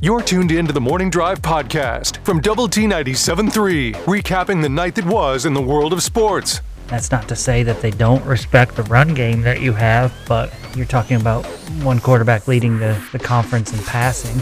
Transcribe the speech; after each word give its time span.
You're 0.00 0.22
tuned 0.22 0.50
in 0.52 0.66
to 0.66 0.72
the 0.72 0.80
Morning 0.80 1.08
Drive 1.08 1.40
podcast 1.40 2.22
from 2.24 2.40
Double 2.40 2.68
T 2.68 2.82
97.3, 2.82 3.92
recapping 4.04 4.60
the 4.60 4.68
night 4.68 4.94
that 4.96 5.06
was 5.06 5.46
in 5.46 5.54
the 5.54 5.62
world 5.62 5.92
of 5.92 6.02
sports. 6.02 6.60
That's 6.88 7.10
not 7.10 7.26
to 7.28 7.36
say 7.36 7.62
that 7.62 7.80
they 7.80 7.90
don't 7.90 8.24
respect 8.26 8.76
the 8.76 8.82
run 8.84 9.14
game 9.14 9.40
that 9.42 9.62
you 9.62 9.72
have, 9.72 10.12
but 10.28 10.52
you're 10.76 10.84
talking 10.84 11.18
about 11.18 11.46
one 11.82 12.00
quarterback 12.00 12.46
leading 12.46 12.78
the, 12.78 13.02
the 13.12 13.18
conference 13.18 13.72
in 13.72 13.78
passing 13.84 14.38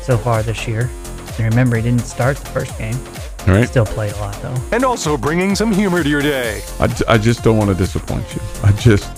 so 0.00 0.16
far 0.16 0.42
this 0.42 0.66
year. 0.66 0.90
And 1.38 1.40
remember, 1.40 1.76
he 1.76 1.82
didn't 1.82 2.06
start 2.06 2.38
the 2.38 2.46
first 2.46 2.76
game. 2.78 2.96
All 3.46 3.54
right. 3.54 3.68
Still 3.68 3.84
played 3.86 4.12
a 4.14 4.16
lot, 4.16 4.34
though. 4.40 4.54
And 4.72 4.82
also 4.84 5.18
bringing 5.18 5.54
some 5.54 5.70
humor 5.72 6.02
to 6.02 6.08
your 6.08 6.22
day. 6.22 6.62
I, 6.80 6.84
I 7.06 7.18
just 7.18 7.44
don't 7.44 7.58
want 7.58 7.68
to 7.68 7.74
disappoint 7.76 8.34
you. 8.34 8.40
I 8.64 8.72
just, 8.72 9.10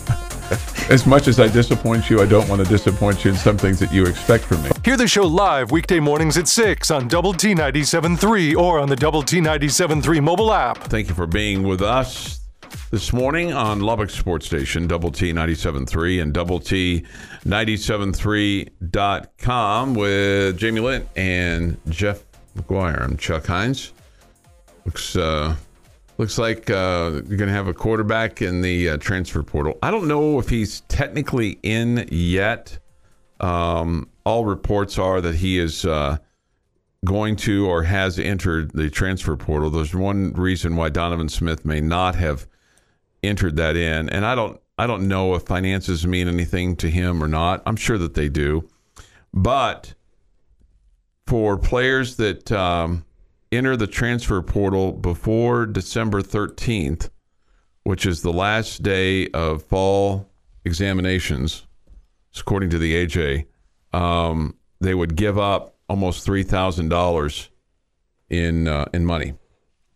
as 0.91 1.07
much 1.07 1.29
as 1.29 1.41
I 1.41 1.49
disappoint 1.49 2.11
you, 2.11 2.21
I 2.21 2.27
don't 2.27 2.48
want 2.48 2.62
to 2.62 2.69
disappoint 2.69 3.25
you 3.25 3.33
in 3.33 3.37
some 3.37 3.59
things 3.59 3.79
that 3.80 3.93
you 3.93 4.07
expect 4.07 4.45
from 4.45 4.62
me. 4.62 4.71
Hear 4.85 4.97
the 4.97 5.09
show 5.09 5.27
live 5.27 5.71
weekday 5.71 6.01
mornings 6.01 6.37
at 6.37 6.48
6 6.48 6.91
on 6.91 7.09
Double 7.09 7.33
T 7.33 7.55
97.3 7.55 8.57
or 8.57 8.79
on 8.79 8.88
the 8.88 8.97
Double 8.97 9.23
T 9.23 9.41
97.3 9.41 10.23
mobile 10.23 10.52
app. 10.52 10.79
Thank 10.84 11.09
you 11.09 11.15
for 11.15 11.27
being 11.27 11.62
with 11.62 11.83
us 11.83 12.41
this 12.91 13.12
morning 13.12 13.52
on 13.52 13.80
Lubbock 13.80 14.09
Sports 14.11 14.47
Station, 14.47 14.87
Double 14.87 15.11
T 15.11 15.33
97.3 15.33 16.23
and 16.23 16.33
Double 16.33 16.60
T 16.60 17.05
97.3.com 17.45 19.95
with 19.95 20.57
Jamie 20.57 20.80
Lent 20.80 21.09
and 21.16 21.77
Jeff 21.88 22.23
McGuire. 22.57 23.02
I'm 23.02 23.16
Chuck 23.16 23.46
Heinz. 23.46 23.93
Looks 24.85 25.16
uh, 25.16 25.57
looks 26.19 26.37
like 26.37 26.69
uh, 26.69 27.23
you're 27.27 27.39
going 27.39 27.49
to 27.49 27.55
have 27.55 27.69
a 27.69 27.75
quarterback 27.75 28.43
in 28.43 28.61
the 28.61 28.91
uh, 28.91 28.97
transfer 28.99 29.43
portal. 29.43 29.79
I 29.83 29.91
don't 29.91 30.09
know 30.09 30.39
if 30.39 30.49
he's 30.49 30.81
technically 30.83 31.59
in 31.63 32.07
yet. 32.11 32.79
Um, 33.41 34.11
all 34.25 34.45
reports 34.45 34.99
are 34.99 35.21
that 35.21 35.37
he 35.37 35.59
is 35.59 35.85
uh, 35.85 36.19
going 37.05 37.37
to 37.37 37.69
or 37.69 37.85
has 37.85 38.19
entered 38.19 38.73
the 38.73 38.91
transfer 38.91 39.37
portal. 39.37 39.71
There's 39.71 39.95
one 39.95 40.33
reason 40.33 40.77
why 40.77 40.88
Donovan 40.88 41.29
Smith 41.29 41.65
may 41.65 41.80
not 41.80 42.16
have 42.16 42.47
entered 43.23 43.57
that 43.57 43.77
in, 43.77 44.09
and 44.10 44.27
I 44.27 44.35
don't 44.35 44.60
I 44.77 44.87
don't 44.87 45.09
know 45.09 45.35
if 45.35 45.43
finances 45.43 46.07
mean 46.07 46.29
anything 46.29 46.77
to 46.77 46.91
him 46.91 47.23
or 47.23 47.29
not. 47.29 47.63
I'm 47.66 47.77
sure 47.77 47.99
that 47.99 48.15
they 48.15 48.29
do, 48.29 48.69
but 49.32 49.95
for 51.27 51.57
players 51.57 52.16
that 52.16 52.51
um, 52.53 53.05
enter 53.52 53.77
the 53.77 53.87
transfer 53.87 54.41
portal 54.43 54.93
before 54.93 55.66
December 55.66 56.23
13th, 56.23 57.10
which 57.85 58.04
is 58.07 58.23
the 58.23 58.32
last 58.32 58.82
day 58.82 59.29
of 59.29 59.63
fall 59.63 60.29
examinations, 60.65 61.66
according 62.38 62.71
to 62.71 62.79
the 62.79 63.07
AJ, 63.07 63.46
um, 63.93 64.54
they 64.81 64.94
would 64.94 65.16
give 65.16 65.38
up 65.38 65.75
almost 65.88 66.25
three 66.25 66.43
thousand 66.43 66.88
dollars 66.91 67.49
in 68.28 68.69
uh, 68.69 68.84
in 68.93 69.04
money, 69.06 69.32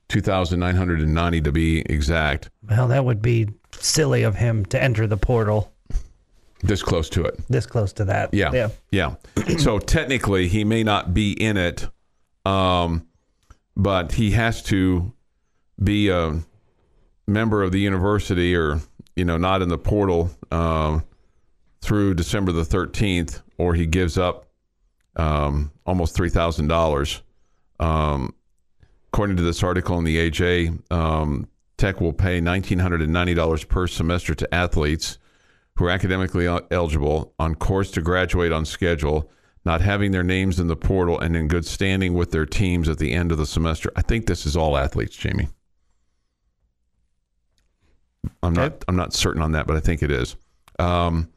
two 0.08 0.20
thousand 0.22 0.58
nine 0.60 0.74
hundred 0.76 1.00
and 1.00 1.12
ninety 1.14 1.40
to 1.42 1.52
be 1.52 1.80
exact. 1.82 2.48
Well, 2.68 2.88
that 2.88 3.04
would 3.04 3.20
be 3.22 3.48
silly 3.78 4.22
of 4.22 4.34
him 4.36 4.64
to 4.66 4.82
enter 4.82 5.06
the 5.06 5.16
portal 5.18 5.72
This 6.62 6.82
close 6.82 7.08
to 7.10 7.24
it. 7.24 7.38
this 7.48 7.66
close 7.66 7.92
to 7.94 8.04
that. 8.06 8.32
Yeah. 8.32 8.50
Yeah. 8.52 8.68
Yeah. 8.90 9.56
so 9.58 9.78
technically, 9.78 10.48
he 10.48 10.64
may 10.64 10.82
not 10.82 11.12
be 11.14 11.32
in 11.32 11.56
it, 11.58 11.86
um, 12.46 13.06
but 13.76 14.12
he 14.12 14.32
has 14.32 14.62
to 14.64 15.12
be 15.82 16.08
a 16.08 16.40
member 17.26 17.62
of 17.62 17.72
the 17.72 17.80
university 17.80 18.54
or, 18.54 18.80
you 19.16 19.24
know, 19.24 19.36
not 19.36 19.62
in 19.62 19.68
the 19.68 19.78
portal 19.78 20.30
um, 20.50 21.04
through 21.80 22.14
December 22.14 22.52
the 22.52 22.62
13th, 22.62 23.42
or 23.58 23.74
he 23.74 23.86
gives 23.86 24.18
up 24.18 24.46
um, 25.16 25.72
almost 25.86 26.16
$3,000. 26.16 27.20
Um, 27.80 28.34
according 29.12 29.36
to 29.36 29.42
this 29.42 29.62
article 29.62 29.98
in 29.98 30.04
the 30.04 30.30
AJ, 30.30 30.92
um, 30.92 31.48
Tech 31.76 32.00
will 32.00 32.12
pay 32.12 32.40
$1,990 32.40 33.68
per 33.68 33.86
semester 33.86 34.34
to 34.34 34.54
athletes 34.54 35.18
who 35.76 35.86
are 35.86 35.90
academically 35.90 36.46
eligible 36.70 37.34
on 37.38 37.54
course 37.54 37.90
to 37.92 38.00
graduate 38.00 38.52
on 38.52 38.64
schedule, 38.64 39.30
not 39.64 39.80
having 39.80 40.12
their 40.12 40.22
names 40.22 40.58
in 40.58 40.66
the 40.66 40.76
portal, 40.76 41.18
and 41.18 41.36
in 41.36 41.48
good 41.48 41.64
standing 41.64 42.14
with 42.14 42.30
their 42.30 42.46
teams 42.46 42.88
at 42.88 42.98
the 42.98 43.12
end 43.12 43.32
of 43.32 43.38
the 43.38 43.46
semester. 43.46 43.90
I 43.96 44.02
think 44.02 44.26
this 44.26 44.46
is 44.46 44.56
all 44.56 44.76
athletes, 44.76 45.16
Jamie. 45.16 45.48
I'm 48.42 48.52
not. 48.52 48.84
I'm 48.88 48.96
not 48.96 49.12
certain 49.12 49.42
on 49.42 49.52
that, 49.52 49.66
but 49.66 49.76
I 49.76 49.80
think 49.80 50.02
it 50.02 50.10
is. 50.10 50.36
Um, 50.78 51.28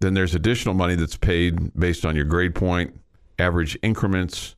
then 0.00 0.14
there's 0.14 0.34
additional 0.34 0.74
money 0.74 0.94
that's 0.94 1.16
paid 1.16 1.72
based 1.78 2.04
on 2.04 2.14
your 2.14 2.24
grade 2.24 2.54
point, 2.54 2.98
average 3.38 3.76
increments, 3.82 4.54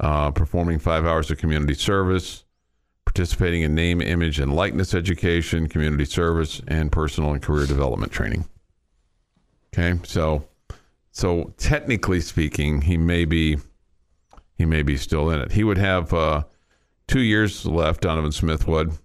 uh, 0.00 0.30
performing 0.30 0.78
five 0.78 1.04
hours 1.04 1.30
of 1.30 1.38
community 1.38 1.74
service, 1.74 2.44
participating 3.04 3.62
in 3.62 3.74
name, 3.74 4.00
image, 4.00 4.38
and 4.38 4.54
likeness 4.54 4.94
education, 4.94 5.68
community 5.68 6.04
service, 6.04 6.60
and 6.68 6.92
personal 6.92 7.32
and 7.32 7.42
career 7.42 7.66
development 7.66 8.12
training. 8.12 8.48
Okay, 9.72 9.98
so 10.04 10.44
so 11.14 11.54
technically 11.58 12.20
speaking, 12.20 12.82
he 12.82 12.98
may 12.98 13.24
be 13.24 13.58
he 14.56 14.64
may 14.64 14.82
be 14.82 14.96
still 14.96 15.30
in 15.30 15.40
it. 15.40 15.52
He 15.52 15.62
would 15.62 15.78
have 15.78 16.12
uh, 16.12 16.42
two 17.06 17.20
years 17.20 17.64
left. 17.64 18.00
Donovan 18.00 18.32
Smith 18.32 18.66
would 18.66 18.98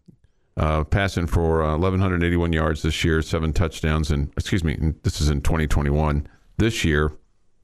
uh, 0.58 0.84
passing 0.86 1.28
for 1.28 1.62
uh, 1.62 1.78
1,181 1.78 2.52
yards 2.52 2.82
this 2.82 3.04
year, 3.04 3.22
seven 3.22 3.54
touchdowns, 3.54 4.10
and 4.10 4.32
excuse 4.36 4.64
me, 4.64 4.76
this 5.04 5.22
is 5.22 5.30
in 5.30 5.42
2021. 5.42 6.28
This 6.58 6.84
year, 6.84 7.12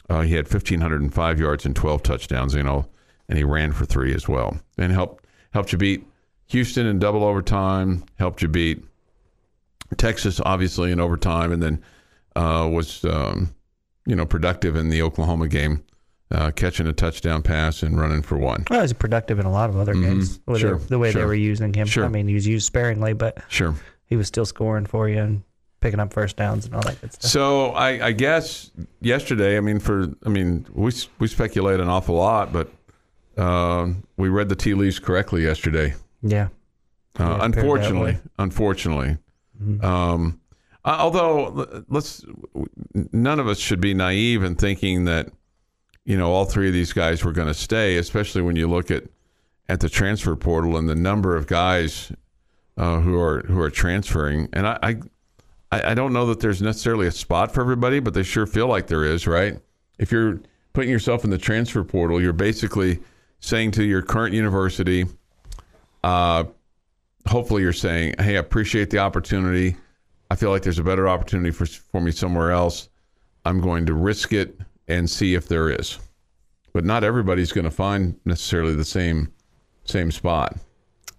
uh, 0.10 0.22
he 0.22 0.36
had 0.36 0.46
1,505 0.46 1.40
yards 1.40 1.66
and 1.66 1.76
12 1.76 2.04
touchdowns. 2.04 2.54
You 2.54 2.64
know, 2.64 2.86
and 3.28 3.40
he 3.40 3.44
ran 3.44 3.72
for 3.72 3.86
three 3.86 4.14
as 4.14 4.28
well, 4.28 4.60
and 4.78 4.92
helped 4.92 5.26
helped 5.54 5.72
you 5.72 5.80
beat 5.80 6.06
Houston 6.50 6.86
in 6.86 7.00
double 7.00 7.24
overtime. 7.24 8.06
Helped 8.20 8.44
you 8.44 8.48
beat 8.48 8.86
Texas, 9.98 10.40
obviously, 10.46 10.92
in 10.92 11.00
overtime, 11.00 11.52
and 11.52 11.64
then 11.64 11.84
uh, 12.36 12.70
was 12.72 13.04
um, 13.06 13.55
you 14.06 14.16
know 14.16 14.26
productive 14.26 14.76
in 14.76 14.90
the 14.90 15.02
Oklahoma 15.02 15.48
game, 15.48 15.84
uh, 16.32 16.52
catching 16.52 16.88
a 16.88 16.94
touchdown 16.94 17.42
pass 17.42 17.84
and 17.84 18.00
running 18.00 18.22
for 18.22 18.38
one. 18.38 18.66
Well, 18.70 18.80
he 18.80 18.84
was 18.84 18.94
productive 18.94 19.40
in 19.40 19.46
a 19.46 19.52
lot 19.52 19.70
of 19.70 19.78
other 19.78 19.94
games. 19.94 20.40
with 20.46 20.58
Mm-hmm. 20.62 20.68
Sure, 20.70 20.78
the, 20.80 20.88
the 20.88 21.00
way 21.00 21.10
they 21.10 21.20
sure. 21.20 21.28
were 21.28 21.34
using 21.36 21.74
him. 21.74 21.88
Sure. 21.88 22.06
I 22.06 22.08
mean, 22.10 22.28
he 22.28 22.34
was 22.34 22.48
used 22.48 22.66
sparingly, 22.66 23.14
but 23.14 23.38
Sure. 23.48 23.76
he 24.06 24.16
was 24.16 24.28
still 24.28 24.46
scoring 24.46 24.86
for 24.86 25.08
you 25.10 25.20
and 25.20 25.44
picking 25.82 26.00
up 26.00 26.12
first 26.14 26.36
downs 26.38 26.66
and 26.66 26.74
all 26.76 26.82
that 26.82 27.00
good 27.02 27.14
stuff. 27.14 27.30
So 27.30 27.68
I, 27.72 28.08
I 28.08 28.12
guess 28.12 28.72
yesterday, 29.02 29.56
I 29.58 29.60
mean, 29.60 29.80
for 29.80 30.08
I 30.26 30.30
mean, 30.30 30.66
we 30.74 30.92
we 31.20 31.28
speculate 31.28 31.80
an 31.80 31.88
awful 31.90 32.16
lot, 32.16 32.52
but 32.54 32.72
uh, 33.38 33.90
we 34.18 34.30
read 34.30 34.50
the 34.50 34.56
tea 34.56 34.74
leaves 34.74 34.98
correctly 35.00 35.44
yesterday. 35.44 35.94
yeah. 36.22 36.48
Uh, 37.20 37.24
Yeah, 37.40 37.46
unfortunately, 37.46 38.18
unfortunately. 38.40 39.18
Um, 39.82 40.40
uh, 40.86 40.98
although 41.00 41.84
let's, 41.90 42.24
none 43.12 43.40
of 43.40 43.48
us 43.48 43.58
should 43.58 43.82
be 43.82 43.94
naive 43.94 44.44
in 44.44 44.56
thinking 44.56 45.06
that 45.06 45.30
you 46.06 46.16
know 46.16 46.32
all 46.32 46.46
three 46.46 46.68
of 46.68 46.74
these 46.74 46.94
guys 46.94 47.26
were 47.26 47.32
going 47.32 47.48
to 47.48 47.54
stay, 47.56 47.98
especially 47.98 48.44
when 48.44 48.56
you 48.56 48.70
look 48.70 48.92
at 48.92 49.04
at 49.68 49.80
the 49.80 49.90
transfer 49.90 50.36
portal 50.36 50.78
and 50.78 50.88
the 50.88 50.96
number 50.96 51.36
of 51.36 51.48
guys 51.48 52.12
uh, 52.78 53.00
who 53.00 53.20
are 53.20 53.42
who 53.48 53.60
are 53.60 53.72
transferring. 53.72 54.48
And 54.54 54.68
I, 54.68 54.78
I 54.84 54.96
I 55.72 55.94
don't 55.96 56.14
know 56.14 56.28
that 56.28 56.40
there's 56.40 56.62
necessarily 56.62 57.08
a 57.08 57.12
spot 57.12 57.52
for 57.52 57.62
everybody, 57.62 58.00
but 58.00 58.14
they 58.14 58.24
sure 58.24 58.46
feel 58.46 58.68
like 58.68 58.86
there 58.86 59.04
is, 59.04 59.26
right? 59.26 59.60
If 59.98 60.12
you're 60.12 60.40
putting 60.74 60.92
yourself 60.92 61.24
in 61.24 61.32
the 61.32 61.38
transfer 61.40 61.84
portal, 61.84 62.22
you're 62.22 62.32
basically 62.32 63.00
saying 63.40 63.72
to 63.72 63.84
your 63.84 64.04
current 64.04 64.36
university, 64.36 65.06
uh, 66.04 66.44
hopefully 67.28 67.64
you're 67.64 67.74
saying, 67.74 68.16
"Hey, 68.20 68.36
I 68.36 68.40
appreciate 68.40 68.92
the 68.92 69.00
opportunity. 69.00 69.78
I 70.32 70.36
feel 70.36 70.50
like 70.50 70.64
there's 70.64 70.80
a 70.80 70.84
better 70.84 71.08
opportunity 71.08 71.52
for 71.52 71.66
for 71.66 72.02
me 72.02 72.12
somewhere 72.12 72.52
else. 72.52 72.90
I'm 73.46 73.62
going 73.62 73.86
to 73.88 73.94
risk 73.94 74.34
it 74.34 74.60
and 74.88 75.10
see 75.10 75.36
if 75.36 75.48
there 75.48 75.70
is." 75.70 76.00
But 76.74 76.84
not 76.84 77.04
everybody's 77.04 77.52
going 77.54 77.66
to 77.66 77.72
find 77.72 78.20
necessarily 78.26 78.76
the 78.76 78.84
same 78.86 79.32
same 79.86 80.12
spot, 80.12 80.58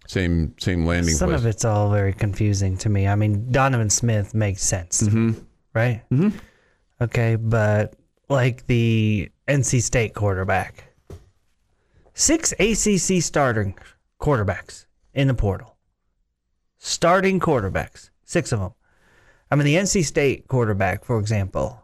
same 0.07 0.55
same 0.59 0.85
landing 0.85 1.15
Some 1.15 1.31
place. 1.31 1.41
of 1.41 1.47
it's 1.47 1.65
all 1.65 1.91
very 1.91 2.13
confusing 2.13 2.77
to 2.79 2.89
me. 2.89 3.07
I 3.09 3.15
mean, 3.15 3.51
Donovan 3.53 3.91
Smith 3.91 4.35
makes 4.35 4.63
sense, 4.63 5.03
Mm-hmm. 5.03 5.33
right? 5.73 6.03
Mm-hmm. 6.11 6.37
Okay, 7.01 7.37
but 7.37 7.95
like 8.29 8.67
the 8.67 9.31
NC 9.49 9.83
State 9.83 10.15
quarterback, 10.15 10.85
six 12.15 12.53
ACC 12.59 13.23
starting 13.23 13.79
quarterbacks 14.21 14.87
in 15.15 15.29
the 15.29 15.35
portal, 15.35 15.77
starting 16.79 17.39
quarterbacks, 17.41 18.11
six 18.25 18.53
of 18.53 18.61
them. 18.61 18.73
I 19.51 19.57
mean, 19.57 19.65
the 19.65 19.77
NC 19.77 20.05
State 20.05 20.49
quarterback, 20.49 21.05
for 21.05 21.19
example, 21.19 21.83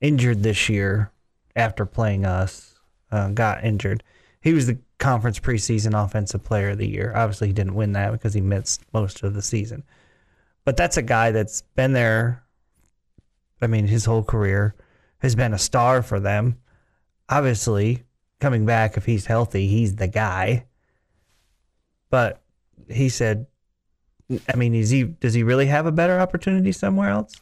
injured 0.00 0.42
this 0.42 0.68
year 0.68 1.12
after 1.54 1.86
playing 1.86 2.26
us, 2.26 2.78
uh, 3.10 3.28
got 3.28 3.64
injured. 3.64 4.02
He 4.40 4.52
was 4.52 4.66
the 4.66 4.78
conference 4.98 5.38
preseason 5.38 6.00
offensive 6.02 6.42
player 6.42 6.70
of 6.70 6.78
the 6.78 6.88
year. 6.88 7.12
Obviously, 7.14 7.48
he 7.48 7.52
didn't 7.52 7.74
win 7.74 7.92
that 7.92 8.12
because 8.12 8.34
he 8.34 8.40
missed 8.40 8.82
most 8.92 9.22
of 9.22 9.34
the 9.34 9.42
season. 9.42 9.84
But 10.64 10.76
that's 10.76 10.96
a 10.96 11.02
guy 11.02 11.30
that's 11.30 11.62
been 11.74 11.92
there. 11.92 12.44
I 13.60 13.68
mean, 13.68 13.86
his 13.86 14.04
whole 14.04 14.24
career 14.24 14.74
has 15.18 15.34
been 15.36 15.54
a 15.54 15.58
star 15.58 16.02
for 16.02 16.18
them. 16.18 16.58
Obviously, 17.28 18.02
coming 18.40 18.66
back 18.66 18.96
if 18.96 19.04
he's 19.06 19.26
healthy, 19.26 19.68
he's 19.68 19.96
the 19.96 20.08
guy. 20.08 20.66
But 22.10 22.42
he 22.88 23.08
said, 23.08 23.46
I 24.52 24.56
mean, 24.56 24.74
is 24.74 24.90
he 24.90 25.04
does 25.04 25.34
he 25.34 25.42
really 25.42 25.66
have 25.66 25.86
a 25.86 25.92
better 25.92 26.18
opportunity 26.18 26.72
somewhere 26.72 27.10
else, 27.10 27.34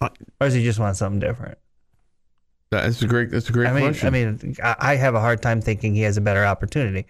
or 0.00 0.10
does 0.40 0.54
he 0.54 0.62
just 0.62 0.78
want 0.78 0.96
something 0.96 1.20
different? 1.20 1.58
That's 2.70 3.02
a 3.02 3.06
great. 3.06 3.30
That's 3.30 3.48
a 3.48 3.52
great 3.52 3.68
I 3.68 3.72
mean, 3.72 3.82
question. 3.82 4.06
I 4.06 4.10
mean, 4.10 4.56
I 4.62 4.76
I 4.78 4.96
have 4.96 5.14
a 5.14 5.20
hard 5.20 5.42
time 5.42 5.60
thinking 5.60 5.94
he 5.94 6.02
has 6.02 6.16
a 6.16 6.20
better 6.20 6.44
opportunity. 6.44 7.06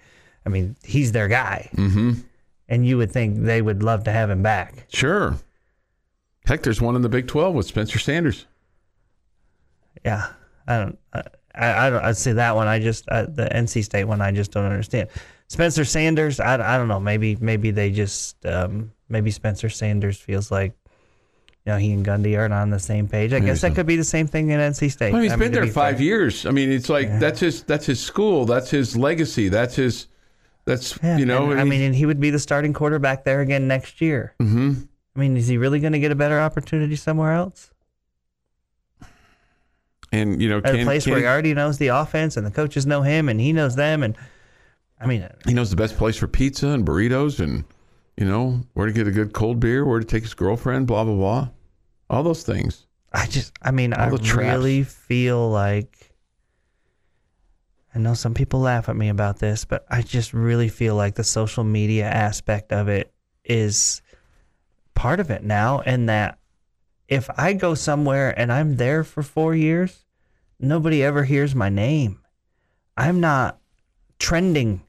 I 0.46 0.48
mean, 0.48 0.76
he's 0.82 1.12
their 1.12 1.28
guy, 1.28 1.68
mm-hmm. 1.74 2.12
and 2.68 2.86
you 2.86 2.96
would 2.96 3.12
think 3.12 3.42
they 3.44 3.60
would 3.60 3.82
love 3.82 4.04
to 4.04 4.12
have 4.12 4.30
him 4.30 4.42
back. 4.42 4.86
Sure. 4.88 5.36
Heck, 6.46 6.62
there's 6.62 6.80
one 6.80 6.96
in 6.96 7.02
the 7.02 7.10
Big 7.10 7.28
Twelve 7.28 7.54
with 7.54 7.66
Spencer 7.66 7.98
Sanders. 7.98 8.46
Yeah, 10.04 10.32
I 10.66 10.78
don't. 10.78 10.98
I, 11.12 11.22
I 11.86 11.90
don't. 11.90 12.02
I 12.02 12.12
see 12.12 12.32
that 12.32 12.56
one. 12.56 12.66
I 12.66 12.78
just 12.78 13.06
uh, 13.08 13.26
the 13.26 13.46
NC 13.46 13.84
State 13.84 14.04
one. 14.04 14.22
I 14.22 14.32
just 14.32 14.52
don't 14.52 14.64
understand. 14.64 15.10
Spencer 15.48 15.84
Sanders. 15.84 16.40
I, 16.40 16.54
I 16.54 16.78
don't 16.78 16.88
know. 16.88 17.00
Maybe 17.00 17.36
maybe 17.36 17.70
they 17.70 17.90
just 17.90 18.46
um, 18.46 18.92
maybe 19.10 19.30
Spencer 19.30 19.68
Sanders 19.68 20.18
feels 20.18 20.50
like 20.50 20.72
you 21.66 21.72
know 21.72 21.78
he 21.78 21.92
and 21.92 22.04
Gundy 22.06 22.38
aren't 22.38 22.54
on 22.54 22.70
the 22.70 22.78
same 22.78 23.08
page. 23.08 23.32
I 23.32 23.40
guess 23.40 23.60
that 23.60 23.72
so. 23.72 23.74
could 23.74 23.86
be 23.86 23.96
the 23.96 24.04
same 24.04 24.26
thing 24.26 24.50
in 24.50 24.60
NC 24.60 24.90
State. 24.92 25.08
I 25.08 25.12
mean, 25.12 25.22
he's 25.22 25.32
I 25.32 25.36
been 25.36 25.52
to 25.52 25.56
there 25.58 25.66
be 25.66 25.70
five 25.70 25.96
fair. 25.96 26.04
years. 26.04 26.46
I 26.46 26.50
mean, 26.50 26.70
it's 26.70 26.88
like 26.88 27.18
that's 27.18 27.40
his 27.40 27.62
that's 27.64 27.86
his 27.86 28.00
school. 28.00 28.46
That's 28.46 28.70
his 28.70 28.96
legacy. 28.96 29.48
That's 29.48 29.76
his. 29.76 30.06
That's 30.64 30.98
Yeah, 31.02 31.18
you 31.18 31.26
know. 31.26 31.50
and, 31.50 31.60
I 31.60 31.64
mean, 31.64 31.80
and 31.80 31.94
he 31.94 32.06
would 32.06 32.20
be 32.20 32.30
the 32.30 32.38
starting 32.38 32.72
quarterback 32.72 33.24
there 33.24 33.40
again 33.40 33.66
next 33.66 34.00
year. 34.00 34.34
hmm 34.38 34.74
I 35.16 35.18
mean, 35.18 35.36
is 35.36 35.48
he 35.48 35.58
really 35.58 35.80
going 35.80 35.92
to 35.92 35.98
get 35.98 36.12
a 36.12 36.14
better 36.14 36.38
opportunity 36.38 36.94
somewhere 36.94 37.32
else? 37.32 37.72
and 40.12 40.40
you 40.40 40.48
know, 40.48 40.58
At 40.58 40.64
can, 40.64 40.80
a 40.80 40.84
place 40.84 41.04
can 41.04 41.12
where 41.12 41.20
he, 41.20 41.24
he 41.24 41.28
already 41.28 41.54
knows 41.54 41.78
the 41.78 41.88
offense 41.88 42.36
and 42.36 42.46
the 42.46 42.50
coaches 42.50 42.86
know 42.86 43.02
him 43.02 43.28
and 43.28 43.40
he 43.40 43.52
knows 43.52 43.76
them 43.76 44.02
and 44.02 44.16
I 45.00 45.06
mean, 45.06 45.26
he 45.46 45.54
knows 45.54 45.70
the 45.70 45.76
best 45.76 45.96
place 45.96 46.16
for 46.16 46.28
pizza 46.28 46.68
and 46.68 46.86
burritos, 46.86 47.40
and 47.40 47.64
you 48.20 48.26
know 48.26 48.62
where 48.74 48.86
to 48.86 48.92
get 48.92 49.08
a 49.08 49.10
good 49.10 49.32
cold 49.32 49.58
beer, 49.58 49.84
where 49.84 49.98
to 49.98 50.04
take 50.04 50.22
his 50.22 50.34
girlfriend, 50.34 50.86
blah 50.86 51.04
blah 51.04 51.14
blah, 51.14 51.48
all 52.10 52.22
those 52.22 52.42
things. 52.42 52.86
I 53.12 53.26
just, 53.26 53.52
I 53.60 53.70
mean, 53.70 53.92
I 53.94 54.08
really 54.08 54.84
feel 54.84 55.48
like. 55.50 56.06
I 57.92 57.98
know 57.98 58.14
some 58.14 58.34
people 58.34 58.60
laugh 58.60 58.88
at 58.88 58.94
me 58.94 59.08
about 59.08 59.40
this, 59.40 59.64
but 59.64 59.84
I 59.90 60.02
just 60.02 60.32
really 60.32 60.68
feel 60.68 60.94
like 60.94 61.16
the 61.16 61.24
social 61.24 61.64
media 61.64 62.04
aspect 62.04 62.72
of 62.72 62.86
it 62.86 63.12
is 63.44 64.00
part 64.94 65.18
of 65.18 65.30
it 65.30 65.42
now. 65.42 65.80
And 65.80 66.08
that 66.08 66.38
if 67.08 67.28
I 67.36 67.52
go 67.52 67.74
somewhere 67.74 68.38
and 68.38 68.52
I'm 68.52 68.76
there 68.76 69.02
for 69.02 69.24
four 69.24 69.56
years, 69.56 70.04
nobody 70.60 71.02
ever 71.02 71.24
hears 71.24 71.52
my 71.52 71.68
name. 71.68 72.20
I'm 72.96 73.18
not 73.18 73.58
trending. 74.20 74.82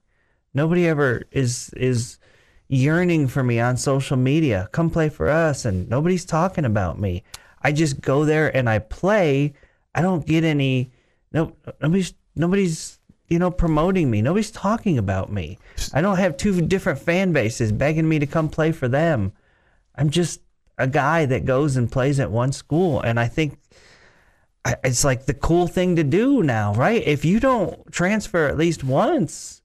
Nobody 0.53 0.87
ever 0.87 1.23
is 1.31 1.71
is 1.75 2.19
yearning 2.71 3.27
for 3.27 3.43
me 3.43 3.59
on 3.59 3.75
social 3.75 4.15
media. 4.15 4.69
Come 4.71 4.89
play 4.89 5.09
for 5.09 5.29
us 5.29 5.65
and 5.65 5.89
nobody's 5.89 6.23
talking 6.23 6.63
about 6.63 6.97
me. 6.97 7.21
I 7.61 7.73
just 7.73 7.99
go 7.99 8.23
there 8.23 8.55
and 8.55 8.69
I 8.69 8.79
play. 8.79 9.53
I 9.93 10.01
don't 10.01 10.25
get 10.25 10.45
any 10.45 10.89
no 11.33 11.53
nobody's 11.81 12.13
nobody's 12.33 12.97
you 13.27 13.39
know 13.39 13.51
promoting 13.51 14.09
me. 14.09 14.21
Nobody's 14.21 14.51
talking 14.51 14.97
about 14.97 15.29
me. 15.31 15.59
I 15.93 15.99
don't 15.99 16.17
have 16.17 16.37
two 16.37 16.61
different 16.61 16.99
fan 16.99 17.33
bases 17.33 17.73
begging 17.73 18.07
me 18.07 18.19
to 18.19 18.25
come 18.25 18.47
play 18.47 18.71
for 18.71 18.87
them. 18.87 19.33
I'm 19.95 20.09
just 20.09 20.39
a 20.77 20.87
guy 20.87 21.25
that 21.25 21.45
goes 21.45 21.75
and 21.75 21.91
plays 21.91 22.21
at 22.21 22.31
one 22.31 22.53
school 22.53 23.01
and 23.01 23.19
I 23.19 23.27
think 23.27 23.59
it's 24.83 25.03
like 25.03 25.25
the 25.25 25.33
cool 25.33 25.67
thing 25.67 25.97
to 25.97 26.03
do 26.05 26.41
now, 26.41 26.73
right? 26.73 27.03
If 27.05 27.25
you 27.25 27.41
don't 27.41 27.91
transfer 27.91 28.47
at 28.47 28.57
least 28.57 28.83
once, 28.83 29.60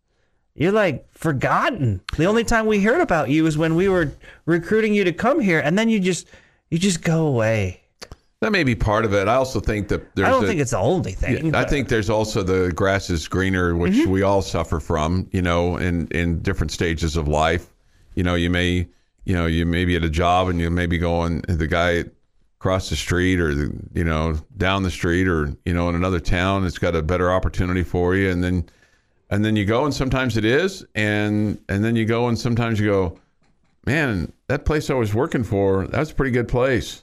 you're 0.57 0.73
like 0.73 1.07
forgotten. 1.13 2.01
The 2.17 2.25
only 2.25 2.45
time 2.45 2.67
we 2.67 2.81
heard 2.83 3.01
about 3.01 3.29
you 3.31 3.47
is 3.47 3.57
when 3.59 3.75
we 3.75 3.89
were 3.89 4.13
recruiting 4.47 4.95
you 4.95 5.05
to 5.05 5.13
come 5.13 5.41
here, 5.41 5.61
and 5.61 5.79
then 5.79 5.89
you 5.89 6.01
just 6.01 6.27
you 6.71 6.79
just 6.79 7.03
go 7.03 7.27
away. 7.27 7.83
That 8.41 8.53
may 8.53 8.65
be 8.65 8.75
part 8.75 9.05
of 9.07 9.15
it. 9.15 9.29
I 9.29 9.35
also 9.35 9.61
think 9.61 9.89
that 9.89 10.15
there's 10.15 10.29
I 10.29 10.31
don't 10.31 10.45
a- 10.45 10.47
think 10.47 10.61
it's 10.61 10.73
the 10.73 10.79
only 10.79 11.13
thing. 11.13 11.33
Yeah, 11.33 11.39
I 11.59 11.63
Mm-hmm. 11.63 11.71
think 11.71 11.89
there's 11.89 12.11
also 12.11 12.43
the 12.43 12.71
grass 12.73 13.09
is 13.09 13.27
greener, 13.29 13.75
which 13.75 14.07
we 14.07 14.23
all 14.23 14.43
suffer 14.43 14.79
from, 14.79 15.27
you 15.33 15.41
know, 15.41 15.79
in, 15.79 16.07
in 16.09 16.41
different 16.43 16.71
stages 16.71 17.17
of 17.17 17.29
life. 17.29 17.67
You 18.15 18.25
know, 18.25 18.35
you 18.35 18.51
may, 18.51 18.87
you 19.25 19.35
know, 19.35 19.47
you 19.47 19.65
may 19.65 19.87
be 19.87 19.97
at 19.97 20.05
a 20.05 20.11
job 20.11 20.49
and 20.49 20.61
you 20.61 20.69
may 20.71 20.85
be 20.87 20.99
going, 20.99 21.41
the 21.49 21.67
guy 21.67 22.05
across 22.61 22.91
the 22.91 22.97
street 22.97 23.41
or, 23.41 23.55
the, 23.55 23.73
you 23.95 24.05
know, 24.05 24.39
down 24.59 24.83
the 24.83 24.91
street 24.91 25.27
or, 25.29 25.55
you 25.65 25.73
know, 25.73 25.89
in 25.89 25.95
another 25.95 26.21
town, 26.21 26.67
it's 26.67 26.79
got 26.79 26.95
a 26.95 27.03
better 27.03 27.33
opportunity 27.33 27.83
for 27.83 28.15
you. 28.17 28.31
And 28.31 28.45
then, 28.45 28.69
and 29.31 29.45
then 29.45 29.57
you 29.57 29.65
go 29.65 29.85
and 29.85 29.95
sometimes 29.95 30.37
it 30.37 30.45
is. 30.45 30.85
And, 30.95 31.61
and 31.69 31.85
then 31.85 31.97
you 31.97 32.05
go 32.05 32.29
and 32.29 32.39
sometimes 32.39 32.81
you 32.81 32.87
go, 32.87 33.19
man, 33.85 34.33
that 34.49 34.65
place 34.65 34.91
I 34.91 34.95
was 34.95 35.15
working 35.15 35.45
for, 35.45 35.87
that 35.87 35.99
was 35.99 36.11
a 36.11 36.15
pretty 36.15 36.33
good 36.33 36.49
place. 36.49 37.03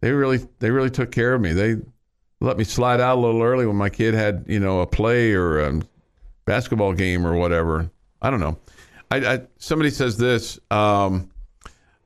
They 0.00 0.10
really, 0.10 0.40
they 0.58 0.70
really 0.70 0.90
took 0.90 1.12
care 1.12 1.34
of 1.34 1.40
me. 1.40 1.52
They, 1.52 1.76
let 2.42 2.58
me 2.58 2.64
slide 2.64 3.00
out 3.00 3.18
a 3.18 3.20
little 3.20 3.42
early 3.42 3.66
when 3.66 3.76
my 3.76 3.88
kid 3.88 4.14
had 4.14 4.44
you 4.48 4.58
know 4.58 4.80
a 4.80 4.86
play 4.86 5.32
or 5.32 5.60
a 5.60 5.80
basketball 6.44 6.92
game 6.92 7.26
or 7.26 7.36
whatever. 7.36 7.88
I 8.20 8.30
don't 8.30 8.40
know. 8.40 8.58
I, 9.10 9.16
I 9.34 9.40
somebody 9.58 9.90
says 9.90 10.16
this. 10.16 10.58
Um, 10.70 11.30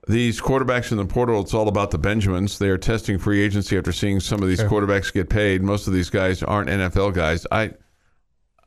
these 0.09 0.41
quarterbacks 0.41 0.93
in 0.93 0.99
the 0.99 1.05
portal, 1.05 1.41
it's 1.41 1.53
all 1.53 1.67
about 1.67 1.91
the 1.91 1.99
Benjamins. 1.99 2.59
They 2.59 2.69
are 2.69 2.79
testing 2.79 3.19
free 3.19 3.43
agency 3.43 3.77
after 3.77 3.91
seeing 3.91 4.21
some 4.21 4.41
of 4.41 4.49
these 4.49 4.63
quarterbacks 4.63 5.13
get 5.13 5.29
paid. 5.29 5.63
Most 5.63 5.89
of 5.89 5.95
these 5.95 6.11
guys 6.11 6.45
aren't 6.45 6.69
NFL 6.69 7.13
guys. 7.13 7.45
I, 7.51 7.73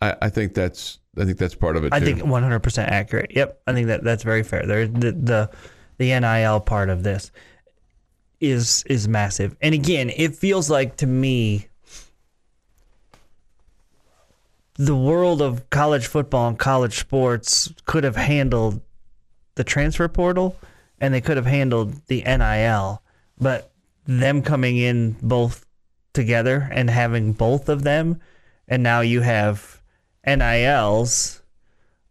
I, 0.02 0.16
I 0.24 0.30
think 0.30 0.54
that's 0.54 1.00
I 1.18 1.26
think 1.26 1.38
that's 1.38 1.56
part 1.56 1.76
of 1.76 1.84
it. 1.84 1.94
I 1.94 2.00
too. 2.00 2.06
think 2.06 2.20
100% 2.20 2.88
accurate. 2.88 3.32
Yep, 3.36 3.62
I 3.68 3.74
think 3.74 3.88
that 3.88 4.04
that's 4.04 4.24
very 4.24 4.44
fair. 4.44 4.66
There, 4.66 4.88
the 4.88 5.12
the 5.12 5.50
the 5.98 6.20
NIL 6.20 6.60
part 6.62 6.90
of 6.90 7.04
this 7.04 7.32
is 8.40 8.84
is 8.88 9.08
massive. 9.08 9.56
And 9.62 9.76
again, 9.76 10.12
it 10.16 10.36
feels 10.36 10.70
like 10.70 10.98
to 10.98 11.08
me 11.08 11.68
the 14.76 14.96
world 14.96 15.42
of 15.42 15.70
college 15.70 16.08
football 16.08 16.48
and 16.48 16.58
college 16.58 16.98
sports 16.98 17.74
could 17.86 18.06
have 18.06 18.16
handled 18.16 18.80
the 19.56 19.64
transfer 19.66 20.08
portal 20.08 20.56
and 21.02 21.14
they 21.14 21.20
could 21.20 21.36
have 21.36 21.46
handled 21.46 21.94
the 22.08 22.22
NIL, 22.22 23.02
but 23.38 23.74
them 24.06 24.42
coming 24.42 24.78
in 24.78 25.18
both 25.22 25.66
together 26.14 26.70
and 26.72 26.90
having 26.90 27.34
both 27.34 27.68
of 27.68 27.84
them 27.84 28.22
and 28.70 28.82
now 28.84 29.02
you 29.02 29.22
have 29.22 29.79
NILs 30.26 31.42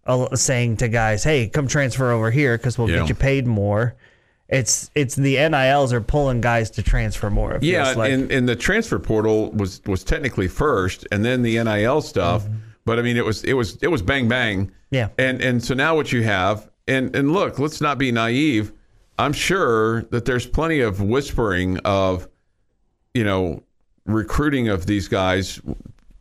uh, 0.07 0.35
saying 0.37 0.79
to 0.79 0.89
guys, 0.89 1.25
"Hey, 1.25 1.49
come 1.49 1.67
transfer 1.69 2.11
over 2.11 2.31
here 2.31 2.57
because 2.57 2.79
we'll 2.79 2.91
Yeah. 2.91 3.01
get 3.01 3.09
you 3.11 3.15
paid 3.15 3.47
more." 3.47 3.95
It's 4.49 4.91
it's 4.95 5.15
the 5.15 5.37
NILs 5.37 5.93
are 5.93 6.01
pulling 6.01 6.41
guys 6.41 6.71
to 6.73 6.83
transfer 6.83 7.29
more. 7.29 7.59
Yeah, 7.61 7.93
like. 7.93 8.11
and, 8.13 8.33
and 8.33 8.49
the 8.49 8.57
transfer 8.57 8.99
portal 8.99 9.51
was 9.53 9.83
was 9.87 10.03
technically 10.05 10.49
first, 10.49 11.07
and 11.13 11.25
then 11.25 11.43
the 11.43 11.63
NIL 11.63 12.01
stuff. 12.01 12.47
But 12.87 12.99
I 12.99 13.03
mean, 13.03 13.19
it 13.19 13.25
was 13.27 13.45
it 13.45 13.53
was 13.53 13.77
it 13.83 13.89
was 13.89 14.01
bang 14.01 14.27
bang. 14.29 14.71
Yeah. 14.91 15.09
And 15.19 15.43
and 15.43 15.63
so 15.63 15.75
now 15.75 15.95
what 15.95 16.13
you 16.13 16.23
have, 16.23 16.71
and 16.87 17.15
and 17.15 17.33
look, 17.33 17.59
let's 17.59 17.83
not 17.83 17.99
be 17.99 18.11
naive. 18.11 18.73
I'm 19.19 19.35
sure 19.35 20.03
that 20.05 20.25
there's 20.25 20.47
plenty 20.47 20.81
of 20.81 21.03
whispering 21.03 21.79
of, 21.85 22.29
you 23.15 23.25
know, 23.25 23.63
recruiting 24.07 24.69
of 24.69 24.87
these 24.87 25.09
guys. 25.09 25.61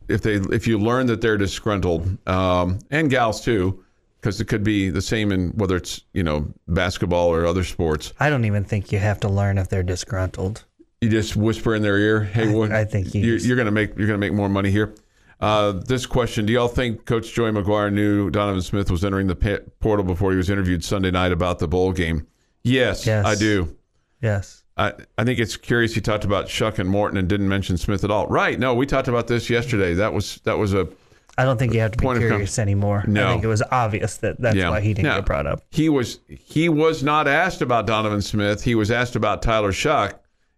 If 0.08 0.22
they 0.22 0.34
if 0.34 0.66
you 0.66 0.78
learn 0.78 1.06
that 1.06 1.20
they're 1.20 1.36
disgruntled, 1.36 2.16
um, 2.26 2.78
and 2.90 3.10
gals 3.10 3.42
too, 3.42 3.84
because 4.20 4.40
it 4.40 4.46
could 4.46 4.64
be 4.64 4.90
the 4.90 5.02
same 5.02 5.32
in 5.32 5.50
whether 5.50 5.76
it's 5.76 6.02
you 6.12 6.22
know 6.22 6.46
basketball 6.66 7.28
or 7.28 7.46
other 7.46 7.64
sports. 7.64 8.12
I 8.18 8.30
don't 8.30 8.44
even 8.44 8.64
think 8.64 8.90
you 8.92 8.98
have 8.98 9.20
to 9.20 9.28
learn 9.28 9.58
if 9.58 9.68
they're 9.68 9.82
disgruntled. 9.82 10.64
You 11.00 11.08
just 11.08 11.36
whisper 11.36 11.74
in 11.74 11.82
their 11.82 11.98
ear, 11.98 12.22
"Hey, 12.24 12.52
what, 12.52 12.72
I 12.72 12.84
think 12.84 13.14
you 13.14 13.20
you're, 13.22 13.38
you're 13.38 13.56
going 13.56 13.66
to 13.66 13.72
make 13.72 13.90
you're 13.96 14.06
going 14.06 14.20
to 14.20 14.26
make 14.26 14.32
more 14.32 14.48
money 14.48 14.70
here." 14.70 14.94
Uh, 15.40 15.72
this 15.72 16.06
question: 16.06 16.46
Do 16.46 16.52
y'all 16.52 16.66
think 16.68 17.04
Coach 17.04 17.32
Joey 17.32 17.52
McGuire 17.52 17.92
knew 17.92 18.30
Donovan 18.30 18.62
Smith 18.62 18.90
was 18.90 19.04
entering 19.04 19.28
the 19.28 19.62
portal 19.78 20.04
before 20.04 20.32
he 20.32 20.36
was 20.36 20.50
interviewed 20.50 20.82
Sunday 20.82 21.10
night 21.12 21.30
about 21.30 21.60
the 21.60 21.68
bowl 21.68 21.92
game? 21.92 22.26
Yes, 22.64 23.06
Yes. 23.06 23.24
I 23.24 23.36
do. 23.36 23.76
Yes. 24.20 24.57
I, 24.78 24.92
I 25.18 25.24
think 25.24 25.40
it's 25.40 25.56
curious 25.56 25.94
he 25.94 26.00
talked 26.00 26.24
about 26.24 26.46
Shough 26.46 26.78
and 26.78 26.88
Morton 26.88 27.18
and 27.18 27.28
didn't 27.28 27.48
mention 27.48 27.76
Smith 27.76 28.04
at 28.04 28.10
all. 28.10 28.26
Right? 28.28 28.58
No, 28.58 28.74
we 28.74 28.86
talked 28.86 29.08
about 29.08 29.26
this 29.26 29.50
yesterday. 29.50 29.94
That 29.94 30.12
was 30.12 30.36
that 30.44 30.56
was 30.56 30.72
a 30.72 30.88
I 31.36 31.44
don't 31.44 31.56
think 31.56 31.72
you 31.72 31.80
have 31.80 31.92
to 31.92 31.98
be 31.98 32.02
Point 32.02 32.18
com- 32.18 32.28
curious 32.28 32.58
anymore. 32.58 33.04
No. 33.06 33.28
I 33.28 33.32
think 33.32 33.44
it 33.44 33.48
was 33.48 33.62
obvious 33.70 34.16
that 34.18 34.40
that's 34.40 34.56
yeah. 34.56 34.70
why 34.70 34.80
he 34.80 34.94
didn't 34.94 35.14
get 35.14 35.24
brought 35.24 35.46
up. 35.46 35.62
He 35.70 35.88
was 35.88 36.20
he 36.28 36.68
was 36.68 37.02
not 37.02 37.28
asked 37.28 37.62
about 37.62 37.86
Donovan 37.86 38.22
Smith. 38.22 38.62
He 38.62 38.74
was 38.74 38.90
asked 38.90 39.14
about 39.14 39.42
Tyler 39.42 39.70
Shough, 39.70 40.12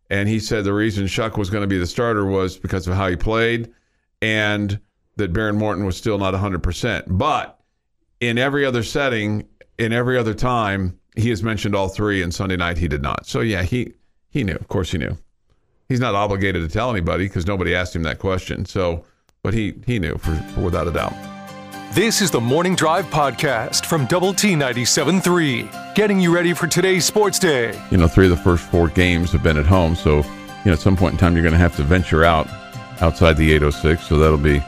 and 0.09 0.29
he 0.29 0.39
said 0.39 0.65
the 0.65 0.73
reason 0.73 1.07
Shough 1.07 1.37
was 1.37 1.51
going 1.51 1.63
to 1.63 1.69
be 1.69 1.79
the 1.79 1.87
starter 1.87 2.25
was 2.25 2.57
because 2.57 2.87
of 2.87 2.95
how 2.95 3.09
he 3.09 3.17
played, 3.17 3.71
and 4.23 4.81
that 5.17 5.33
Behren 5.35 5.57
Morton 5.57 5.85
was 5.85 5.97
still 5.99 6.19
not 6.19 6.33
100. 6.33 6.63
percent 6.63 7.05
But 7.09 7.61
in 8.21 8.39
every 8.39 8.65
other 8.65 8.83
setting, 8.83 9.47
in 9.79 9.93
every 9.93 10.17
other 10.17 10.35
time, 10.35 10.99
he 11.15 11.29
has 11.29 11.43
mentioned 11.43 11.75
all 11.75 11.89
three, 11.89 12.23
and 12.23 12.35
Sunday 12.35 12.57
night 12.57 12.79
he 12.79 12.89
did 12.89 13.03
not. 13.03 13.27
So 13.27 13.41
yeah, 13.41 13.63
he 13.63 13.93
he 14.31 14.45
knew. 14.45 14.55
Of 14.55 14.69
course, 14.69 14.93
he 14.93 14.99
knew. 14.99 15.19
He's 15.89 16.01
not 16.01 16.15
obligated 16.15 16.63
to 16.63 16.69
tell 16.73 16.91
anybody 16.91 17.27
because 17.27 17.47
nobody 17.47 17.75
asked 17.75 17.95
him 17.95 18.05
that 18.05 18.19
question. 18.19 18.65
So, 18.65 19.05
but 19.43 19.55
he 19.55 19.75
he 19.87 19.99
knew 19.99 20.17
for, 20.19 20.35
for 20.55 20.61
without 20.61 20.87
a 20.87 20.93
doubt. 20.93 21.13
This 21.93 22.23
is 22.23 22.31
the 22.31 22.41
Morning 22.41 22.77
Drive 22.77 23.07
Podcast 23.07 23.87
from 23.87 24.07
Double 24.07 24.33
T 24.33 24.55
97.3, 24.55 25.97
getting 25.97 26.21
you 26.21 26.33
ready 26.33 26.53
for 26.53 26.69
today's 26.69 27.05
sports 27.05 27.37
day. 27.41 27.77
You 27.91 27.97
know, 27.97 28.07
three 28.07 28.27
of 28.27 28.31
the 28.31 28.37
first 28.37 28.63
four 28.63 28.87
games 28.87 29.33
have 29.33 29.43
been 29.43 29.59
at 29.59 29.67
home, 29.67 29.97
so 29.97 30.19
you 30.19 30.67
know 30.67 30.75
at 30.75 30.79
some 30.79 30.97
point 30.97 31.15
in 31.15 31.19
time 31.19 31.35
you're 31.35 31.43
going 31.43 31.53
to 31.53 31.59
have 31.59 31.75
to 31.77 31.83
venture 31.83 32.23
out 32.23 32.47
outside 33.01 33.37
the 33.37 33.53
806. 33.55 34.07
So 34.07 34.19
that'll 34.19 34.39
be 34.39 34.63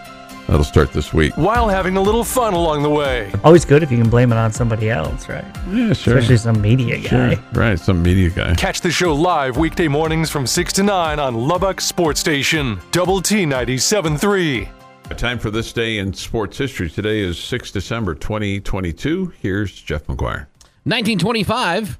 that'll 0.52 0.64
start 0.64 0.92
this 0.92 1.14
week. 1.14 1.34
While 1.36 1.68
having 1.68 1.96
a 1.96 2.00
little 2.00 2.24
fun 2.24 2.52
along 2.52 2.82
the 2.82 2.90
way. 2.90 3.32
Always 3.42 3.64
good 3.64 3.82
if 3.82 3.90
you 3.90 3.96
can 3.96 4.10
blame 4.10 4.32
it 4.32 4.36
on 4.36 4.52
somebody 4.52 4.90
else, 4.90 5.28
right? 5.28 5.44
Yeah, 5.70 5.94
sure. 5.94 6.18
Especially 6.18 6.36
some 6.36 6.60
media 6.60 6.98
guy. 6.98 7.34
Sure. 7.34 7.44
Right, 7.54 7.78
some 7.78 8.02
media 8.02 8.28
guy. 8.28 8.54
Catch 8.54 8.82
the 8.82 8.90
show 8.90 9.14
live 9.14 9.56
weekday 9.56 9.88
mornings 9.88 10.28
from 10.28 10.46
6 10.46 10.72
to 10.74 10.82
9 10.82 11.18
on 11.18 11.34
Lubbock 11.34 11.80
Sports 11.80 12.20
Station, 12.20 12.78
Double 12.90 13.22
T 13.22 13.44
97.3. 13.46 14.68
Time 15.16 15.38
for 15.38 15.50
this 15.50 15.72
day 15.72 15.98
in 15.98 16.12
sports 16.12 16.58
history. 16.58 16.90
Today 16.90 17.20
is 17.20 17.38
6 17.38 17.70
December 17.70 18.14
2022. 18.14 19.32
Here's 19.40 19.72
Jeff 19.72 20.06
McGuire. 20.06 20.46
1925, 20.84 21.98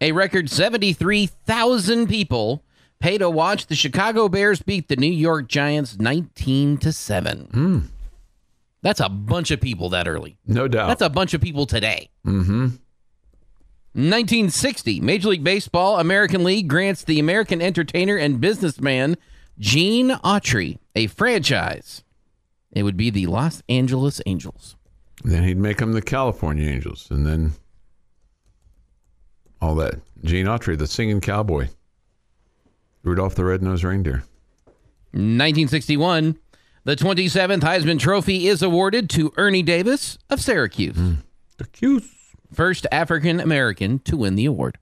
a 0.00 0.12
record 0.12 0.48
73,000 0.48 2.06
people 2.06 2.62
pay 3.00 3.18
to 3.18 3.28
watch 3.28 3.66
the 3.66 3.74
Chicago 3.74 4.28
Bears 4.28 4.62
beat 4.62 4.88
the 4.88 4.96
New 4.96 5.10
York 5.10 5.48
Giants 5.48 5.98
19 5.98 6.78
to 6.78 6.92
7. 6.92 7.90
That's 8.82 9.00
a 9.00 9.08
bunch 9.08 9.50
of 9.50 9.60
people 9.60 9.88
that 9.90 10.06
early. 10.06 10.36
No 10.46 10.68
doubt. 10.68 10.88
That's 10.88 11.02
a 11.02 11.10
bunch 11.10 11.34
of 11.34 11.40
people 11.40 11.66
today. 11.66 12.10
Mm-hmm. 12.26 12.76
1960, 13.92 15.00
Major 15.00 15.30
League 15.30 15.42
Baseball, 15.42 15.98
American 15.98 16.44
League 16.44 16.68
grants 16.68 17.02
the 17.02 17.18
American 17.18 17.60
entertainer 17.60 18.16
and 18.16 18.40
businessman 18.40 19.16
Gene 19.58 20.10
Autry 20.10 20.78
a 20.94 21.08
franchise. 21.08 22.04
It 22.70 22.84
would 22.84 22.96
be 22.96 23.10
the 23.10 23.26
Los 23.26 23.62
Angeles 23.68 24.20
Angels. 24.26 24.76
then 25.24 25.42
he'd 25.42 25.58
make 25.58 25.78
them 25.78 25.92
the 25.92 26.02
California 26.02 26.68
Angels, 26.68 27.08
and 27.10 27.26
then 27.26 27.52
all 29.60 29.74
that. 29.74 29.96
Gene 30.24 30.46
Autry, 30.46 30.78
the 30.78 30.86
singing 30.86 31.20
cowboy. 31.20 31.68
Rudolph 33.02 33.34
the 33.34 33.44
Red-Nosed 33.44 33.84
Reindeer. 33.84 34.24
1961, 35.12 36.38
the 36.84 36.96
27th 36.96 37.60
Heisman 37.60 37.98
Trophy 37.98 38.46
is 38.46 38.62
awarded 38.62 39.10
to 39.10 39.32
Ernie 39.36 39.62
Davis 39.62 40.18
of 40.28 40.40
Syracuse, 40.40 40.96
hmm. 40.96 41.14
The 41.58 41.66
Q's. 41.66 42.08
first 42.52 42.86
African 42.92 43.40
American 43.40 43.98
to 44.00 44.16
win 44.16 44.34
the 44.36 44.46
award. 44.46 44.78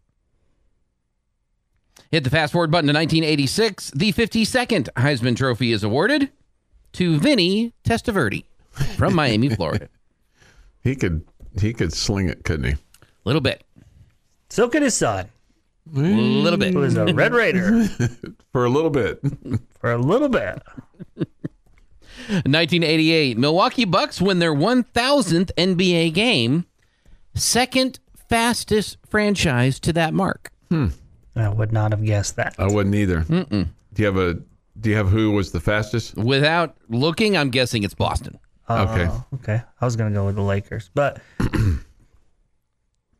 Hit 2.10 2.24
the 2.24 2.30
fast 2.30 2.52
forward 2.52 2.70
button 2.70 2.86
to 2.86 2.92
1986. 2.94 3.90
The 3.92 4.12
52nd 4.12 4.88
Heisman 4.96 5.36
Trophy 5.36 5.72
is 5.72 5.82
awarded 5.82 6.30
to 6.94 7.18
Vinny 7.18 7.74
Testaverde 7.84 8.44
from 8.96 9.14
Miami, 9.16 9.48
Florida. 9.50 9.88
He 10.82 10.94
could 10.94 11.26
he 11.60 11.72
could 11.72 11.92
sling 11.92 12.28
it, 12.28 12.44
couldn't 12.44 12.64
he? 12.64 12.72
A 12.72 13.06
little 13.24 13.40
bit, 13.42 13.64
So 14.48 14.68
could 14.68 14.82
his 14.82 14.94
son, 14.94 15.28
little 15.92 16.58
bit. 16.58 16.72
who 16.74 16.82
is 16.82 16.96
a 16.96 17.06
Red 17.06 17.32
Raider 17.32 17.84
For 18.52 18.64
a 18.64 18.68
little 18.68 18.90
bit. 18.90 19.20
for 19.80 19.92
a 19.92 19.98
little 19.98 20.28
bit. 20.28 20.62
1988, 22.28 23.38
Milwaukee 23.38 23.84
Bucks 23.84 24.20
win 24.20 24.38
their 24.38 24.54
1000th 24.54 25.50
NBA 25.56 26.12
game, 26.12 26.66
second 27.34 28.00
fastest 28.28 28.98
franchise 29.08 29.80
to 29.80 29.92
that 29.94 30.12
mark. 30.12 30.50
Hmm. 30.68 30.88
I 31.34 31.48
would 31.48 31.72
not 31.72 31.92
have 31.92 32.04
guessed 32.04 32.36
that. 32.36 32.54
I 32.58 32.66
wouldn't 32.66 32.94
either. 32.94 33.20
Do 33.20 33.66
you 33.96 34.04
have 34.06 34.16
a 34.16 34.34
do 34.80 34.90
you 34.90 34.96
have 34.96 35.08
who 35.08 35.30
was 35.32 35.52
the 35.52 35.60
fastest? 35.60 36.16
Without 36.16 36.76
looking, 36.88 37.36
I'm 37.36 37.50
guessing 37.50 37.82
it's 37.84 37.94
Boston. 37.94 38.38
Okay. 38.68 39.06
Oh, 39.08 39.24
okay. 39.36 39.62
I 39.80 39.84
was 39.84 39.96
gonna 39.96 40.10
go 40.14 40.26
with 40.26 40.34
the 40.34 40.42
Lakers, 40.42 40.90
but 40.94 41.20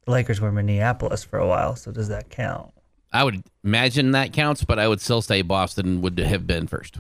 Lakers 0.09 0.41
were 0.41 0.51
Minneapolis 0.51 1.23
for 1.23 1.39
a 1.39 1.47
while, 1.47 1.77
so 1.77 1.93
does 1.93 2.09
that 2.09 2.31
count? 2.31 2.73
I 3.13 3.25
would 3.25 3.43
imagine 3.65 4.11
that 4.13 4.33
counts, 4.33 4.65
but 4.65 4.79
I 4.79 4.89
would 4.89 5.01
still 5.01 5.23
say 5.23 5.43
Boston 5.43 6.03
would 6.03 6.19
have 6.19 6.47
been 6.47 6.67
first. 6.67 6.97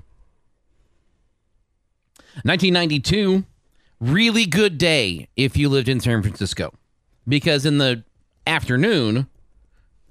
1992, 2.44 3.44
really 4.00 4.46
good 4.46 4.78
day 4.78 5.28
if 5.36 5.56
you 5.56 5.68
lived 5.68 5.88
in 5.88 6.00
San 6.00 6.22
Francisco. 6.22 6.72
Because 7.26 7.66
in 7.66 7.78
the 7.78 8.04
afternoon, 8.46 9.26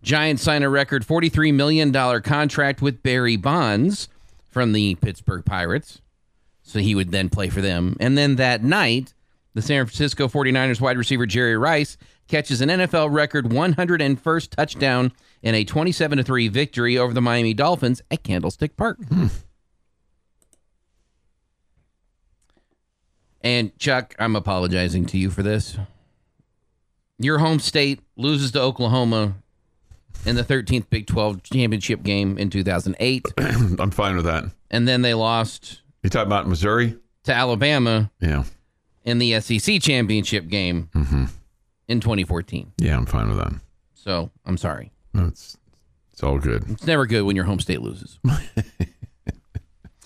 Giants 0.03 0.43
sign 0.43 0.61
a 0.61 0.69
record 0.69 1.05
$43 1.05 1.53
million 1.53 1.91
contract 2.21 2.81
with 2.81 3.01
Barry 3.01 3.37
Bonds 3.37 4.09
from 4.49 4.73
the 4.73 4.95
Pittsburgh 4.95 5.45
Pirates. 5.45 6.01
So 6.61 6.79
he 6.79 6.95
would 6.95 7.11
then 7.11 7.29
play 7.29 7.49
for 7.49 7.61
them. 7.61 7.95
And 7.99 8.17
then 8.17 8.35
that 8.35 8.63
night, 8.63 9.13
the 9.53 9.61
San 9.61 9.85
Francisco 9.85 10.27
49ers 10.27 10.81
wide 10.81 10.97
receiver 10.97 11.25
Jerry 11.25 11.57
Rice 11.57 11.97
catches 12.27 12.61
an 12.61 12.69
NFL 12.69 13.11
record 13.11 13.45
101st 13.45 14.49
touchdown 14.49 15.11
in 15.41 15.55
a 15.55 15.63
27 15.63 16.23
3 16.23 16.47
victory 16.47 16.97
over 16.97 17.13
the 17.13 17.21
Miami 17.21 17.53
Dolphins 17.53 18.01
at 18.11 18.23
Candlestick 18.23 18.75
Park. 18.77 18.97
Hmm. 19.07 19.27
And 23.41 23.77
Chuck, 23.79 24.15
I'm 24.19 24.35
apologizing 24.35 25.05
to 25.07 25.17
you 25.17 25.29
for 25.29 25.43
this. 25.43 25.77
Your 27.19 27.37
home 27.39 27.59
state 27.59 28.01
loses 28.15 28.51
to 28.51 28.61
Oklahoma 28.61 29.35
in 30.25 30.35
the 30.35 30.43
13th 30.43 30.89
Big 30.89 31.07
12 31.07 31.43
championship 31.43 32.03
game 32.03 32.37
in 32.37 32.49
2008, 32.49 33.25
I'm 33.79 33.91
fine 33.91 34.15
with 34.15 34.25
that. 34.25 34.45
and 34.69 34.87
then 34.87 35.01
they 35.01 35.13
lost 35.13 35.81
You 36.03 36.09
talking 36.09 36.27
about 36.27 36.47
Missouri? 36.47 36.97
to 37.23 37.33
Alabama 37.33 38.11
Yeah. 38.19 38.43
in 39.05 39.19
the 39.19 39.39
SEC 39.39 39.81
championship 39.81 40.47
game 40.47 40.89
mm-hmm. 40.93 41.25
In 41.87 41.99
2014. 41.99 42.73
Yeah, 42.77 42.95
I'm 42.97 43.05
fine 43.05 43.29
with 43.29 43.37
that. 43.37 43.53
So 43.95 44.29
I'm 44.45 44.57
sorry. 44.57 44.91
It's 45.13 45.57
it's 46.11 46.23
all 46.23 46.39
good. 46.39 46.63
It's 46.69 46.85
never 46.87 47.05
good 47.05 47.23
when 47.23 47.35
your 47.35 47.45
home 47.45 47.59
state 47.59 47.81
loses. 47.81 48.19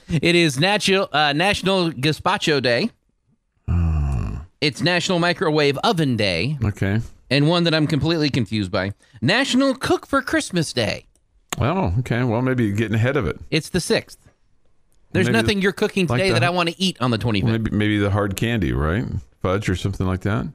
it 0.09 0.35
is 0.35 0.59
National 0.59 1.07
uh, 1.11 1.33
National 1.33 1.91
Gazpacho 1.91 2.61
Day. 2.61 2.89
It's 4.59 4.79
National 4.81 5.17
Microwave 5.17 5.79
Oven 5.79 6.15
Day, 6.15 6.55
Okay. 6.63 7.01
and 7.31 7.47
one 7.49 7.63
that 7.63 7.73
I'm 7.73 7.87
completely 7.87 8.29
confused 8.29 8.71
by. 8.71 8.93
National 9.19 9.73
Cook 9.73 10.05
for 10.05 10.21
Christmas 10.21 10.71
Day. 10.71 11.07
Well, 11.57 11.95
okay. 11.99 12.21
Well, 12.23 12.43
maybe 12.43 12.65
you're 12.65 12.75
getting 12.75 12.93
ahead 12.93 13.17
of 13.17 13.25
it. 13.25 13.39
It's 13.49 13.69
the 13.69 13.79
sixth. 13.79 14.19
There's 15.13 15.25
Maybe 15.25 15.37
nothing 15.41 15.61
you're 15.63 15.71
cooking 15.71 16.05
like 16.05 16.19
today 16.19 16.29
the- 16.29 16.35
that 16.35 16.43
I 16.43 16.51
want 16.51 16.69
to 16.69 16.79
eat 16.79 16.95
on 17.01 17.09
the 17.09 17.17
25th. 17.17 17.43
Maybe 17.43 17.71
maybe 17.71 17.97
the 17.97 18.11
hard 18.11 18.35
candy, 18.35 18.71
right? 18.71 19.03
Fudge 19.41 19.67
or 19.67 19.75
something 19.75 20.05
like 20.05 20.21
that. 20.21 20.45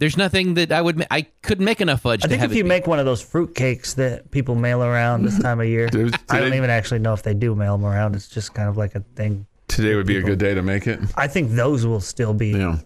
There's 0.00 0.16
nothing 0.16 0.54
that 0.54 0.72
I 0.72 0.80
would. 0.80 0.96
Ma- 0.96 1.04
I 1.10 1.26
couldn't 1.42 1.66
make 1.66 1.82
enough 1.82 2.00
fudge 2.00 2.20
I 2.20 2.22
to 2.22 2.28
think 2.28 2.40
have 2.40 2.52
if 2.52 2.56
you 2.56 2.64
make 2.64 2.86
one 2.86 2.98
of 2.98 3.04
those 3.04 3.20
fruit 3.20 3.54
cakes 3.54 3.94
that 3.94 4.30
people 4.30 4.54
mail 4.54 4.82
around 4.82 5.24
this 5.24 5.38
time 5.38 5.60
of 5.60 5.66
year, 5.66 5.88
There's- 5.92 6.12
I 6.30 6.40
don't 6.40 6.54
even 6.54 6.70
actually 6.70 7.00
know 7.00 7.12
if 7.12 7.22
they 7.22 7.34
do 7.34 7.54
mail 7.54 7.76
them 7.76 7.86
around. 7.86 8.16
It's 8.16 8.26
just 8.26 8.54
kind 8.54 8.70
of 8.70 8.78
like 8.78 8.94
a 8.94 9.00
thing. 9.14 9.46
Today 9.68 9.94
would 9.94 10.06
be 10.06 10.16
a 10.16 10.22
good 10.22 10.38
day 10.38 10.54
to 10.54 10.62
make 10.62 10.86
it. 10.86 11.00
I 11.16 11.28
think 11.28 11.50
those 11.50 11.84
will 11.84 12.00
still 12.00 12.32
be 12.32 12.48
Yeah. 12.48 12.78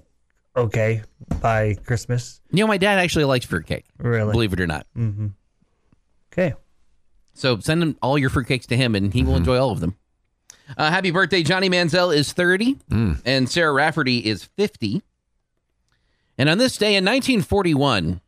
okay 0.56 1.02
by 1.40 1.75
Christmas. 1.87 2.40
You 2.50 2.64
know, 2.64 2.66
my 2.66 2.78
dad 2.78 2.99
actually 2.99 3.26
likes 3.26 3.47
fruitcake. 3.47 3.85
Really? 3.99 4.33
Believe 4.33 4.52
it 4.52 4.61
or 4.61 4.66
not. 4.66 4.85
Mm-hmm. 4.97 5.28
Okay. 6.33 6.54
So 7.33 7.61
send 7.61 7.80
him 7.80 7.97
all 8.02 8.18
your 8.18 8.28
fruitcakes 8.28 8.66
to 8.66 8.76
him, 8.76 8.97
and 8.97 9.14
he 9.14 9.23
will 9.23 9.30
mm-hmm. 9.30 9.38
enjoy 9.38 9.59
all 9.59 9.71
of 9.71 9.78
them. 9.78 9.97
Uh, 10.76 10.90
happy 10.90 11.12
birthday, 11.12 11.44
Johnny 11.44 11.71
Manziel 11.71 12.14
is 12.14 12.33
30, 12.33 12.75
mm. 12.90 13.23
and 13.25 13.49
Sarah 13.49 13.73
Rafferty 13.73 14.18
is 14.18 14.44
50. 14.56 15.02
And 16.36 16.48
on 16.48 16.58
this 16.58 16.76
day 16.76 16.96
in 16.96 17.04
1941, 17.04 18.20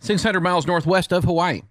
600 0.00 0.40
miles 0.40 0.66
northwest 0.66 1.12
of 1.12 1.24
Hawaii, 1.24 1.62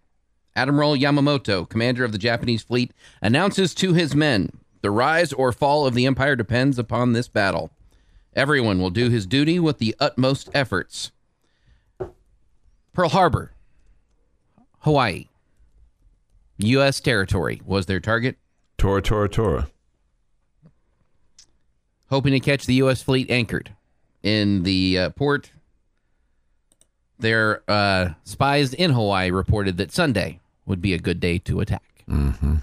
Admiral 0.56 0.96
Yamamoto, 0.96 1.68
commander 1.70 2.04
of 2.04 2.12
the 2.12 2.18
Japanese 2.18 2.64
fleet, 2.64 2.92
announces 3.22 3.76
to 3.76 3.94
his 3.94 4.16
men 4.16 4.50
the 4.82 4.92
rise 4.92 5.34
or 5.34 5.52
fall 5.52 5.86
of 5.86 5.94
the 5.94 6.06
empire 6.06 6.36
depends 6.36 6.80
upon 6.80 7.14
this 7.14 7.28
battle. 7.28 7.72
Everyone 8.36 8.80
will 8.80 8.90
do 8.90 9.10
his 9.10 9.26
duty 9.26 9.60
with 9.60 9.78
the 9.78 9.96
utmost 10.00 10.50
efforts. 10.54 11.12
Pearl 12.94 13.10
Harbor, 13.10 13.52
Hawaii, 14.80 15.28
U.S. 16.58 17.00
territory 17.00 17.62
was 17.66 17.86
their 17.86 18.00
target, 18.00 18.38
Tora, 18.78 19.02
Tora, 19.02 19.28
Tora. 19.30 19.68
hoping 22.10 22.34
to 22.34 22.40
catch 22.40 22.66
the 22.66 22.76
U.S. 22.76 23.02
fleet 23.02 23.30
anchored 23.30 23.76
in 24.26 24.64
the 24.64 25.00
uh, 25.00 25.10
port. 25.12 25.52
Their 27.18 27.64
uh, 27.70 28.10
spies 28.26 28.74
in 28.74 28.92
Hawaii 28.92 29.32
reported 29.32 29.78
that 29.78 29.94
Sunday 29.94 30.42
would 30.66 30.82
be 30.82 30.94
a 30.94 30.98
good 30.98 31.22
day 31.22 31.38
to 31.40 31.62
attack. 31.62 32.04
Mm-hmm. 32.10 32.56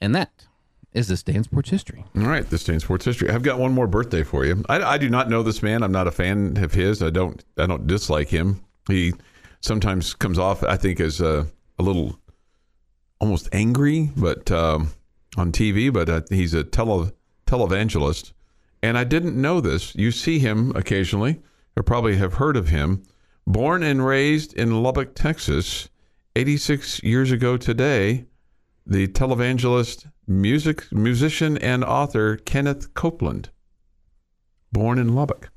And 0.00 0.14
that 0.14 0.46
is 0.92 1.08
this 1.08 1.22
day 1.22 1.34
in 1.34 1.44
sports 1.44 1.70
history. 1.70 2.04
All 2.16 2.24
right, 2.24 2.44
this 2.48 2.64
day 2.64 2.74
in 2.74 2.80
sports 2.80 3.04
history. 3.04 3.30
I've 3.30 3.42
got 3.42 3.58
one 3.58 3.72
more 3.72 3.86
birthday 3.86 4.24
for 4.24 4.44
you. 4.44 4.62
I, 4.68 4.82
I 4.82 4.98
do 4.98 5.08
not 5.08 5.30
know 5.30 5.42
this 5.42 5.62
man. 5.62 5.82
I'm 5.82 5.92
not 5.92 6.06
a 6.06 6.10
fan 6.10 6.56
of 6.62 6.74
his. 6.74 7.02
I 7.02 7.10
don't. 7.10 7.42
I 7.56 7.66
don't 7.66 7.86
dislike 7.86 8.28
him. 8.28 8.60
He 8.88 9.14
sometimes 9.60 10.14
comes 10.14 10.38
off, 10.38 10.64
I 10.64 10.76
think, 10.76 11.00
as 11.00 11.20
a, 11.20 11.46
a 11.78 11.82
little 11.82 12.18
almost 13.20 13.48
angry, 13.52 14.10
but 14.16 14.50
um, 14.50 14.90
on 15.36 15.52
TV. 15.52 15.92
But 15.92 16.08
uh, 16.08 16.22
he's 16.28 16.54
a 16.54 16.64
tele 16.64 17.12
televangelist, 17.46 18.32
and 18.82 18.96
I 18.96 19.04
didn't 19.04 19.40
know 19.40 19.60
this. 19.60 19.94
You 19.94 20.10
see 20.10 20.38
him 20.38 20.72
occasionally, 20.74 21.40
or 21.76 21.82
probably 21.82 22.16
have 22.16 22.34
heard 22.34 22.56
of 22.56 22.68
him. 22.68 23.02
Born 23.46 23.82
and 23.82 24.04
raised 24.04 24.52
in 24.54 24.82
Lubbock, 24.82 25.14
Texas, 25.14 25.88
86 26.36 27.02
years 27.02 27.32
ago 27.32 27.56
today, 27.56 28.26
the 28.86 29.08
televangelist, 29.08 30.06
music 30.26 30.90
musician, 30.92 31.58
and 31.58 31.84
author 31.84 32.36
Kenneth 32.36 32.94
Copeland. 32.94 33.50
Born 34.72 34.98
in 34.98 35.14
Lubbock. 35.14 35.50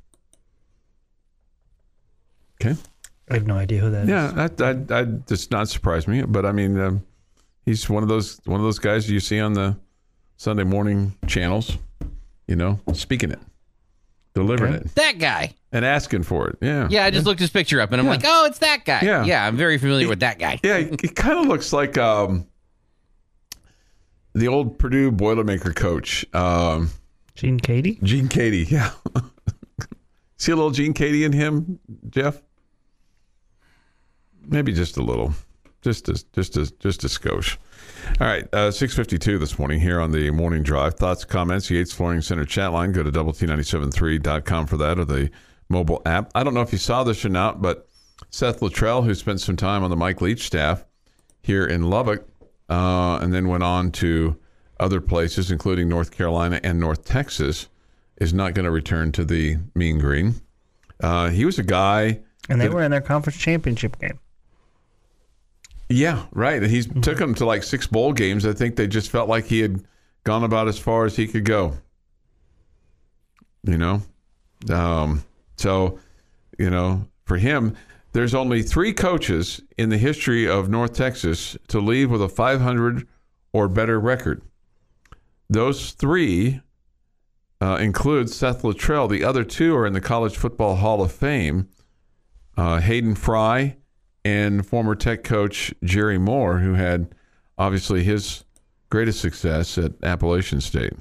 Okay. 2.61 2.75
I 3.29 3.35
have 3.35 3.47
no 3.47 3.55
idea 3.55 3.79
who 3.79 3.91
that 3.91 4.03
is. 4.03 4.09
Yeah, 4.09 4.31
that, 4.31 4.57
that, 4.57 4.87
that 4.87 5.25
does 5.27 5.49
not 5.51 5.69
surprise 5.69 6.07
me. 6.07 6.23
But 6.23 6.45
I 6.45 6.51
mean, 6.51 6.79
um, 6.79 7.05
he's 7.65 7.89
one 7.89 8.03
of 8.03 8.09
those 8.09 8.39
one 8.45 8.59
of 8.59 8.63
those 8.63 8.79
guys 8.79 9.09
you 9.09 9.19
see 9.19 9.39
on 9.39 9.53
the 9.53 9.77
Sunday 10.37 10.63
morning 10.63 11.15
channels. 11.27 11.77
You 12.47 12.55
know, 12.57 12.79
speaking 12.93 13.31
it, 13.31 13.39
delivering 14.33 14.73
Okay. 14.75 14.83
it, 14.85 14.95
That 14.95 15.17
guy. 15.19 15.53
and 15.71 15.85
asking 15.85 16.23
for 16.23 16.49
it. 16.49 16.57
Yeah, 16.61 16.87
Yeah, 16.89 17.05
I 17.05 17.09
just 17.11 17.25
looked 17.25 17.39
his 17.39 17.49
picture 17.49 17.79
up 17.79 17.91
and 17.91 18.01
I'm 18.01 18.07
like, 18.07 18.23
oh, 18.25 18.45
it's 18.45 18.59
that 18.59 18.83
guy. 18.85 18.99
Yeah. 19.01 19.23
yeah, 19.23 19.45
I'm 19.47 19.55
very 19.55 19.77
familiar 19.77 20.07
with 20.09 20.19
that 20.19 20.39
guy. 20.39 20.59
yeah. 20.63 20.79
He, 20.79 21.07
kind 21.07 21.39
of 21.39 21.45
looks 21.47 21.71
like 21.71 21.97
um, 21.97 22.45
the 24.33 24.47
old 24.49 24.77
Purdue 24.77 25.11
Boilermaker 25.11 25.73
coach, 25.75 26.25
um, 26.33 26.89
Gene 27.35 27.59
Keady? 27.59 28.01
Gene 28.03 28.27
Keady. 28.27 28.69
Yeah, 28.69 28.91
see 30.37 30.51
a 30.51 30.55
little 30.55 30.71
Gene 30.71 30.93
Keady 30.93 31.25
in 31.25 31.31
him, 31.31 31.79
Jeff. 32.09 32.41
Maybe 34.45 34.73
just 34.73 34.97
a 34.97 35.01
little, 35.01 35.33
just 35.81 36.09
a 36.09 36.23
just 36.33 36.57
a 36.57 36.69
just 36.79 37.03
a 37.05 37.07
skosh. 37.07 37.55
All 38.23 38.29
right, 38.29 38.47
uh, 38.53 38.71
six 38.71 38.95
fifty 38.95 39.19
two 39.19 39.37
this 39.37 39.59
morning 39.59 39.81
here 39.81 39.99
on 39.99 40.11
the 40.11 40.31
morning 40.31 40.63
drive. 40.63 40.93
Thoughts, 40.93 41.25
comments, 41.25 41.69
Yates 41.69 41.91
Flooring 41.91 42.21
Center 42.21 42.45
chat 42.45 42.71
line. 42.71 42.93
Go 42.93 43.03
to 43.03 43.11
double 43.11 43.33
T 43.33 43.45
973.com 43.45 44.65
for 44.65 44.77
that 44.77 44.97
or 44.97 45.03
the 45.03 45.29
mobile 45.67 46.01
app. 46.05 46.31
I 46.33 46.41
don't 46.41 46.53
know 46.53 46.61
if 46.61 46.71
you 46.71 46.77
saw 46.77 47.03
this 47.03 47.25
or 47.25 47.29
not, 47.29 47.61
but 47.61 47.89
Seth 48.29 48.61
Littrell, 48.61 49.03
who 49.03 49.13
spent 49.13 49.41
some 49.41 49.57
time 49.57 49.83
on 49.83 49.89
the 49.89 49.97
Mike 49.97 50.21
Leach 50.21 50.45
staff 50.45 50.85
here 51.41 51.67
in 51.67 51.89
Lubbock, 51.89 52.25
uh, 52.69 53.19
and 53.21 53.33
then 53.33 53.49
went 53.49 53.63
on 53.63 53.91
to 53.91 54.39
other 54.79 55.01
places, 55.01 55.51
including 55.51 55.89
North 55.89 56.11
Carolina 56.11 56.61
and 56.63 56.79
North 56.79 57.03
Texas, 57.03 57.67
is 58.21 58.33
not 58.33 58.53
going 58.53 58.63
to 58.63 58.71
return 58.71 59.11
to 59.11 59.25
the 59.25 59.57
Mean 59.75 59.99
Green. 59.99 60.35
Uh, 61.01 61.27
he 61.27 61.43
was 61.43 61.59
a 61.59 61.63
guy. 61.63 62.21
And 62.47 62.61
they 62.61 62.67
that- 62.67 62.73
were 62.73 62.83
in 62.83 62.91
their 62.91 63.01
conference 63.01 63.37
championship 63.37 63.99
game. 63.99 64.17
Yeah, 65.93 66.25
right. 66.31 66.63
He 66.63 66.81
took 66.81 67.19
them 67.19 67.35
to 67.35 67.45
like 67.45 67.61
six 67.61 67.85
bowl 67.85 68.13
games. 68.13 68.47
I 68.47 68.53
think 68.53 68.75
they 68.75 68.87
just 68.87 69.11
felt 69.11 69.29
like 69.29 69.45
he 69.45 69.59
had 69.59 69.83
gone 70.23 70.43
about 70.43 70.67
as 70.67 70.79
far 70.79 71.05
as 71.05 71.15
he 71.15 71.27
could 71.27 71.45
go. 71.45 71.77
You 73.63 73.77
know, 73.77 74.01
um, 74.71 75.23
so 75.55 75.99
you 76.57 76.71
know, 76.71 77.07
for 77.25 77.37
him, 77.37 77.75
there's 78.11 78.33
only 78.33 78.63
three 78.63 78.91
coaches 78.91 79.61
in 79.77 79.89
the 79.89 79.99
history 79.99 80.47
of 80.47 80.67
North 80.67 80.93
Texas 80.93 81.55
to 81.67 81.79
leave 81.79 82.09
with 82.09 82.23
a 82.23 82.29
500 82.29 83.07
or 83.53 83.67
better 83.67 83.99
record. 83.99 84.41
Those 85.47 85.91
three 85.91 86.61
uh, 87.61 87.75
include 87.75 88.31
Seth 88.31 88.63
Littrell. 88.63 89.07
The 89.07 89.23
other 89.23 89.43
two 89.43 89.75
are 89.75 89.85
in 89.85 89.93
the 89.93 90.01
College 90.01 90.37
Football 90.37 90.77
Hall 90.77 91.03
of 91.03 91.11
Fame. 91.11 91.69
Uh, 92.57 92.79
Hayden 92.79 93.13
Fry 93.13 93.77
and 94.25 94.65
former 94.65 94.95
Tech 94.95 95.23
coach 95.23 95.73
Jerry 95.83 96.17
Moore, 96.17 96.59
who 96.59 96.73
had 96.73 97.13
obviously 97.57 98.03
his 98.03 98.43
greatest 98.89 99.19
success 99.21 99.77
at 99.77 99.91
Appalachian 100.03 100.61
State. 100.61 100.93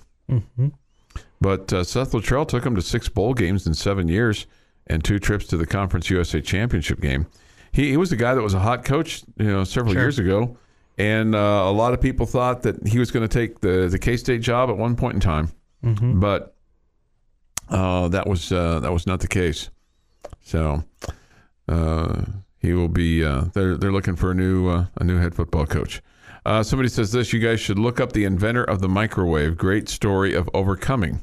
But 1.41 1.73
uh, 1.73 1.85
Seth 1.85 2.13
Littrell 2.13 2.47
took 2.47 2.65
him 2.65 2.75
to 2.77 2.83
six 2.83 3.09
bowl 3.09 3.35
games 3.35 3.67
in 3.67 3.75
seven 3.75 4.09
years 4.09 4.47
and 4.87 5.03
two 5.05 5.19
trips 5.19 5.47
to 5.49 5.57
the 5.57 5.67
Conference 5.67 6.09
USA 6.11 6.41
Championship 6.41 7.01
game. 7.01 7.27
He, 7.73 7.91
he 7.91 7.97
was 7.97 8.13
a 8.13 8.17
guy 8.17 8.35
that 8.35 8.43
was 8.43 8.55
a 8.55 8.61
hot 8.61 8.85
coach, 8.85 9.23
you 9.39 9.47
know, 9.47 9.65
several 9.65 9.95
years 9.95 10.19
ago, 10.19 10.57
and 10.99 11.35
uh, 11.35 11.39
a 11.67 11.73
lot 11.73 11.95
of 11.95 12.01
people 12.01 12.27
thought 12.27 12.63
that 12.63 12.87
he 12.87 12.99
was 12.99 13.11
going 13.11 13.27
to 13.27 13.33
take 13.33 13.61
the 13.61 13.89
the 13.89 13.99
K 13.99 14.17
State 14.17 14.43
job 14.43 14.69
at 14.71 14.77
one 14.77 14.95
point 14.97 15.15
in 15.15 15.21
time, 15.21 15.49
but 16.21 16.55
uh, 17.69 18.09
that 18.09 18.27
was 18.27 18.53
uh, 18.53 18.81
that 18.81 18.93
was 18.93 19.07
not 19.07 19.21
the 19.21 19.29
case. 19.29 19.71
So 20.43 20.85
uh, 21.69 22.23
he 22.63 22.73
will 22.73 22.89
be. 22.89 23.23
Uh, 23.25 23.45
they're 23.53 23.77
they're 23.77 23.93
looking 23.93 24.17
for 24.17 24.31
a 24.31 24.35
new 24.35 24.69
uh, 24.69 24.87
a 24.97 25.05
new 25.05 25.19
head 25.19 25.35
football 25.35 25.67
coach. 25.67 26.01
Uh, 26.47 26.63
somebody 26.63 26.89
says 26.89 27.13
this. 27.13 27.33
You 27.33 27.39
guys 27.41 27.61
should 27.61 27.79
look 27.79 28.01
up 28.01 28.13
the 28.13 28.25
inventor 28.25 28.65
of 28.65 28.81
the 28.81 28.89
microwave. 28.89 29.57
Great 29.59 29.89
story 29.89 30.35
of 30.35 30.49
overcoming. 30.55 31.23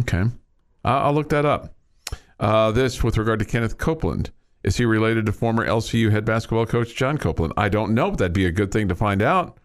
Okay, 0.00 0.24
I- 0.84 0.98
I'll 0.98 1.12
look 1.12 1.28
that 1.28 1.44
up. 1.44 1.74
Uh, 2.40 2.70
this 2.72 3.04
with 3.04 3.18
regard 3.18 3.38
to 3.40 3.44
Kenneth 3.44 3.76
Copeland. 3.78 4.30
Is 4.64 4.76
he 4.76 4.84
related 4.84 5.26
to 5.26 5.32
former 5.32 5.66
LCU 5.66 6.10
head 6.12 6.24
basketball 6.24 6.66
coach 6.66 6.94
John 6.94 7.18
Copeland? 7.18 7.52
I 7.56 7.68
don't 7.68 7.94
know, 7.94 8.10
but 8.10 8.18
that'd 8.20 8.32
be 8.32 8.46
a 8.46 8.52
good 8.52 8.70
thing 8.72 8.86
to 8.88 8.94
find 8.94 9.20
out. 9.20 9.58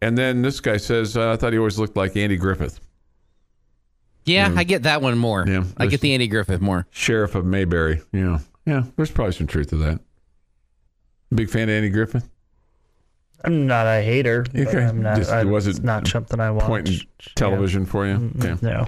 And 0.00 0.18
then 0.18 0.42
this 0.42 0.58
guy 0.60 0.78
says, 0.78 1.16
uh, 1.16 1.30
I 1.30 1.36
thought 1.36 1.52
he 1.52 1.58
always 1.60 1.78
looked 1.78 1.96
like 1.96 2.16
Andy 2.16 2.36
Griffith, 2.36 2.80
Yeah, 4.24 4.52
I 4.56 4.64
get 4.64 4.82
that 4.84 5.00
one 5.00 5.16
more. 5.18 5.44
Yeah, 5.46 5.64
I 5.76 5.86
get 5.86 6.00
the 6.00 6.12
Andy 6.12 6.26
Griffith 6.28 6.60
more. 6.60 6.86
sheriff 6.90 7.34
of 7.36 7.44
Mayberry. 7.44 8.02
Yeah, 8.12 8.38
yeah. 8.66 8.82
There's 8.96 9.10
probably 9.12 9.32
some 9.32 9.46
truth 9.46 9.68
to 9.70 9.76
that. 9.76 10.00
Big 11.34 11.50
fan 11.50 11.64
of 11.64 11.70
Andy 11.70 11.88
Griffith. 11.88 12.28
I'm 13.44 13.66
not 13.66 13.86
a 13.86 14.02
hater. 14.02 14.46
Okay. 14.54 14.84
I'm 14.84 15.02
not. 15.02 15.16
Just 15.16 15.30
I, 15.30 15.44
wasn't 15.44 15.82
not 15.82 16.06
something 16.06 16.38
I 16.38 16.50
watch. 16.50 16.66
Point 16.66 16.88
in 16.88 17.00
television 17.34 17.84
for 17.86 18.06
you. 18.06 18.30
Okay. 18.38 18.54
No. 18.62 18.86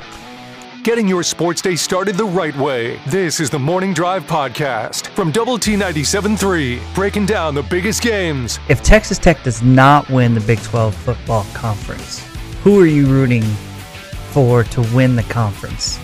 Getting 0.85 1.09
your 1.09 1.23
sports 1.23 1.63
day 1.63 1.77
started 1.77 2.17
the 2.17 2.27
right 2.27 2.55
way. 2.59 3.01
This 3.07 3.41
is 3.41 3.49
the 3.49 3.59
Morning 3.59 3.95
Drive 3.95 4.25
Podcast 4.25 5.07
from 5.09 5.33
Double 5.33 5.59
T 5.59 5.77
97.3, 5.77 6.95
breaking 6.95 7.25
down 7.25 7.55
the 7.55 7.63
biggest 7.63 8.03
games. 8.03 8.59
If 8.69 8.83
Texas 8.83 9.19
Tech 9.19 9.43
does 9.43 9.63
not 9.63 10.09
win 10.11 10.35
the 10.35 10.43
Big 10.43 10.61
12 10.63 10.95
football 10.95 11.47
conference, 11.55 12.23
who 12.63 12.79
are 12.79 12.87
you 12.87 13.07
rooting 13.07 13.43
for 14.31 14.63
to 14.65 14.83
win 14.95 15.17
the 15.17 15.23
conference? 15.23 15.99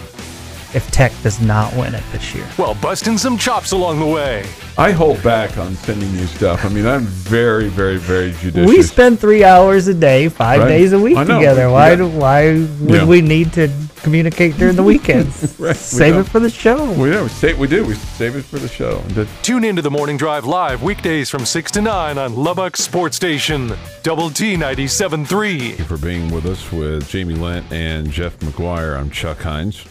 If 0.73 0.89
Tech 0.93 1.11
does 1.25 1.41
not 1.41 1.75
win 1.75 1.97
it 1.97 2.05
this 2.13 2.33
year, 2.33 2.47
Well, 2.57 2.75
busting 2.77 3.19
some 3.19 3.37
chops 3.37 3.73
along 3.73 3.99
the 3.99 4.07
way. 4.07 4.45
I 4.79 4.93
hold 4.93 5.21
back 5.23 5.59
on 5.59 5.75
sending 5.75 6.11
you 6.15 6.27
stuff. 6.27 6.65
I 6.65 6.69
mean, 6.69 6.87
I'm 6.87 7.07
very, 7.07 7.69
very, 7.69 7.97
very 7.97 8.31
judicious. 8.41 8.69
we 8.69 8.81
spend 8.83 9.19
three 9.19 9.43
hours 9.43 9.89
a 9.89 9.95
day, 9.95 10.29
five 10.29 10.61
Right. 10.61 10.69
days 10.69 10.93
a 10.93 10.99
week 10.99 11.19
together. 11.19 11.69
Why? 11.71 11.91
got- 11.91 11.97
Do, 11.97 12.07
why 12.09 12.53
would 12.53 12.71
Yeah. 12.89 13.05
we 13.05 13.21
need 13.21 13.53
to 13.55 13.69
communicate 14.03 14.57
during 14.59 14.77
the 14.77 14.85
weekends? 14.85 15.55
Right, 15.59 15.75
Save 15.75 16.15
don't. 16.15 16.21
it 16.27 16.31
for 16.31 16.39
the 16.39 16.49
show. 16.49 16.93
we, 16.93 17.11
yeah, 17.11 17.23
we, 17.25 17.29
save, 17.31 17.59
we 17.59 17.67
do. 17.67 17.85
We 17.85 17.95
save 17.95 18.37
it 18.37 18.45
for 18.45 18.61
the 18.61 18.69
show. 18.69 19.01
The- 19.15 19.27
Tune 19.43 19.65
into 19.65 19.83
the 19.83 19.91
Morning 19.91 20.17
Drive 20.17 20.45
live 20.47 20.83
weekdays 20.85 21.29
from 21.31 21.45
6 21.45 21.73
to 21.73 21.83
9 21.83 22.17
on 22.17 22.37
Lubbock 22.37 22.77
Sports 22.77 23.17
Station. 23.17 23.73
Double 24.05 24.31
T 24.31 24.57
97.3. 24.57 25.59
Thank 25.59 25.79
you 25.81 25.85
for 25.85 25.99
being 25.99 26.31
with 26.31 26.47
us 26.47 26.71
with 26.71 27.09
Jamie 27.09 27.35
Lent 27.35 27.67
and 27.73 28.09
Jeff 28.13 28.39
McGuire. 28.39 28.97
I'm 28.97 29.11
Chuck 29.11 29.43
Heinz. 29.43 29.85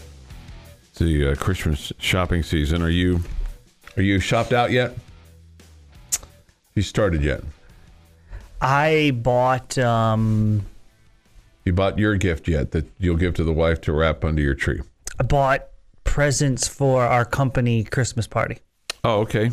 The 1.00 1.32
uh, 1.32 1.36
Christmas 1.36 1.94
shopping 2.00 2.44
season. 2.44 2.82
Are 2.82 2.90
you 2.90 3.22
are 3.96 4.02
you 4.04 4.20
shopped 4.20 4.52
out 4.52 4.70
yet? 4.72 4.96
You 6.76 6.82
started 6.82 7.24
yet? 7.24 7.42
I 8.62 9.12
bought. 9.16 9.78
um 9.78 10.66
You 11.64 11.72
bought 11.74 11.98
your 11.98 12.18
gift 12.18 12.48
yet 12.50 12.72
that 12.72 12.86
you'll 13.00 13.16
give 13.18 13.34
to 13.36 13.44
the 13.46 13.54
wife 13.54 13.80
to 13.82 13.94
wrap 13.94 14.26
under 14.26 14.42
your 14.42 14.56
tree? 14.56 14.82
I 15.20 15.24
bought 15.24 15.68
presents 16.04 16.68
for 16.68 17.04
our 17.06 17.24
company 17.24 17.84
Christmas 17.86 18.28
party. 18.28 18.58
Oh, 19.06 19.22
okay. 19.22 19.52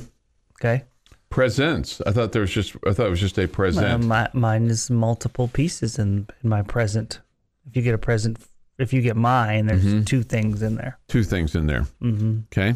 Okay. 0.61 0.83
Presents. 1.31 2.01
I 2.07 2.11
thought 2.13 2.33
there 2.33 2.43
was 2.43 2.51
just. 2.51 2.75
I 2.87 2.93
thought 2.93 3.07
it 3.07 3.11
was 3.11 3.21
just 3.21 3.39
a 3.39 3.45
Uh, 3.45 3.47
present. 3.47 4.05
my, 4.05 4.29
mine 4.33 4.67
is 4.67 4.91
multiple 4.91 5.47
pieces 5.49 5.99
in, 5.99 6.27
in 6.43 6.49
my 6.51 6.63
present. 6.63 7.21
If 7.69 7.77
you 7.77 7.83
get 7.83 7.95
a 7.95 7.99
present, 7.99 8.39
if 8.79 8.93
you 8.93 9.01
get 9.03 9.17
mine, 9.17 9.67
there's 9.67 9.85
Mm-hmm. 9.85 10.05
two 10.05 10.23
things 10.23 10.63
in 10.63 10.77
there. 10.77 10.99
Two 11.09 11.23
things 11.25 11.55
in 11.55 11.67
there. 11.67 11.87
Mm-hmm. 12.03 12.41
Okay. 12.53 12.75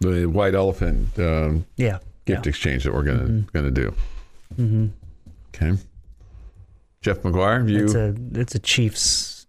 The 0.00 0.26
white 0.26 0.54
elephant 0.54 1.16
um, 1.18 1.64
Yeah. 1.76 1.98
gift 2.24 2.46
yeah. 2.46 2.48
exchange 2.50 2.84
that 2.84 2.92
we're 2.94 3.04
gonna 3.04 3.42
gonna 3.52 3.70
do. 3.70 3.94
Mm-hmm. 4.58 4.86
Okay. 5.54 5.78
Jeff 7.00 7.18
McGuire, 7.22 7.68
you 7.68 7.84
It's 7.84 7.94
a 7.94 8.14
it's 8.34 8.54
a 8.54 8.58
Chiefs 8.58 9.46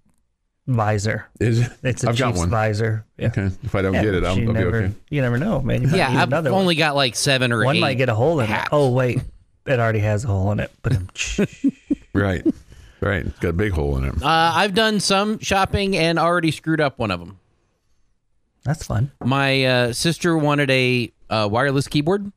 visor. 0.68 1.26
is 1.40 1.60
it? 1.60 1.72
It's 1.84 2.04
a 2.04 2.10
I've 2.10 2.18
got 2.18 2.28
Chiefs 2.30 2.40
one. 2.40 2.50
visor. 2.50 3.06
Yeah. 3.18 3.28
Okay. 3.28 3.50
If 3.64 3.76
I 3.76 3.82
don't 3.82 3.94
Yeah, 3.96 4.04
get 4.04 4.14
it, 4.16 4.24
I'll, 4.24 4.38
you 4.38 4.48
I'll 4.48 4.54
never, 4.54 4.72
be 4.72 4.78
okay. 4.88 4.94
You 5.10 5.22
never 5.22 5.38
know. 5.38 5.62
Maybe 5.62 5.88
Yeah, 5.88 6.10
I've 6.10 6.28
another 6.30 6.52
only 6.52 6.76
one. 6.76 6.78
got 6.78 6.96
like 6.96 7.16
seven 7.16 7.52
or 7.52 7.64
One 7.66 7.76
eight. 7.78 7.82
might 7.82 7.94
get 7.96 8.10
a 8.10 8.16
hole 8.16 8.40
in 8.40 8.48
hats. 8.48 8.68
it. 8.68 8.70
Oh 8.76 8.92
wait, 8.92 9.22
it 9.66 9.80
already 9.80 10.00
has 10.00 10.24
a 10.24 10.28
hole 10.28 10.52
in 10.52 10.60
it. 10.60 10.72
But 10.82 10.96
um, 10.96 11.08
Right. 12.14 12.46
Right. 13.06 13.26
It's 13.26 13.40
got 13.40 13.50
a 13.50 13.54
big 13.54 13.74
hole 13.74 13.98
in 13.98 14.06
it. 14.06 14.16
Uh, 14.24 14.52
I've 14.56 14.74
done 14.74 15.00
some 15.00 15.40
shopping 15.40 15.96
and 15.98 16.18
already 16.18 16.52
screwed 16.52 16.80
up 16.82 16.98
one 17.00 17.12
of 17.12 17.20
them. 17.20 17.38
that's 18.64 18.86
fun. 18.86 19.12
My 19.24 19.66
uh, 19.66 19.94
sister 19.94 20.38
wanted 20.38 20.70
a 20.72 21.12
uh, 21.30 21.48
wireless 21.52 21.88
keyboard 21.88 22.32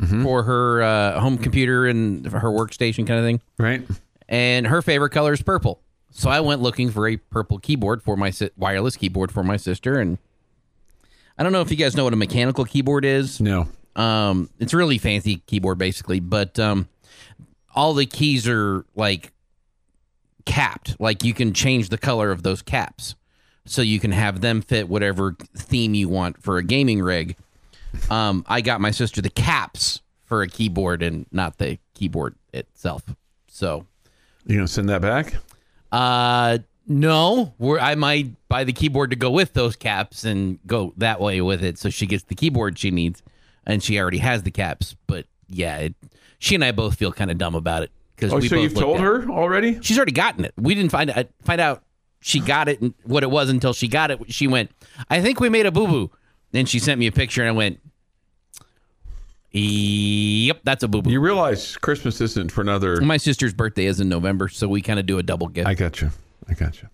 Mm-hmm. 0.00 0.22
for 0.22 0.44
her 0.44 0.80
uh, 0.80 1.18
home 1.18 1.38
computer 1.38 1.84
and 1.86 2.24
her 2.26 2.50
workstation 2.50 3.04
kind 3.04 3.18
of 3.18 3.24
thing. 3.24 3.40
Right. 3.58 3.82
And 4.28 4.64
her 4.68 4.80
favorite 4.80 5.10
color 5.10 5.32
is 5.32 5.42
purple. 5.42 5.80
So 6.12 6.30
I 6.30 6.38
went 6.38 6.62
looking 6.62 6.90
for 6.92 7.08
a 7.08 7.16
purple 7.16 7.58
keyboard 7.58 8.04
for 8.04 8.16
my 8.16 8.30
si- 8.30 8.50
wireless 8.56 8.94
keyboard 8.96 9.32
for 9.32 9.42
my 9.42 9.56
sister, 9.56 9.98
and 9.98 10.18
I 11.36 11.42
don't 11.42 11.50
know 11.50 11.62
if 11.62 11.72
you 11.72 11.76
guys 11.76 11.96
know 11.96 12.04
what 12.04 12.12
a 12.12 12.16
mechanical 12.16 12.64
keyboard 12.64 13.04
is. 13.04 13.40
No. 13.40 13.66
Um, 13.96 14.50
it's 14.60 14.72
a 14.72 14.76
really 14.76 14.98
fancy 14.98 15.38
keyboard, 15.48 15.78
basically, 15.78 16.20
but 16.20 16.60
um, 16.60 16.88
all 17.74 17.92
the 17.92 18.06
keys 18.06 18.46
are 18.46 18.84
like 18.94 19.32
capped. 20.48 20.96
Like 20.98 21.22
you 21.22 21.34
can 21.34 21.52
change 21.52 21.90
the 21.90 21.98
color 21.98 22.32
of 22.32 22.42
those 22.42 22.62
caps, 22.62 23.14
so 23.66 23.82
you 23.82 24.00
can 24.00 24.10
have 24.12 24.40
them 24.40 24.62
fit 24.62 24.88
whatever 24.88 25.36
theme 25.56 25.94
you 25.94 26.08
want 26.08 26.42
for 26.42 26.56
a 26.56 26.64
gaming 26.64 27.00
rig. 27.02 27.36
Um, 28.10 28.44
I 28.48 28.60
got 28.62 28.80
my 28.80 28.90
sister 28.90 29.20
the 29.22 29.30
caps 29.30 30.00
for 30.24 30.42
a 30.42 30.48
keyboard 30.48 31.02
and 31.02 31.26
not 31.30 31.58
the 31.58 31.78
keyboard 31.94 32.34
itself. 32.52 33.02
So, 33.50 33.86
You 34.46 34.56
gonna 34.56 34.68
send 34.68 34.88
that 34.88 35.00
back? 35.02 35.36
uh, 35.92 36.58
no, 36.86 37.52
we're, 37.58 37.78
I 37.78 37.94
might 37.94 38.30
buy 38.48 38.64
the 38.64 38.72
keyboard 38.72 39.10
to 39.10 39.16
go 39.16 39.30
with 39.30 39.52
those 39.52 39.76
caps 39.76 40.24
and 40.24 40.58
go 40.66 40.94
that 40.96 41.20
way 41.20 41.40
with 41.42 41.62
it, 41.62 41.78
so 41.78 41.90
she 41.90 42.06
gets 42.06 42.24
the 42.24 42.34
keyboard 42.34 42.78
she 42.78 42.90
needs, 42.90 43.22
and 43.66 43.82
she 43.82 43.98
already 43.98 44.18
has 44.18 44.42
the 44.42 44.50
caps. 44.50 44.96
But 45.06 45.26
yeah, 45.48 45.76
it, 45.78 45.94
she 46.38 46.54
and 46.54 46.64
I 46.64 46.72
both 46.72 46.94
feel 46.94 47.12
kind 47.12 47.30
of 47.30 47.36
dumb 47.36 47.54
about 47.54 47.82
it 47.82 47.90
because 48.18 48.32
Oh, 48.32 48.38
we 48.38 48.48
so 48.48 48.56
both 48.56 48.62
you've 48.64 48.74
told 48.74 48.96
at- 48.96 49.02
her 49.02 49.30
already? 49.30 49.78
She's 49.80 49.96
already 49.96 50.10
gotten 50.12 50.44
it. 50.44 50.52
We 50.56 50.74
didn't 50.74 50.90
find 50.90 51.08
out 51.10 51.26
find 51.44 51.60
out 51.60 51.84
she 52.20 52.40
got 52.40 52.68
it 52.68 52.80
and 52.80 52.94
what 53.04 53.22
it 53.22 53.30
was 53.30 53.48
until 53.48 53.72
she 53.72 53.86
got 53.86 54.10
it. 54.10 54.18
She 54.32 54.48
went, 54.48 54.70
I 55.08 55.20
think 55.22 55.38
we 55.38 55.48
made 55.48 55.66
a 55.66 55.70
boo 55.70 55.86
boo. 55.86 56.10
Then 56.50 56.66
she 56.66 56.80
sent 56.80 56.98
me 56.98 57.06
a 57.06 57.12
picture 57.12 57.42
and 57.42 57.48
I 57.48 57.52
went, 57.52 57.78
Yep, 59.52 60.60
that's 60.64 60.82
a 60.82 60.88
boo 60.88 61.02
boo. 61.02 61.10
You 61.10 61.20
realize 61.20 61.76
Christmas 61.76 62.20
isn't 62.20 62.52
for 62.52 62.60
another. 62.60 63.00
My 63.00 63.16
sister's 63.16 63.54
birthday 63.54 63.86
is 63.86 64.00
in 64.00 64.08
November, 64.08 64.48
so 64.48 64.68
we 64.68 64.82
kind 64.82 64.98
of 64.98 65.06
do 65.06 65.18
a 65.18 65.22
double 65.22 65.48
gift. 65.48 65.68
I 65.68 65.74
got 65.74 66.00
you. 66.00 66.10
I 66.48 66.54
got 66.54 66.82
you. 66.82 66.88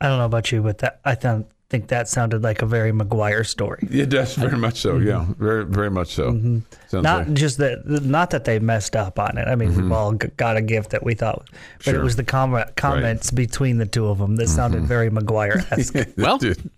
I 0.00 0.08
don't 0.08 0.18
know 0.18 0.24
about 0.26 0.50
you, 0.52 0.60
but 0.62 0.78
that 0.78 1.00
I 1.04 1.14
th- 1.14 1.44
think 1.72 1.88
that 1.88 2.06
sounded 2.06 2.42
like 2.42 2.60
a 2.60 2.66
very 2.66 2.92
McGuire 2.92 3.46
story. 3.46 3.88
It 3.90 4.10
does 4.10 4.34
very 4.34 4.58
much 4.58 4.78
so. 4.78 4.96
Mm-hmm. 4.96 5.08
Yeah, 5.08 5.24
very 5.38 5.64
very 5.64 5.90
much 5.90 6.08
so. 6.08 6.32
Mm-hmm. 6.32 7.00
Not 7.00 7.28
like 7.28 7.32
just 7.32 7.56
that, 7.58 7.86
not 7.86 8.28
that 8.30 8.44
they 8.44 8.58
messed 8.58 8.94
up 8.94 9.18
on 9.18 9.38
it. 9.38 9.48
I 9.48 9.54
mean, 9.54 9.70
we've 9.70 9.78
mm-hmm. 9.78 9.92
all 9.92 10.12
got 10.12 10.58
a 10.58 10.60
gift 10.60 10.90
that 10.90 11.02
we 11.02 11.14
thought, 11.14 11.48
but 11.78 11.84
Sure. 11.84 12.00
it 12.00 12.04
was 12.04 12.16
the 12.16 12.24
com- 12.24 12.62
comments 12.76 13.30
between 13.30 13.78
the 13.78 13.86
two 13.86 14.06
of 14.06 14.18
them 14.18 14.36
that 14.36 14.48
sounded 14.48 14.80
mm-hmm. 14.80 14.86
very 14.86 15.10
McGuire-esque. 15.10 16.10
Well, 16.18 16.36
Dude, 16.36 16.70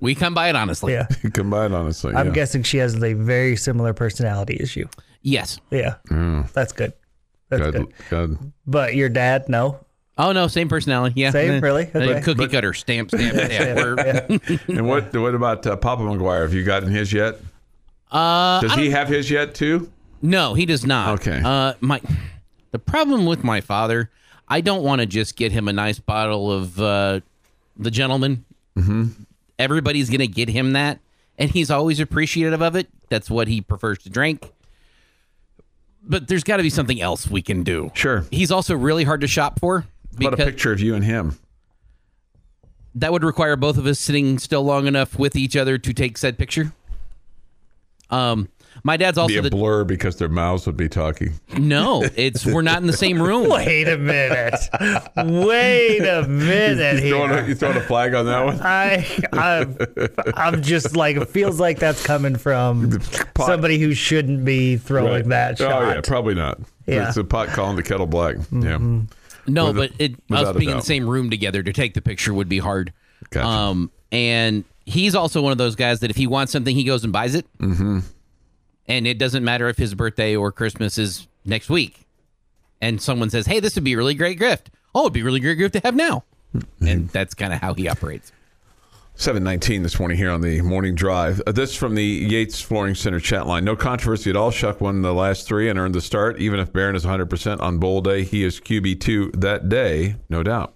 we 0.00 0.16
come 0.16 0.34
by 0.34 0.48
it 0.48 0.56
honestly. 0.56 0.94
yeah, 0.94 1.06
combined 1.32 1.72
honestly. 1.72 2.12
I'm 2.12 2.26
yeah. 2.26 2.32
guessing 2.32 2.64
she 2.64 2.78
has 2.78 3.00
a 3.00 3.12
very 3.12 3.54
similar 3.56 3.94
personality 3.94 4.56
issue. 4.58 4.88
Yes. 5.22 5.60
Yeah, 5.70 5.94
mm. 6.10 6.50
that's 6.52 6.72
good. 6.72 6.92
That's 7.50 7.62
God, 7.62 7.72
good. 7.72 7.94
God. 8.10 8.52
But 8.66 8.96
your 8.96 9.08
dad, 9.08 9.48
no. 9.48 9.78
Oh 10.18 10.32
no, 10.32 10.46
same 10.46 10.68
personality. 10.68 11.20
Yeah. 11.20 11.30
Same? 11.30 11.62
Really? 11.62 11.84
uh, 11.94 11.98
Okay. 11.98 12.20
Cookie 12.20 12.48
cutter, 12.48 12.74
stamp, 12.74 13.10
stamp. 13.10 13.34
yeah. 13.34 14.26
And 14.68 14.86
what 14.86 15.14
what 15.16 15.34
about 15.34 15.66
uh, 15.66 15.76
Papa 15.76 16.02
McGuire? 16.02 16.42
Have 16.42 16.52
you 16.54 16.64
gotten 16.64 16.90
his 16.90 17.12
yet? 17.12 17.38
Uh, 18.10 18.60
Does 18.60 18.74
he 18.74 18.90
have 18.90 19.08
his 19.08 19.30
yet 19.30 19.54
too? 19.54 19.90
No, 20.20 20.52
he 20.54 20.66
does 20.66 20.84
not. 20.84 21.20
Okay. 21.20 21.40
Uh, 21.42 21.74
my 21.80 22.00
the 22.72 22.78
problem 22.78 23.24
with 23.26 23.42
my 23.42 23.60
father, 23.62 24.10
I 24.48 24.60
don't 24.60 24.82
want 24.82 25.00
to 25.00 25.06
just 25.06 25.34
get 25.36 25.50
him 25.50 25.66
a 25.66 25.72
nice 25.72 25.98
bottle 25.98 26.52
of 26.52 26.78
uh, 26.80 27.20
the 27.76 27.90
gentleman. 27.90 28.44
Mm-hmm. 28.76 29.06
Everybody's 29.58 30.10
gonna 30.10 30.26
get 30.26 30.48
him 30.50 30.72
that, 30.74 31.00
and 31.38 31.50
he's 31.50 31.70
always 31.70 32.00
appreciative 32.00 32.60
of 32.60 32.76
it. 32.76 32.88
That's 33.08 33.30
what 33.30 33.48
he 33.48 33.62
prefers 33.62 33.98
to 34.00 34.10
drink. 34.10 34.52
But 36.04 36.28
there's 36.28 36.44
got 36.44 36.56
to 36.56 36.62
be 36.64 36.70
something 36.70 37.00
else 37.00 37.30
we 37.30 37.42
can 37.42 37.62
do. 37.62 37.92
Sure. 37.94 38.24
He's 38.30 38.50
also 38.50 38.74
really 38.74 39.04
hard 39.04 39.20
to 39.20 39.28
shop 39.28 39.60
for 39.60 39.86
What 40.18 40.34
a 40.34 40.36
picture 40.36 40.72
of 40.72 40.80
you 40.80 40.94
and 40.94 41.04
him. 41.04 41.38
that 42.94 43.12
would 43.12 43.24
require 43.24 43.56
both 43.56 43.78
of 43.78 43.86
us 43.86 43.98
sitting 43.98 44.38
still 44.38 44.62
long 44.62 44.86
enough 44.86 45.18
with 45.18 45.36
each 45.36 45.56
other 45.56 45.78
to 45.78 45.92
take 45.94 46.18
said 46.18 46.38
picture. 46.38 46.72
Um, 48.10 48.48
my 48.84 48.96
dad's 48.98 49.16
Be 49.16 49.22
also 49.22 49.38
a 49.38 49.42
the 49.42 49.50
blur 49.50 49.84
because 49.84 50.16
their 50.16 50.28
mouths 50.28 50.66
would 50.66 50.76
be 50.76 50.88
talking. 50.88 51.32
no. 51.56 52.02
It's 52.16 52.44
we're 52.44 52.60
not 52.62 52.78
in 52.82 52.86
the 52.86 52.92
same 52.92 53.20
room. 53.22 53.48
Wait 53.50 53.88
a 53.88 53.96
minute. 53.96 54.54
Wait 55.16 56.00
a 56.00 56.26
minute 56.28 57.02
You 57.04 57.10
throwing, 57.10 57.30
a, 57.30 57.36
here. 57.40 57.48
you 57.48 57.54
throwing 57.54 57.76
a 57.76 57.80
flag 57.82 58.12
on 58.14 58.26
that 58.26 58.44
one? 58.44 58.60
I, 58.60 59.06
I'm, 59.32 59.76
I'm 60.36 60.62
just 60.62 60.94
like 60.96 61.16
it 61.16 61.28
feels 61.28 61.60
like 61.60 61.78
that's 61.78 62.04
coming 62.04 62.36
from 62.36 62.98
somebody 63.38 63.78
who 63.78 63.94
shouldn't 63.94 64.44
be 64.44 64.76
throwing 64.76 65.12
Right. 65.12 65.28
that 65.28 65.58
shot. 65.58 65.82
Oh 65.82 65.88
yeah, 65.88 66.00
probably 66.02 66.34
not. 66.34 66.58
Yeah. 66.86 67.08
It's 67.08 67.16
a 67.16 67.24
pot 67.24 67.48
calling 67.48 67.76
the 67.76 67.82
kettle 67.82 68.06
black. 68.06 68.36
Yeah. 68.50 68.78
No, 69.46 69.72
With- 69.72 69.76
but 69.76 69.92
it 69.98 70.14
us 70.30 70.56
being 70.56 70.70
in 70.70 70.76
the 70.76 70.82
same 70.82 71.08
room 71.08 71.30
together 71.30 71.62
to 71.62 71.72
take 71.72 71.94
the 71.94 72.02
picture 72.02 72.32
would 72.32 72.48
be 72.48 72.58
hard. 72.58 72.92
Gotcha. 73.30 73.46
Um, 73.46 73.90
and 74.10 74.64
he's 74.84 75.14
also 75.14 75.42
one 75.42 75.52
of 75.52 75.58
those 75.58 75.74
guys 75.76 76.00
that 76.00 76.10
if 76.10 76.16
he 76.16 76.26
wants 76.26 76.52
something, 76.52 76.74
he 76.74 76.84
goes 76.84 77.04
and 77.04 77.12
buys 77.12 77.34
it. 77.34 77.46
Mm-hmm. 77.58 78.00
And 78.88 79.06
it 79.06 79.18
doesn't 79.18 79.44
matter 79.44 79.68
if 79.68 79.76
his 79.76 79.94
birthday 79.94 80.36
or 80.36 80.52
Christmas 80.52 80.98
is 80.98 81.26
next 81.44 81.70
week. 81.70 82.06
And 82.80 83.00
someone 83.00 83.30
says, 83.30 83.46
"Hey, 83.46 83.60
this 83.60 83.74
would 83.76 83.84
be 83.84 83.92
a 83.92 83.96
really 83.96 84.14
great 84.14 84.38
gift." 84.38 84.70
Oh, 84.94 85.02
it'd 85.02 85.12
be 85.12 85.20
a 85.20 85.24
really 85.24 85.40
great 85.40 85.56
gift 85.56 85.74
to 85.74 85.80
have 85.80 85.94
now. 85.94 86.24
Mm-hmm. 86.54 86.86
And 86.86 87.08
that's 87.10 87.34
kind 87.34 87.52
of 87.52 87.60
how 87.60 87.74
he 87.74 87.88
operates. 87.88 88.32
719 89.14 89.82
this 89.82 89.98
morning 89.98 90.16
here 90.16 90.30
on 90.30 90.40
the 90.40 90.62
morning 90.62 90.94
drive. 90.94 91.40
Uh, 91.46 91.52
this 91.52 91.76
from 91.76 91.94
the 91.94 92.02
Yates 92.02 92.60
Flooring 92.60 92.94
Center 92.94 93.20
chat 93.20 93.46
line. 93.46 93.64
No 93.64 93.76
controversy 93.76 94.30
at 94.30 94.36
all. 94.36 94.50
Shough 94.50 94.80
won 94.80 95.02
the 95.02 95.12
last 95.12 95.46
three 95.46 95.68
and 95.68 95.78
earned 95.78 95.94
the 95.94 96.00
start. 96.00 96.40
Even 96.40 96.58
if 96.58 96.72
Behren 96.72 96.96
is 96.96 97.04
100% 97.04 97.60
on 97.60 97.78
bowl 97.78 98.00
day, 98.00 98.24
he 98.24 98.42
is 98.42 98.58
QB2 98.58 99.40
that 99.40 99.68
day, 99.68 100.16
no 100.28 100.42
doubt. 100.42 100.74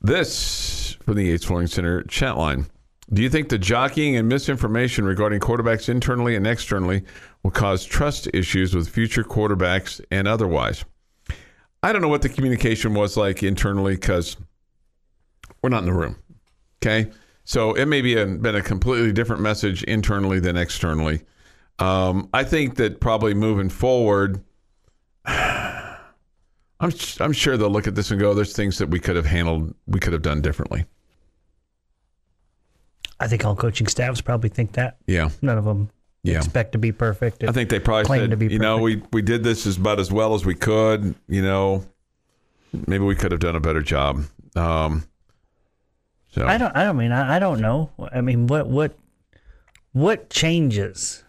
This 0.00 0.96
from 1.04 1.16
the 1.16 1.24
Yates 1.24 1.44
Flooring 1.44 1.66
Center 1.66 2.02
chat 2.04 2.38
line. 2.38 2.66
Do 3.12 3.20
you 3.20 3.28
think 3.28 3.48
the 3.48 3.58
jockeying 3.58 4.14
and 4.16 4.28
misinformation 4.28 5.04
regarding 5.04 5.40
quarterbacks 5.40 5.88
internally 5.88 6.36
and 6.36 6.46
externally 6.46 7.04
will 7.42 7.50
cause 7.50 7.84
trust 7.84 8.28
issues 8.32 8.74
with 8.74 8.88
future 8.88 9.24
quarterbacks 9.24 10.00
and 10.12 10.28
otherwise? 10.28 10.84
I 11.82 11.92
don't 11.92 12.00
know 12.00 12.08
what 12.08 12.22
the 12.22 12.28
communication 12.28 12.94
was 12.94 13.16
like 13.16 13.42
internally 13.42 13.96
because 13.96 14.36
we're 15.60 15.70
not 15.70 15.80
in 15.82 15.86
the 15.86 15.92
room. 15.92 16.16
Okay. 16.80 17.10
So 17.50 17.72
it 17.74 17.86
may 17.86 18.00
be 18.00 18.16
a, 18.16 18.24
been 18.24 18.54
a 18.54 18.62
completely 18.62 19.10
different 19.10 19.42
message 19.42 19.82
internally 19.82 20.38
than 20.38 20.56
externally. 20.56 21.22
Um, 21.80 22.28
I 22.32 22.44
think 22.44 22.76
that 22.76 23.00
probably 23.00 23.34
moving 23.34 23.68
forward, 23.68 24.40
I'm, 25.26 26.92
I'm 27.18 27.32
sure 27.32 27.56
they'll 27.56 27.68
look 27.68 27.88
at 27.88 27.96
this 27.96 28.12
and 28.12 28.20
go, 28.20 28.34
there's 28.34 28.54
things 28.54 28.78
that 28.78 28.88
we 28.90 29.00
could 29.00 29.16
have 29.16 29.26
handled, 29.26 29.74
we 29.88 29.98
could 29.98 30.12
have 30.12 30.22
done 30.22 30.42
differently. 30.42 30.84
I 33.18 33.26
think 33.26 33.44
all 33.44 33.56
coaching 33.56 33.88
staffs 33.88 34.20
probably 34.20 34.50
think 34.50 34.74
that. 34.74 34.98
Yeah. 35.08 35.30
None 35.42 35.58
of 35.58 35.64
them 35.64 35.90
Yeah. 36.22 36.36
expect 36.36 36.70
to 36.70 36.78
be 36.78 36.92
perfect. 36.92 37.42
I 37.42 37.50
think 37.50 37.68
they 37.68 37.80
probably 37.80 38.04
claim 38.04 38.20
said, 38.20 38.30
to 38.30 38.36
be 38.36 38.46
you 38.46 38.60
know, 38.60 38.78
we, 38.78 39.02
we 39.12 39.22
did 39.22 39.42
this 39.42 39.66
as 39.66 39.76
about 39.76 39.98
as 39.98 40.12
well 40.12 40.34
as 40.34 40.46
we 40.46 40.54
could. 40.54 41.16
You 41.26 41.42
know, 41.42 41.84
maybe 42.86 43.02
we 43.02 43.16
could 43.16 43.32
have 43.32 43.40
done 43.40 43.56
a 43.56 43.60
better 43.60 43.82
job. 43.82 44.22
Um, 44.54 45.02
so 46.30 46.46
I 46.46 46.58
don't. 46.58 46.74
I 46.76 46.84
don't 46.84 46.96
mean. 46.96 47.12
I, 47.12 47.36
I 47.36 47.38
don't 47.38 47.60
know. 47.60 47.90
I 48.12 48.20
mean, 48.20 48.46
what 48.46 48.66
what 48.68 48.96
what 49.92 50.30
changes? 50.30 51.24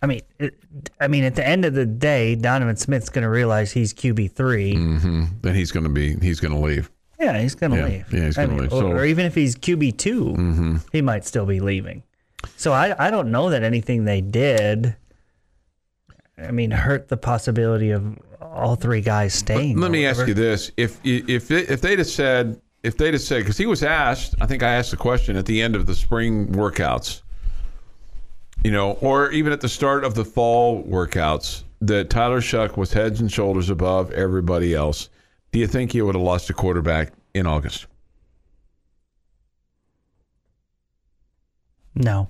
I 0.00 0.06
mean, 0.06 0.20
it, 0.38 0.54
I 1.00 1.08
mean, 1.08 1.24
at 1.24 1.34
the 1.34 1.46
end 1.46 1.64
of 1.64 1.74
the 1.74 1.84
day, 1.84 2.36
Donovan 2.36 2.76
Smith's 2.76 3.08
going 3.08 3.22
to 3.24 3.28
realize 3.28 3.72
he's 3.72 3.92
QB 3.92 4.30
3 4.32 4.74
hmm 4.76 5.24
then 5.42 5.54
he's 5.56 5.72
going 5.72 5.82
to 5.82 5.90
be, 5.90 6.14
he's 6.20 6.38
going 6.38 6.52
to 6.54 6.60
leave. 6.60 6.88
Yeah, 7.18 7.40
he's 7.40 7.56
going 7.56 7.72
to 7.72 7.78
Yeah, 7.78 7.84
leave. 7.84 8.12
yeah, 8.12 8.24
he's 8.26 8.36
gonna 8.36 8.54
leave. 8.56 8.72
Or, 8.72 8.80
So- 8.82 8.92
or 8.92 9.04
even 9.04 9.26
if 9.26 9.34
he's 9.34 9.56
QB 9.56 9.98
2 9.98 10.24
Mm-hmm. 10.24 10.76
he 10.92 11.02
might 11.02 11.24
still 11.24 11.46
be 11.46 11.58
leaving. 11.58 12.04
So 12.56 12.72
I 12.72 13.08
I 13.08 13.10
don't 13.10 13.32
know 13.32 13.50
that 13.50 13.64
anything 13.64 14.04
they 14.04 14.20
did. 14.20 14.94
I 16.40 16.52
mean, 16.52 16.70
hurt 16.70 17.08
the 17.08 17.16
possibility 17.16 17.90
of 17.90 18.16
all 18.40 18.76
three 18.76 19.00
guys 19.00 19.34
staying. 19.34 19.78
Let 19.78 19.90
me 19.90 20.06
ask 20.06 20.24
you 20.28 20.34
this: 20.34 20.70
if 20.76 21.00
if 21.04 21.50
if 21.50 21.80
they'd 21.80 21.98
have 21.98 22.06
said, 22.06 22.60
if 22.82 22.96
they'd 22.96 23.14
have 23.14 23.22
said, 23.22 23.40
because 23.40 23.56
he 23.58 23.66
was 23.66 23.82
asked, 23.82 24.34
I 24.40 24.46
think 24.46 24.62
I 24.62 24.72
asked 24.74 24.90
the 24.90 24.96
question 24.96 25.36
at 25.36 25.46
the 25.46 25.60
end 25.60 25.74
of 25.76 25.86
the 25.86 25.94
spring 25.94 26.48
workouts, 26.52 27.22
you 28.64 28.70
know, 28.70 28.92
or 29.00 29.30
even 29.32 29.52
at 29.52 29.60
the 29.60 29.68
start 29.68 30.04
of 30.04 30.14
the 30.14 30.24
fall 30.24 30.82
workouts, 30.84 31.64
that 31.80 32.10
Tyler 32.10 32.40
Shough 32.40 32.76
was 32.76 32.92
heads 32.92 33.20
and 33.20 33.30
shoulders 33.30 33.70
above 33.70 34.10
everybody 34.12 34.74
else. 34.74 35.08
Do 35.52 35.58
you 35.58 35.66
think 35.66 35.92
he 35.92 36.02
would 36.02 36.14
have 36.14 36.22
lost 36.22 36.50
a 36.50 36.52
quarterback 36.54 37.12
in 37.34 37.46
August? 37.46 37.86
No, 41.94 42.28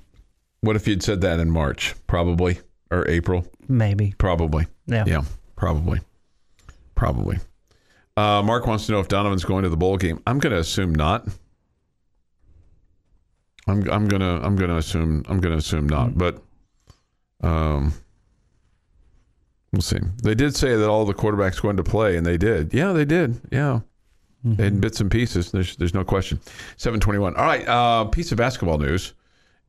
What 0.63 0.77
if 0.77 0.89
you'd 0.89 1.03
said 1.03 1.21
that 1.21 1.41
in 1.41 1.51
March, 1.51 1.95
probably, 2.07 2.59
or 2.91 3.07
April? 3.09 3.47
maybe. 3.69 4.15
Probably. 4.17 4.67
Yeah. 4.87 5.05
Yeah, 5.07 5.23
probably. 5.57 6.01
Probably. 6.95 7.39
Uh, 8.19 8.43
Mark 8.43 8.67
wants 8.67 8.87
to 8.87 8.93
know 8.93 9.01
if 9.01 9.09
Donovan's 9.09 9.45
going 9.45 9.63
to 9.63 9.69
the 9.69 9.77
bowl 9.77 9.97
game. 9.97 10.21
I'm 10.27 10.39
going 10.39 10.53
to 10.53 10.59
assume 10.59 10.95
not. 10.95 11.29
I'm 13.69 13.89
I'm 13.91 14.09
gonna 14.09 14.41
I'm 14.43 14.57
gonna 14.57 14.77
assume 14.79 15.25
I'm 15.29 15.41
gonna 15.41 15.59
assume 15.59 15.89
not, 15.89 16.17
but 16.17 16.43
um, 17.43 17.93
we'll 19.73 19.83
see. 19.83 19.99
They 20.23 20.35
did 20.35 20.57
say 20.57 20.75
that 20.75 20.89
all 20.89 21.05
the 21.05 21.13
quarterbacks 21.15 21.61
going 21.61 21.77
to 21.77 21.85
play, 21.85 22.17
and 22.17 22.25
they 22.25 22.39
did. 22.39 22.73
Yeah, 22.73 22.93
they 22.93 23.05
did. 23.05 23.39
Yeah, 23.53 23.81
in 24.43 24.81
bits 24.81 25.01
and 25.01 25.11
pieces. 25.11 25.53
There's 25.53 25.77
there's 25.77 25.93
no 25.93 26.03
question. 26.03 26.41
Seven 26.79 26.99
twenty 26.99 27.19
one. 27.19 27.37
All 27.37 27.45
right, 27.45 27.69
uh, 27.69 28.07
piece 28.07 28.33
of 28.33 28.39
basketball 28.39 28.79
news. 28.79 29.13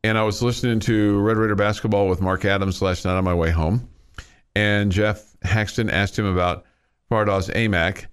And 0.05 0.17
I 0.17 0.23
was 0.23 0.41
listening 0.41 0.79
to 0.81 1.19
Red 1.19 1.35
Raider 1.35 1.55
basketball 1.55 2.07
with 2.07 2.21
Mark 2.21 2.45
Adams 2.45 2.81
last 2.81 3.03
night 3.03 3.17
on 3.17 3.25
my 3.25 3.33
way 3.33 3.49
home, 3.49 3.89
and 4.55 4.93
Geoff 4.93 5.35
Haxton 5.41 5.89
asked 5.89 6.17
him 6.17 6.25
about 6.25 6.63
Fardaws 7.11 7.53
Aimaq, 7.53 8.05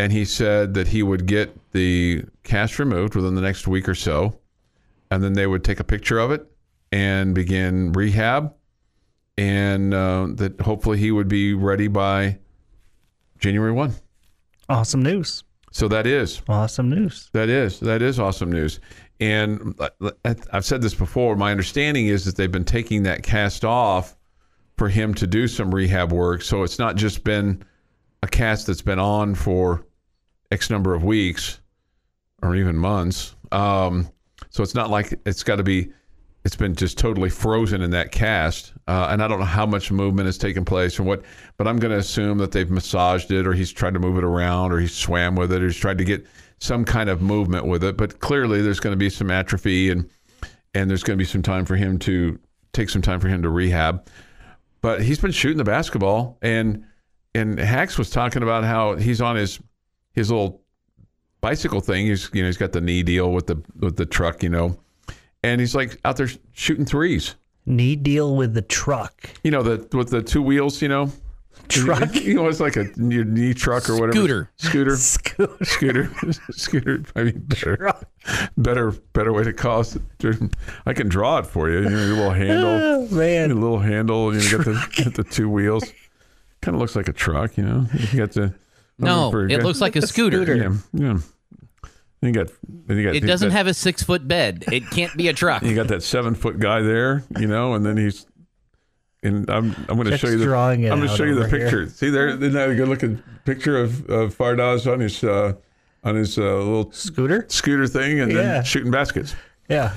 and 0.00 0.10
he 0.10 0.24
said 0.24 0.72
that 0.72 0.88
he 0.88 1.02
would 1.02 1.26
get 1.26 1.54
the 1.72 2.24
cast 2.42 2.78
removed 2.78 3.14
within 3.14 3.34
the 3.34 3.42
next 3.42 3.68
week 3.68 3.86
or 3.86 3.94
so, 3.94 4.34
and 5.10 5.22
then 5.22 5.34
they 5.34 5.46
would 5.46 5.62
take 5.62 5.78
a 5.78 5.84
picture 5.84 6.18
of 6.18 6.30
it 6.30 6.46
and 6.90 7.34
begin 7.34 7.92
rehab, 7.92 8.54
and 9.36 9.92
uh, 9.92 10.26
that 10.36 10.58
hopefully 10.62 10.96
he 10.96 11.10
would 11.12 11.28
be 11.28 11.52
ready 11.52 11.86
by 11.86 12.38
January 13.38 13.72
one. 13.72 13.92
Awesome 14.70 15.02
news. 15.02 15.44
So 15.70 15.86
that 15.88 16.06
is 16.06 16.40
Awesome 16.48 16.88
news. 16.88 17.28
that 17.34 17.50
is 17.50 17.78
that 17.80 18.00
is 18.00 18.18
awesome 18.18 18.50
news. 18.50 18.80
And 19.20 19.78
I've 20.24 20.64
said 20.64 20.80
this 20.80 20.94
before. 20.94 21.36
My 21.36 21.50
understanding 21.50 22.06
is 22.06 22.24
that 22.24 22.36
they've 22.36 22.50
been 22.50 22.64
taking 22.64 23.02
that 23.02 23.22
cast 23.22 23.66
off 23.66 24.16
for 24.78 24.88
him 24.88 25.12
to 25.16 25.26
do 25.26 25.46
some 25.46 25.74
rehab 25.74 26.10
work. 26.10 26.40
So 26.40 26.62
it's 26.62 26.78
not 26.78 26.96
just 26.96 27.22
been 27.22 27.62
a 28.22 28.28
cast 28.28 28.66
that's 28.66 28.80
been 28.80 28.98
on 28.98 29.34
for 29.34 29.84
X 30.50 30.70
number 30.70 30.94
of 30.94 31.04
weeks 31.04 31.60
or 32.42 32.56
even 32.56 32.76
months. 32.76 33.34
Um, 33.52 34.08
so 34.50 34.62
it's 34.62 34.74
not 34.74 34.90
like 34.90 35.18
it's 35.26 35.42
got 35.42 35.56
to 35.56 35.62
be. 35.62 35.92
It's 36.42 36.56
been 36.56 36.74
just 36.74 36.96
totally 36.96 37.28
frozen 37.28 37.82
in 37.82 37.90
that 37.90 38.12
cast, 38.12 38.72
uh, 38.88 39.08
and 39.10 39.22
I 39.22 39.28
don't 39.28 39.40
know 39.40 39.44
how 39.44 39.66
much 39.66 39.92
movement 39.92 40.24
has 40.24 40.38
taken 40.38 40.64
place 40.64 40.98
or 40.98 41.02
what. 41.02 41.22
But 41.58 41.68
I'm 41.68 41.78
going 41.78 41.92
to 41.92 41.98
assume 41.98 42.38
that 42.38 42.50
they've 42.50 42.70
massaged 42.70 43.30
it, 43.30 43.46
or 43.46 43.52
he's 43.52 43.70
tried 43.70 43.92
to 43.92 44.00
move 44.00 44.16
it 44.16 44.24
around, 44.24 44.72
or 44.72 44.78
he's 44.78 44.94
swam 44.94 45.34
with 45.36 45.52
it, 45.52 45.62
or 45.62 45.66
he's 45.66 45.76
tried 45.76 45.98
to 45.98 46.04
get 46.04 46.26
some 46.58 46.84
kind 46.86 47.10
of 47.10 47.20
movement 47.20 47.66
with 47.66 47.84
it. 47.84 47.98
But 47.98 48.20
clearly, 48.20 48.62
there's 48.62 48.80
going 48.80 48.94
to 48.94 48.98
be 48.98 49.10
some 49.10 49.30
atrophy, 49.30 49.90
and 49.90 50.08
and 50.72 50.88
there's 50.88 51.02
going 51.02 51.18
to 51.18 51.22
be 51.22 51.28
some 51.28 51.42
time 51.42 51.66
for 51.66 51.76
him 51.76 51.98
to 52.00 52.38
take 52.72 52.88
some 52.88 53.02
time 53.02 53.20
for 53.20 53.28
him 53.28 53.42
to 53.42 53.50
rehab. 53.50 54.06
But 54.80 55.02
he's 55.02 55.18
been 55.20 55.32
shooting 55.32 55.58
the 55.58 55.64
basketball, 55.64 56.38
and 56.40 56.84
and 57.34 57.58
Hacks 57.58 57.98
was 57.98 58.08
talking 58.08 58.42
about 58.42 58.64
how 58.64 58.96
he's 58.96 59.20
on 59.20 59.36
his 59.36 59.60
his 60.12 60.30
little 60.30 60.60
bicycle 61.40 61.80
thing. 61.80 62.06
He's 62.06 62.30
you 62.32 62.42
know 62.42 62.48
he's 62.48 62.56
got 62.56 62.72
the 62.72 62.80
knee 62.80 63.02
deal 63.02 63.32
with 63.32 63.46
the 63.46 63.62
with 63.78 63.96
the 63.96 64.06
truck, 64.06 64.42
you 64.42 64.48
know, 64.48 64.78
and 65.42 65.60
he's 65.60 65.74
like 65.74 65.98
out 66.04 66.16
there 66.16 66.28
shooting 66.52 66.84
threes. 66.84 67.34
Knee 67.66 67.94
deal 67.96 68.36
with 68.36 68.54
the 68.54 68.62
truck. 68.62 69.30
You 69.44 69.50
know 69.50 69.62
the 69.62 69.96
with 69.96 70.10
the 70.10 70.22
two 70.22 70.42
wheels, 70.42 70.80
you 70.82 70.88
know. 70.88 71.10
Truck. 71.68 72.14
You 72.14 72.34
know, 72.34 72.48
it's 72.48 72.58
like 72.60 72.76
a 72.76 72.86
your 72.96 73.24
knee 73.24 73.54
truck 73.54 73.88
or 73.90 73.94
whatever. 74.00 74.50
Scooter. 74.56 74.96
Scooter. 74.96 74.96
Scooter. 75.64 75.64
Scooter. 75.64 76.42
Scooter. 76.52 77.04
I 77.14 77.24
mean, 77.24 77.38
better, 77.46 77.92
better, 78.56 78.90
better 79.12 79.32
way 79.32 79.44
to 79.44 79.52
call 79.52 79.80
it. 79.82 79.96
I 80.86 80.92
can 80.94 81.08
draw 81.08 81.38
it 81.38 81.46
for 81.46 81.68
you. 81.70 81.80
You 81.82 81.90
know, 81.90 82.04
your 82.06 82.16
little 82.16 82.30
handle, 82.30 82.66
Oh, 82.66 83.08
man. 83.14 83.50
your 83.50 83.58
little 83.58 83.78
handle. 83.78 84.34
You 84.34 84.40
know, 84.50 84.56
got 84.58 84.64
the 84.64 85.04
got 85.04 85.14
the 85.14 85.24
two 85.24 85.48
wheels. 85.48 85.84
Kind 86.60 86.74
of 86.74 86.80
looks 86.80 86.96
like 86.96 87.08
a 87.08 87.12
truck. 87.12 87.56
You 87.56 87.64
know, 87.64 87.86
you 88.12 88.18
got 88.18 88.32
the. 88.32 88.54
No, 89.06 89.30
for- 89.30 89.48
it 89.48 89.62
looks 89.62 89.80
like 89.80 89.96
a 89.96 90.06
scooter. 90.06 90.54
Yeah, 90.54 90.74
yeah. 90.92 91.18
You 92.22 92.32
got, 92.32 92.50
you 92.88 93.02
got. 93.02 93.16
It 93.16 93.20
doesn't 93.26 93.48
that, 93.48 93.54
have 93.56 93.66
a 93.66 93.72
six 93.72 94.02
foot 94.02 94.28
bed. 94.28 94.64
It 94.70 94.88
can't 94.90 95.16
be 95.16 95.28
a 95.28 95.32
truck. 95.32 95.62
You 95.62 95.74
got 95.74 95.88
that 95.88 96.02
seven 96.02 96.34
foot 96.34 96.58
guy 96.58 96.82
there, 96.82 97.24
you 97.38 97.46
know, 97.46 97.72
and 97.74 97.84
then 97.86 97.96
he's. 97.96 98.26
And 99.22 99.48
I'm 99.50 99.74
I'm 99.88 99.96
going 99.96 100.04
to 100.04 100.10
Just 100.12 100.22
show 100.22 100.28
you 100.30 100.38
the 100.38 100.44
drawing 100.44 100.90
I'm 100.90 100.98
going 100.98 101.10
to 101.10 101.16
show 101.16 101.24
you 101.24 101.34
the 101.34 101.44
over 101.44 101.56
here. 101.56 101.66
picture. 101.66 101.88
See 101.90 102.08
there, 102.10 102.28
isn't 102.28 102.52
that 102.52 102.70
a 102.70 102.74
good 102.74 102.88
looking 102.88 103.22
picture 103.44 103.78
of 103.78 104.08
of 104.10 104.36
Fardaws 104.36 104.90
on 104.90 105.00
his 105.00 105.22
uh, 105.24 105.54
on 106.04 106.14
his 106.14 106.38
uh, 106.38 106.42
little 106.42 106.90
Scooter? 106.92 107.44
scooter 107.48 107.86
thing 107.86 108.20
and 108.20 108.32
Yeah. 108.32 108.42
then 108.42 108.64
shooting 108.64 108.90
baskets. 108.90 109.34
Yeah. 109.68 109.92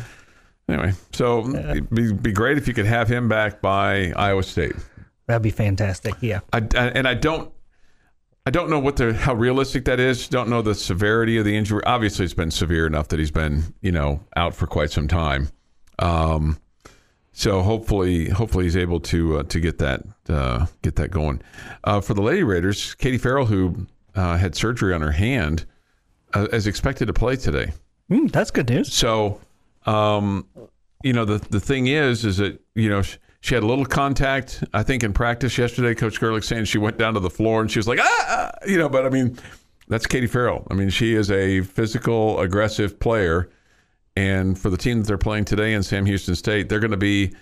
Anyway, 0.69 0.93
so 1.11 1.45
it'd 1.55 1.89
be, 1.89 2.13
be 2.13 2.31
great 2.31 2.57
if 2.57 2.67
you 2.69 2.73
could 2.73 2.85
have 2.85 3.09
him 3.09 3.27
back 3.27 3.61
by 3.61 4.11
Iowa 4.15 4.43
State. 4.43 4.75
That'd 5.27 5.41
be 5.41 5.51
fantastic. 5.51 6.15
Yeah. 6.21 6.39
I, 6.53 6.57
I- 6.75 6.87
and 6.89 7.05
I 7.07 7.13
don't 7.15 7.51
I 8.45 8.49
don't 8.49 8.69
know 8.69 8.79
what 8.79 8.97
the 8.97 9.13
how 9.13 9.33
realistic 9.33 9.85
that 9.85 9.99
is. 9.99 10.27
Don't 10.27 10.49
know 10.49 10.61
the 10.61 10.75
severity 10.75 11.37
of 11.37 11.45
the 11.45 11.55
injury. 11.55 11.81
Obviously, 11.85 12.25
it's 12.25 12.33
been 12.33 12.51
severe 12.51 12.85
enough 12.85 13.07
that 13.09 13.19
he's 13.19 13.31
been 13.31 13.73
you 13.81 13.91
know 13.91 14.19
out 14.35 14.53
for 14.53 14.67
quite 14.67 14.91
some 14.91 15.07
time. 15.07 15.49
Um, 15.99 16.59
so 17.31 17.61
hopefully, 17.61 18.29
hopefully 18.29 18.65
he's 18.65 18.75
able 18.75 18.99
to 19.01 19.39
uh, 19.39 19.43
to 19.43 19.59
get 19.59 19.77
that 19.77 20.03
uh, 20.27 20.65
get 20.81 20.97
that 20.97 21.09
going. 21.09 21.41
Uh, 21.85 22.01
for 22.01 22.13
the 22.13 22.21
Lady 22.21 22.43
Raiders, 22.43 22.95
Katie 22.95 23.17
Farrell, 23.17 23.45
who 23.45 23.87
uh, 24.15 24.37
had 24.37 24.55
surgery 24.55 24.93
on 24.93 25.01
her 25.01 25.11
hand, 25.11 25.65
uh, 26.33 26.47
is 26.51 26.67
expected 26.67 27.05
to 27.05 27.13
play 27.13 27.37
today. 27.37 27.71
Mm, 28.11 28.29
that's 28.31 28.51
good 28.51 28.69
news. 28.69 28.93
So, 28.93 29.39
um, 29.85 30.45
you 31.01 31.13
know, 31.13 31.23
the 31.23 31.37
the 31.49 31.61
thing 31.61 31.87
is, 31.87 32.25
is 32.25 32.37
that 32.37 32.59
you 32.75 32.89
know 32.89 33.03
she, 33.03 33.17
she 33.43 33.55
had 33.55 33.63
a 33.63 33.67
little 33.67 33.85
contact. 33.85 34.63
I 34.73 34.83
think 34.83 35.03
in 35.03 35.11
practice 35.11 35.57
yesterday, 35.57 35.93
Coach 35.93 36.17
Gerlich 36.17 36.45
saying 36.45 36.63
she 36.63 36.77
went 36.77 36.97
down 36.97 37.13
to 37.15 37.19
the 37.19 37.29
floor 37.29 37.59
and 37.59 37.69
she 37.69 37.77
was 37.77 37.89
like, 37.89 37.99
ah, 38.01 38.25
ah," 38.29 38.51
you 38.65 38.77
know. 38.77 38.87
But 38.87 39.05
I 39.05 39.09
mean, 39.09 39.37
that's 39.89 40.07
Katie 40.07 40.27
Farrell. 40.27 40.65
I 40.71 40.75
mean, 40.75 40.89
she 40.89 41.13
is 41.13 41.29
a 41.29 41.59
physical, 41.59 42.39
aggressive 42.39 43.01
player, 43.01 43.49
and 44.15 44.57
for 44.57 44.69
the 44.69 44.77
team 44.77 44.99
that 44.99 45.07
they're 45.07 45.17
playing 45.17 45.43
today 45.43 45.73
in 45.73 45.83
Sam 45.83 46.05
Houston 46.05 46.35
State, 46.35 46.69
they're 46.69 46.79
going 46.79 46.91
to 46.91 46.97
be 46.97 47.33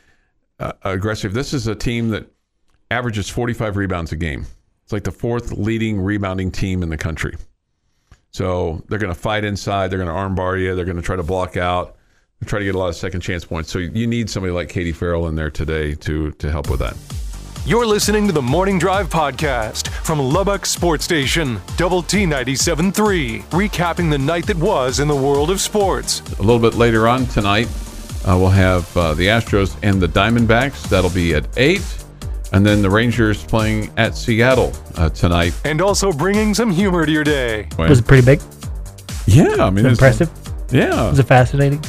uh, 0.59 0.71
aggressive. 0.81 1.35
This 1.35 1.53
is 1.53 1.67
a 1.67 1.75
team 1.75 2.09
that 2.09 2.25
averages 2.89 3.29
45 3.29 3.77
rebounds 3.77 4.11
a 4.11 4.15
game. 4.15 4.47
It's 4.83 4.91
like 4.91 5.03
the 5.03 5.11
fourth 5.11 5.51
leading 5.51 6.01
rebounding 6.01 6.49
team 6.49 6.81
in 6.81 6.89
the 6.89 6.97
country. 6.97 7.37
So 8.31 8.83
they're 8.89 8.97
going 8.97 9.13
to 9.13 9.19
fight 9.19 9.43
inside. 9.43 9.91
They're 9.91 10.03
going 10.03 10.09
to 10.09 10.41
armbar 10.41 10.59
you. 10.59 10.73
They're 10.73 10.83
going 10.85 10.97
to 10.97 11.03
try 11.03 11.15
to 11.15 11.23
block 11.23 11.57
out. 11.57 11.95
Try 12.45 12.59
to 12.59 12.65
get 12.65 12.75
a 12.75 12.77
lot 12.77 12.89
of 12.89 12.95
second 12.95 13.21
chance 13.21 13.45
points. 13.45 13.71
So 13.71 13.77
you 13.79 14.07
need 14.07 14.29
somebody 14.29 14.51
like 14.51 14.67
Katie 14.67 14.91
Farrell 14.91 15.27
in 15.27 15.35
there 15.35 15.51
today 15.51 15.93
to 15.95 16.31
to 16.31 16.51
help 16.51 16.69
with 16.69 16.79
that. 16.79 16.95
You're 17.67 17.85
listening 17.85 18.25
to 18.25 18.33
the 18.33 18.41
Morning 18.41 18.79
Drive 18.79 19.07
podcast 19.09 19.89
from 20.03 20.17
Lubbock 20.19 20.65
Sports 20.65 21.05
Station, 21.05 21.61
Double 21.77 22.01
T 22.01 22.25
97.3, 22.25 23.43
recapping 23.51 24.09
the 24.09 24.17
night 24.17 24.47
that 24.47 24.57
was 24.57 24.99
in 24.99 25.07
the 25.07 25.15
world 25.15 25.51
of 25.51 25.61
sports. 25.61 26.21
A 26.39 26.41
little 26.41 26.57
bit 26.59 26.73
later 26.73 27.07
on 27.07 27.27
tonight, 27.27 27.67
uh, 28.27 28.35
we'll 28.35 28.49
have 28.49 28.97
uh, 28.97 29.13
the 29.13 29.27
Astros 29.27 29.77
and 29.83 30.01
the 30.01 30.07
Diamondbacks. 30.07 30.89
That'll 30.89 31.11
be 31.11 31.35
at 31.35 31.45
eight, 31.59 31.83
and 32.51 32.65
then 32.65 32.81
the 32.81 32.89
Rangers 32.89 33.43
playing 33.43 33.91
at 33.97 34.17
Seattle 34.17 34.73
uh, 34.95 35.09
tonight. 35.09 35.53
And 35.63 35.79
also 35.81 36.11
bringing 36.11 36.55
some 36.55 36.71
humor 36.71 37.05
to 37.05 37.11
your 37.11 37.23
day. 37.23 37.67
Was 37.77 37.99
it 37.99 38.07
pretty 38.07 38.25
big? 38.25 38.41
Yeah, 39.27 39.63
I 39.63 39.69
mean, 39.69 39.85
it's- 39.85 39.91
Impressive? 39.99 40.31
Yeah, 40.71 41.09
Was 41.09 41.19
it 41.19 41.27
fascinating? 41.27 41.83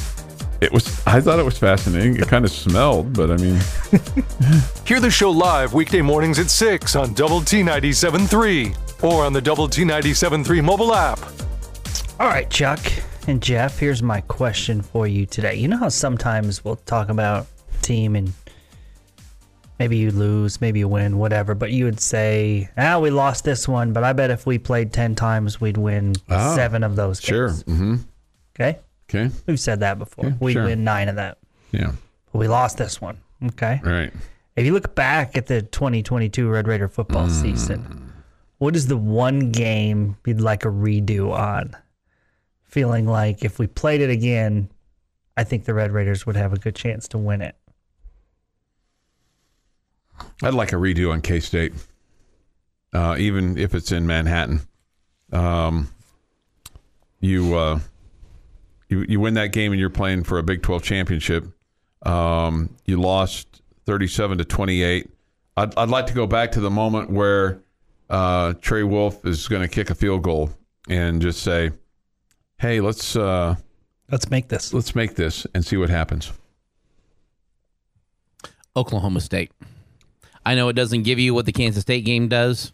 It 0.62 0.72
was. 0.72 0.86
I 1.06 1.20
thought 1.20 1.38
it 1.38 1.44
was 1.44 1.58
fascinating. 1.58 2.16
It 2.16 2.28
kind 2.28 2.44
of 2.44 2.50
smelled, 2.50 3.12
but 3.12 3.30
I 3.30 3.36
mean, 3.36 3.56
Hear 4.86 5.00
the 5.00 5.10
show 5.10 5.30
live 5.30 5.72
weekday 5.74 6.02
mornings 6.02 6.38
at 6.38 6.50
6 6.50 6.96
on 6.96 7.12
Double 7.14 7.40
T 7.40 7.62
97.3 7.62 9.02
or 9.02 9.24
on 9.24 9.32
the 9.32 9.40
Double 9.40 9.68
T 9.68 9.82
97.3 9.84 10.62
mobile 10.64 10.94
app. 10.94 11.18
All 12.20 12.28
right, 12.28 12.48
Chuck 12.50 12.80
and 13.26 13.42
Jeff, 13.42 13.78
here's 13.78 14.02
my 14.02 14.20
question 14.22 14.82
for 14.82 15.06
you 15.06 15.26
today. 15.26 15.54
You 15.54 15.68
know 15.68 15.76
how 15.78 15.88
sometimes 15.88 16.64
we'll 16.64 16.76
talk 16.76 17.08
about 17.08 17.46
team 17.82 18.14
and 18.16 18.32
maybe 19.78 19.96
you 19.96 20.10
lose, 20.10 20.60
maybe 20.60 20.78
you 20.80 20.88
win, 20.88 21.18
whatever, 21.18 21.54
but 21.54 21.72
you 21.72 21.84
would 21.86 21.98
say, 22.00 22.68
ah, 22.76 22.98
we 23.00 23.10
lost 23.10 23.44
this 23.44 23.66
one, 23.66 23.92
but 23.92 24.04
I 24.04 24.12
bet 24.12 24.30
if 24.30 24.46
we 24.46 24.58
played 24.58 24.92
10 24.92 25.14
times, 25.16 25.60
we'd 25.60 25.76
win 25.76 26.14
Ah, 26.28 26.54
seven 26.54 26.84
of 26.84 26.94
those. 26.96 27.20
sure. 27.20 27.48
games." 27.48 27.62
hmm 27.62 27.96
Okay. 28.54 28.78
Okay. 29.14 29.34
We've 29.46 29.60
said 29.60 29.80
that 29.80 29.98
before. 29.98 30.34
We'd 30.40 30.54
sure. 30.54 30.64
win 30.64 30.84
nine 30.84 31.08
of 31.08 31.16
that. 31.16 31.38
Yeah. 31.70 31.92
But 32.32 32.38
we 32.38 32.48
lost 32.48 32.78
this 32.78 33.00
one. 33.00 33.18
Okay. 33.44 33.80
All 33.84 33.92
right. 33.92 34.12
If 34.56 34.64
you 34.64 34.72
look 34.72 34.94
back 34.94 35.36
at 35.36 35.46
the 35.46 35.62
2022 35.62 36.48
Red 36.48 36.68
Raider 36.68 36.88
football 36.88 37.28
season, 37.28 38.12
what 38.58 38.76
is 38.76 38.86
the 38.86 38.96
one 38.96 39.50
game 39.50 40.16
you'd 40.26 40.40
like 40.40 40.64
a 40.64 40.68
redo 40.68 41.32
on? 41.32 41.76
Feeling 42.64 43.06
like 43.06 43.44
if 43.44 43.58
we 43.58 43.66
played 43.66 44.00
it 44.00 44.10
again, 44.10 44.70
I 45.36 45.44
think 45.44 45.64
the 45.64 45.74
Red 45.74 45.92
Raiders 45.92 46.26
would 46.26 46.36
have 46.36 46.52
a 46.52 46.58
good 46.58 46.74
chance 46.74 47.08
to 47.08 47.18
win 47.18 47.42
it. 47.42 47.56
I'd 50.42 50.54
like 50.54 50.72
a 50.72 50.76
redo 50.76 51.12
on 51.12 51.20
K 51.20 51.40
State, 51.40 51.72
uh, 52.92 53.16
even 53.18 53.58
if 53.58 53.74
it's 53.74 53.92
in 53.92 54.06
Manhattan. 54.06 54.60
Um, 55.32 55.88
you 57.20 57.54
uh, 57.54 57.80
you 58.92 59.06
you 59.08 59.20
win 59.20 59.34
that 59.34 59.48
game 59.52 59.72
and 59.72 59.80
you're 59.80 59.90
playing 59.90 60.24
for 60.24 60.38
a 60.38 60.42
Big 60.42 60.62
Twelve 60.62 60.82
championship. 60.82 61.46
Um, 62.04 62.76
you 62.84 63.00
lost 63.00 63.62
thirty-seven 63.86 64.38
to 64.38 64.44
twenty-eight. 64.44 65.10
I'd 65.56 65.76
I'd 65.78 65.88
like 65.88 66.06
to 66.06 66.14
go 66.14 66.26
back 66.26 66.52
to 66.52 66.60
the 66.60 66.70
moment 66.70 67.10
where 67.10 67.60
uh, 68.10 68.54
Trey 68.60 68.82
Wolff 68.82 69.24
is 69.24 69.48
going 69.48 69.62
to 69.62 69.68
kick 69.68 69.90
a 69.90 69.94
field 69.94 70.22
goal 70.22 70.50
and 70.88 71.22
just 71.22 71.42
say, 71.42 71.70
"Hey, 72.58 72.80
let's 72.80 73.16
uh, 73.16 73.56
Let's 74.10 74.30
make 74.30 74.48
this. 74.48 74.74
let's 74.74 74.94
make 74.94 75.14
this 75.14 75.46
and 75.54 75.64
see 75.64 75.76
what 75.76 75.88
happens." 75.90 76.32
Oklahoma 78.76 79.20
State. 79.20 79.50
I 80.44 80.54
know 80.54 80.68
it 80.68 80.74
doesn't 80.74 81.02
give 81.02 81.18
you 81.18 81.34
what 81.34 81.46
the 81.46 81.52
Kansas 81.52 81.82
State 81.82 82.04
game 82.04 82.28
does, 82.28 82.72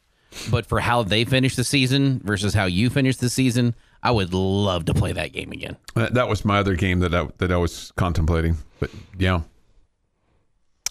but 0.50 0.64
for 0.64 0.81
how 0.81 1.02
they 1.02 1.24
finished 1.24 1.57
the 1.57 1.64
season 1.64 2.20
versus 2.24 2.54
how 2.54 2.64
you 2.64 2.88
finished 2.88 3.20
the 3.20 3.28
season, 3.28 3.74
I 4.09 4.11
would 4.11 4.33
love 4.33 4.87
to 4.87 4.94
play 4.94 5.12
that 5.12 5.33
game 5.33 5.53
again. 5.53 5.77
That, 5.94 6.14
that 6.14 6.29
was 6.29 6.44
my 6.44 6.59
other 6.59 6.77
game 6.77 7.01
that 7.01 7.14
I, 7.14 7.29
that 7.38 7.53
I 7.53 7.59
was 7.59 7.92
contemplating. 7.97 8.57
But 8.81 8.90
yeah, 9.18 9.42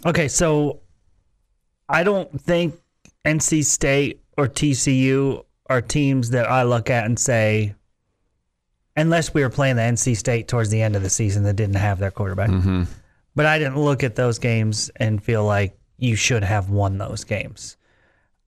Okay, 0.06 0.28
so 0.28 0.82
I 1.90 2.04
don't 2.04 2.40
think 2.40 2.76
NC 3.26 3.66
State 3.66 4.22
or 4.38 4.48
TCU 4.48 5.44
are 5.70 5.82
teams 5.82 6.30
that 6.32 6.50
I 6.50 6.64
look 6.64 6.90
at 6.90 7.06
and 7.06 7.20
say, 7.20 7.76
unless 8.96 9.34
we 9.34 9.42
were 9.42 9.50
playing 9.50 9.76
the 9.76 9.82
NC 9.82 10.16
State 10.18 10.48
towards 10.48 10.70
the 10.70 10.82
end 10.82 10.96
of 10.96 11.02
the 11.02 11.10
season 11.10 11.44
that 11.44 11.56
didn't 11.56 11.76
have 11.76 12.00
their 12.00 12.12
quarterback. 12.12 12.50
Mm-hmm. 12.50 12.84
But 13.36 13.46
I 13.46 13.60
didn't 13.60 13.80
look 13.80 14.04
at 14.04 14.16
those 14.16 14.40
games 14.40 14.90
and 14.98 15.24
feel 15.24 15.44
like 15.44 15.78
you 15.98 16.16
should 16.16 16.44
have 16.44 16.70
won 16.70 16.98
those 16.98 17.24
games. 17.24 17.78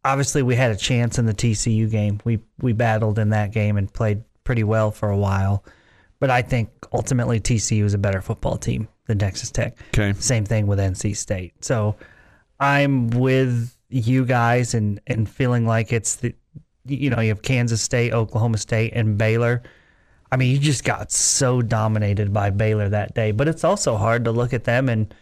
Obviously, 0.04 0.42
we 0.42 0.54
had 0.54 0.70
a 0.70 0.76
chance 0.76 1.18
in 1.18 1.26
the 1.26 1.34
TCU 1.34 1.90
game. 1.90 2.20
We 2.24 2.40
we 2.60 2.72
battled 2.72 3.18
in 3.18 3.30
that 3.30 3.52
game 3.52 3.76
and 3.76 3.92
played 3.92 4.22
pretty 4.44 4.64
well 4.64 4.90
for 4.90 5.10
a 5.10 5.16
while. 5.16 5.64
But 6.18 6.30
I 6.30 6.42
think 6.42 6.70
ultimately 6.92 7.40
TCU 7.40 7.84
is 7.84 7.94
a 7.94 7.98
better 7.98 8.20
football 8.20 8.56
team 8.56 8.88
than 9.06 9.18
Texas 9.18 9.50
Tech. 9.50 9.76
Okay. 9.88 10.12
Same 10.20 10.44
thing 10.44 10.66
with 10.66 10.78
NC 10.78 11.16
State. 11.16 11.64
So 11.64 11.96
I'm 12.58 13.08
with 13.08 13.74
you 13.88 14.24
guys 14.24 14.74
and 14.74 15.00
and 15.06 15.28
feeling 15.28 15.66
like 15.66 15.92
it's 15.92 16.16
the 16.16 16.34
you 16.86 17.10
know 17.10 17.20
you 17.20 17.28
have 17.28 17.42
Kansas 17.42 17.82
State, 17.82 18.12
Oklahoma 18.12 18.58
State, 18.58 18.92
and 18.94 19.18
Baylor. 19.18 19.62
I 20.32 20.36
mean, 20.36 20.52
you 20.52 20.58
just 20.58 20.84
got 20.84 21.10
so 21.10 21.60
dominated 21.60 22.32
by 22.32 22.50
Baylor 22.50 22.88
that 22.90 23.14
day. 23.14 23.32
But 23.32 23.48
it's 23.48 23.64
also 23.64 23.96
hard 23.96 24.24
to 24.26 24.32
look 24.32 24.52
at 24.52 24.64
them 24.64 24.88
and 24.88 25.12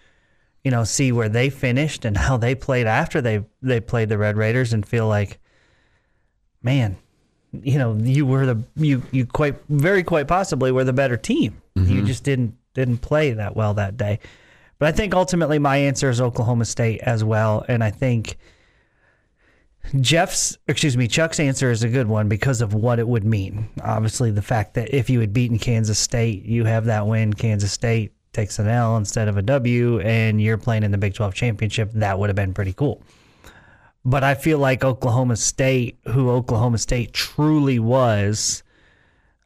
you 0.65 0.71
know 0.71 0.85
see 0.85 1.13
where 1.13 1.29
they 1.29 1.49
finished 1.49 2.05
and 2.05 2.17
how 2.27 2.37
they 2.37 2.55
played 2.55 2.87
after 2.87 3.21
they 3.21 3.45
they 3.63 3.81
played 3.81 4.09
the 4.09 4.19
Red 4.19 4.37
Raiders 4.37 4.73
and 4.73 4.87
feel 4.87 5.09
like, 5.09 5.39
man, 6.63 6.97
you 7.53 7.79
know 7.79 7.95
you 7.95 8.27
were 8.27 8.47
the 8.47 8.63
you 8.77 9.03
you 9.11 9.27
quite 9.27 9.57
very 9.69 10.03
quite 10.03 10.29
possibly 10.29 10.71
were 10.71 10.85
the 10.85 10.93
better 10.93 11.17
team. 11.17 11.61
You 11.75 11.83
mm-hmm. 11.83 12.07
just 12.07 12.25
didn't 12.25 12.57
didn't 12.75 12.99
play 12.99 13.33
that 13.33 13.57
well 13.57 13.75
that 13.75 13.97
day. 13.97 14.21
But 14.79 14.89
I 14.89 14.93
think 14.93 15.15
ultimately 15.15 15.59
my 15.59 15.77
answer 15.79 16.09
is 16.09 16.21
Oklahoma 16.21 16.65
State 16.65 17.01
as 17.01 17.25
well, 17.25 17.65
and 17.69 17.83
I 17.83 17.91
think 17.91 18.37
Jeff's, 20.01 20.59
excuse 20.69 20.97
me, 20.97 21.09
Chuck's 21.09 21.41
answer 21.41 21.71
is 21.71 21.83
a 21.83 21.89
good 21.89 22.09
one 22.09 22.29
because 22.29 22.61
of 22.61 22.75
what 22.75 22.99
it 22.99 23.09
would 23.09 23.25
mean. 23.25 23.69
Obviously, 23.83 24.31
the 24.31 24.43
fact 24.43 24.75
that 24.75 24.95
if 24.95 25.09
you 25.09 25.21
had 25.21 25.33
beaten 25.33 25.59
Kansas 25.59 25.99
State, 25.99 26.45
you 26.45 26.65
have 26.65 26.85
that 26.85 27.07
win. 27.07 27.33
Kansas 27.33 27.73
State 27.73 28.13
takes 28.33 28.59
an 28.59 28.69
L 28.69 28.97
instead 28.97 29.29
of 29.29 29.37
a 29.37 29.43
W, 29.43 30.01
and 30.01 30.41
you're 30.41 30.59
playing 30.59 30.85
in 30.85 30.91
the 30.91 30.99
Big 30.99 31.15
12 31.15 31.35
championship. 31.35 31.91
That 31.95 32.19
would 32.19 32.29
have 32.29 32.37
been 32.37 32.55
pretty 32.55 32.73
cool. 32.73 33.03
But 34.09 34.25
I 34.25 34.35
feel 34.35 34.59
like 34.59 34.85
Oklahoma 34.85 35.37
State, 35.37 35.99
who 36.07 36.31
Oklahoma 36.31 36.79
State 36.79 37.13
truly 37.13 37.79
was, 37.79 38.63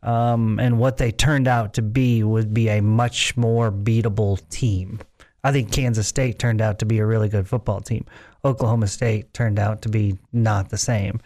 um, 0.04 0.60
and 0.60 0.78
what 0.78 0.98
they 0.98 1.10
turned 1.10 1.48
out 1.48 1.74
to 1.74 1.82
be, 1.82 2.22
would 2.22 2.54
be 2.54 2.68
a 2.68 2.80
much 2.80 3.36
more 3.36 3.72
beatable 3.72 4.40
team. 4.50 5.00
I 5.42 5.50
think 5.50 5.72
Kansas 5.72 6.06
State 6.06 6.38
turned 6.38 6.60
out 6.60 6.78
to 6.78 6.86
be 6.86 7.00
a 7.00 7.06
really 7.06 7.28
good 7.28 7.48
football 7.48 7.80
team. 7.80 8.06
Oklahoma 8.44 8.86
State 8.86 9.34
turned 9.34 9.58
out 9.58 9.82
to 9.82 9.88
be 9.88 10.16
not 10.32 10.68
the 10.68 10.78
same. 10.78 11.20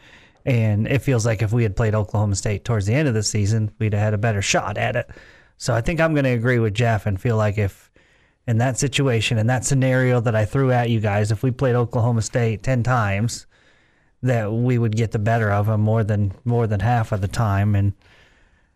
And 0.46 0.88
it 0.88 1.02
feels 1.02 1.26
like 1.26 1.42
if 1.42 1.52
we 1.52 1.62
had 1.62 1.76
played 1.76 1.94
Oklahoma 1.94 2.36
State 2.36 2.64
towards 2.64 2.86
the 2.86 2.94
end 2.94 3.06
of 3.06 3.12
the 3.12 3.22
season, 3.22 3.70
we'd 3.78 3.92
have 3.92 4.02
had 4.02 4.14
a 4.14 4.18
better 4.18 4.40
shot 4.40 4.78
at 4.78 4.96
it. 4.96 5.10
So 5.58 5.74
I 5.74 5.82
think 5.82 6.00
I'm 6.00 6.14
going 6.14 6.24
to 6.24 6.30
agree 6.30 6.58
with 6.58 6.72
Jeff 6.72 7.04
and 7.04 7.20
feel 7.20 7.36
like 7.36 7.58
if 7.58 7.85
in 8.46 8.58
that 8.58 8.78
situation, 8.78 9.38
in 9.38 9.46
that 9.48 9.64
scenario 9.64 10.20
that 10.20 10.34
I 10.36 10.44
threw 10.44 10.70
at 10.72 10.88
you 10.90 11.00
guys, 11.00 11.30
if 11.32 11.42
we 11.42 11.50
played 11.50 11.74
Oklahoma 11.74 12.22
State 12.22 12.62
10 12.62 12.82
times, 12.82 13.46
that 14.22 14.52
we 14.52 14.78
would 14.78 14.96
get 14.96 15.12
the 15.12 15.18
better 15.18 15.50
of 15.50 15.66
them 15.66 15.80
more 15.80 16.02
than 16.04 16.32
more 16.44 16.66
than 16.66 16.80
half 16.80 17.12
of 17.12 17.20
the 17.20 17.28
time. 17.28 17.74
And 17.74 17.92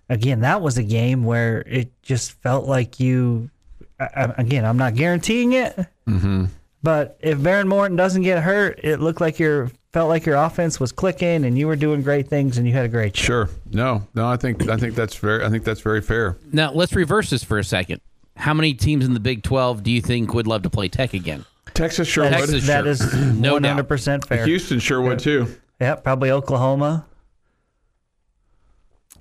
again, 0.09 0.40
that 0.40 0.61
was 0.61 0.76
a 0.78 0.83
game 0.83 1.24
where 1.24 1.62
it 1.62 1.90
just 2.02 2.33
felt 2.33 2.66
like 2.66 3.00
you. 3.00 3.50
I- 3.98 4.09
I- 4.24 4.35
Again, 4.38 4.64
I'm 4.64 4.76
not 4.78 4.94
guaranteeing 4.94 5.52
it, 5.52 5.76
mm-hmm. 6.09 6.46
but 6.83 7.18
if 7.20 7.38
Behren 7.38 7.68
Morton 7.68 7.96
doesn't 7.96 8.22
get 8.22 8.42
hurt, 8.42 8.80
it 8.83 8.98
looked 9.00 9.20
like 9.20 9.38
your 9.38 9.70
felt 9.92 10.09
like 10.09 10.24
your 10.24 10.37
offense 10.37 10.78
was 10.80 10.92
clicking 10.92 11.44
and 11.44 11.59
you 11.59 11.66
were 11.66 11.74
doing 11.76 12.00
great 12.02 12.28
things 12.28 12.56
and 12.59 12.66
you 12.66 12.72
had 12.72 12.85
a 12.85 12.88
great 12.88 13.16
show. 13.16 13.24
sure. 13.24 13.50
No, 13.72 14.06
no, 14.14 14.28
I 14.28 14.37
think 14.37 14.68
I 14.68 14.76
think 14.76 14.94
that's 14.94 15.16
very 15.16 15.44
I 15.44 15.48
think 15.50 15.64
that's 15.64 15.80
very 15.80 16.00
fair. 16.00 16.37
Now 16.52 16.72
let's 16.72 16.92
reverse 16.94 17.30
this 17.30 17.42
for 17.44 17.59
a 17.59 17.64
second. 17.64 18.00
How 18.36 18.54
many 18.54 18.74
teams 18.74 19.04
in 19.04 19.12
the 19.14 19.20
Big 19.20 19.42
12 19.42 19.82
do 19.82 19.90
you 19.90 20.00
think 20.00 20.32
would 20.34 20.46
love 20.46 20.62
to 20.62 20.70
play 20.70 20.88
Tech 20.88 21.12
again? 21.14 21.44
Texas 21.74 22.08
sure 22.08 22.28
That's, 22.28 22.50
would. 22.52 22.62
Texas- 22.62 22.66
that 22.68 22.82
sure. 22.84 22.90
is 22.90 23.34
No 23.38 23.58
100% 23.58 24.24
fair. 24.26 24.44
Houston 24.46 24.78
sure 24.80 25.00
would 25.00 25.18
too. 25.18 25.46
Yep, 25.80 26.04
probably 26.04 26.30
Oklahoma. 26.30 27.06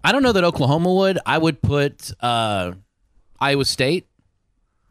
I 0.03 0.11
don't 0.11 0.23
know 0.23 0.31
that 0.31 0.43
Oklahoma 0.43 0.93
would. 0.93 1.19
I 1.25 1.37
would 1.37 1.61
put 1.61 2.11
uh, 2.21 2.71
Iowa 3.39 3.65
State 3.65 4.07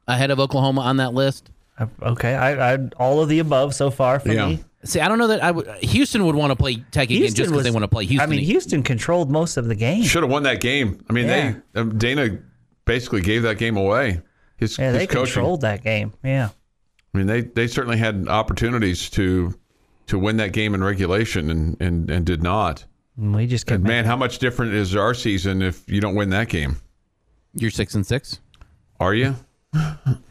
ahead 0.07 0.31
of 0.31 0.39
Oklahoma 0.41 0.83
on 0.83 0.99
that 0.99 1.15
list. 1.15 1.51
Uh, 1.79 1.87
Okay, 2.03 2.35
I, 2.35 2.75
I 2.75 2.79
all 2.99 3.21
of 3.23 3.29
the 3.29 3.39
above 3.39 3.75
so 3.75 3.91
far 3.91 4.21
for 4.21 4.33
Yeah. 4.33 4.49
me. 4.49 4.65
See, 4.85 5.01
I 5.01 5.09
don't 5.09 5.19
know 5.19 5.27
that 5.29 5.43
I 5.43 5.51
would. 5.51 5.67
Houston 5.83 6.25
would 6.27 6.37
want 6.37 6.53
to 6.53 6.57
play 6.57 6.77
Tech 6.93 7.11
again 7.11 7.23
just 7.35 7.51
because 7.51 7.65
they 7.65 7.71
want 7.71 7.83
to 7.83 7.89
play 7.89 8.05
Houston. 8.07 8.29
I 8.29 8.31
mean, 8.31 8.45
Houston 8.45 8.83
controlled 8.85 9.29
most 9.31 9.57
of 9.57 9.67
the 9.67 9.75
game. 9.75 10.03
Should 10.05 10.23
have 10.23 10.31
won 10.31 10.45
that 10.45 10.61
game. 10.61 11.05
I 11.11 11.13
mean, 11.13 11.27
Yeah. 11.27 11.55
they 11.73 11.81
um, 11.81 11.99
Dana 11.99 12.39
basically 12.89 13.21
gave 13.21 13.43
that 13.43 13.59
game 13.59 13.77
away. 13.77 14.23
His, 14.57 14.77
Yeah, 14.77 14.91
his 14.91 14.99
they 14.99 15.07
coaching. 15.07 15.35
controlled 15.35 15.61
that 15.61 15.85
game. 15.85 16.13
Yeah. 16.25 16.49
I 17.15 17.19
mean, 17.19 17.29
they 17.29 17.43
they 17.43 17.69
certainly 17.69 17.99
had 17.99 18.27
opportunities 18.29 19.09
to 19.11 19.55
to 20.09 20.19
win 20.19 20.39
that 20.39 20.53
game 20.53 20.75
in 20.75 20.83
regulation 20.83 21.51
and 21.51 21.77
and, 21.81 22.11
and 22.11 22.27
did 22.27 22.43
not. 22.43 22.85
And 23.17 23.35
we 23.35 23.47
just 23.47 23.71
And 23.71 23.85
man, 23.85 24.05
how 24.05 24.17
much 24.17 24.39
different 24.39 24.73
is 24.75 24.97
our 24.97 25.15
season 25.15 25.63
if 25.63 25.89
you 25.89 26.01
don't 26.01 26.17
win 26.17 26.31
that 26.31 26.49
game? 26.49 26.77
You're 27.55 27.71
six 27.71 27.95
and 27.95 28.05
six. 28.07 28.41
Are 28.99 29.15
you? 29.15 29.37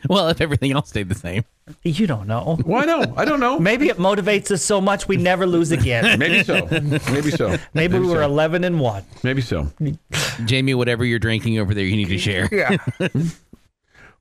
Well, 0.10 0.30
if 0.30 0.40
everything 0.42 0.72
else 0.72 0.90
stayed 0.90 1.10
the 1.10 1.16
same. 1.16 1.44
You 1.84 2.08
don't 2.08 2.28
know. 2.28 2.58
Why 2.64 2.86
no? 2.86 3.14
I 3.18 3.26
don't 3.26 3.40
know. 3.40 3.60
Maybe 3.60 3.90
it 3.90 3.98
motivates 3.98 4.52
us 4.52 4.64
so 4.64 4.80
much 4.80 5.08
we 5.08 5.18
never 5.18 5.46
lose 5.46 5.72
again. 5.72 6.18
Maybe 6.20 6.44
so. 6.44 6.66
Maybe 6.72 7.32
so. 7.32 7.58
Maybe 7.74 8.00
we 8.00 8.08
were 8.08 8.22
so. 8.22 8.26
11 8.26 8.64
and 8.64 8.80
1. 8.80 9.04
Maybe 9.24 9.42
so. 9.42 9.72
Jamie, 10.46 10.74
whatever 10.74 11.04
you're 11.04 11.20
drinking 11.20 11.60
over 11.60 11.74
there, 11.74 11.84
you 11.84 11.96
need 11.98 12.10
to 12.10 12.18
share. 12.18 12.48
Yeah. 12.52 12.78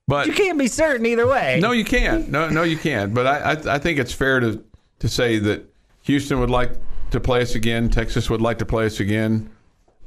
But 0.09 0.27
you 0.29 0.33
can't 0.33 0.59
be 0.59 0.69
certain 0.69 1.05
either 1.07 1.27
way. 1.27 1.59
No, 1.61 1.73
you 1.73 1.85
can't. 1.85 2.29
No, 2.29 2.49
no, 2.49 2.63
you 2.63 2.77
can't. 2.77 3.13
But 3.13 3.27
I, 3.27 3.39
I, 3.39 3.75
I 3.75 3.79
think 3.79 3.99
it's 3.99 4.13
fair 4.13 4.39
to 4.41 4.63
to 5.01 5.09
say 5.09 5.39
that 5.39 5.65
Houston 6.03 6.39
would 6.41 6.51
like 6.51 6.71
to 7.11 7.21
play 7.21 7.43
us 7.43 7.55
again. 7.55 7.89
Texas 7.91 8.31
would 8.31 8.41
like 8.41 8.59
to 8.59 8.67
play 8.67 8.87
us 8.87 9.01
again. 9.01 9.51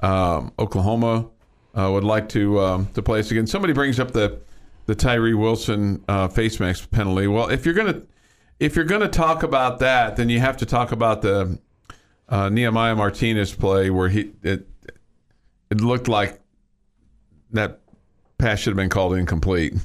Um, 0.01 0.53
Oklahoma 0.57 1.27
uh, 1.75 1.89
would 1.91 2.05
like 2.05 2.29
to 2.29 2.59
um, 2.61 2.85
to 2.93 3.01
play 3.01 3.19
us 3.19 3.31
again. 3.31 3.45
Somebody 3.45 3.73
brings 3.73 3.99
up 3.99 4.11
the 4.11 4.39
the 4.89 4.95
Tyree 4.95 5.35
Wilson 5.35 6.03
uh, 6.07 6.27
face 6.29 6.59
mask 6.59 6.89
penalty. 6.89 7.27
Well, 7.27 7.49
if 7.49 7.63
you're 7.63 7.75
gonna 7.75 8.01
if 8.59 8.75
you're 8.75 8.85
gonna 8.85 9.07
talk 9.07 9.43
about 9.43 9.77
that, 9.79 10.15
then 10.15 10.29
you 10.29 10.39
have 10.39 10.57
to 10.57 10.65
talk 10.65 10.91
about 10.91 11.21
the 11.21 11.59
uh, 12.27 12.49
Nehemiah 12.49 12.95
Martinez 12.95 13.53
play 13.53 13.91
where 13.91 14.09
he 14.09 14.31
it 14.41 14.67
it 15.69 15.79
looked 15.79 16.07
like 16.07 16.41
that 17.51 17.81
pass 18.39 18.57
should 18.57 18.71
have 18.71 18.77
been 18.77 18.89
called 18.89 19.13
incomplete. 19.13 19.75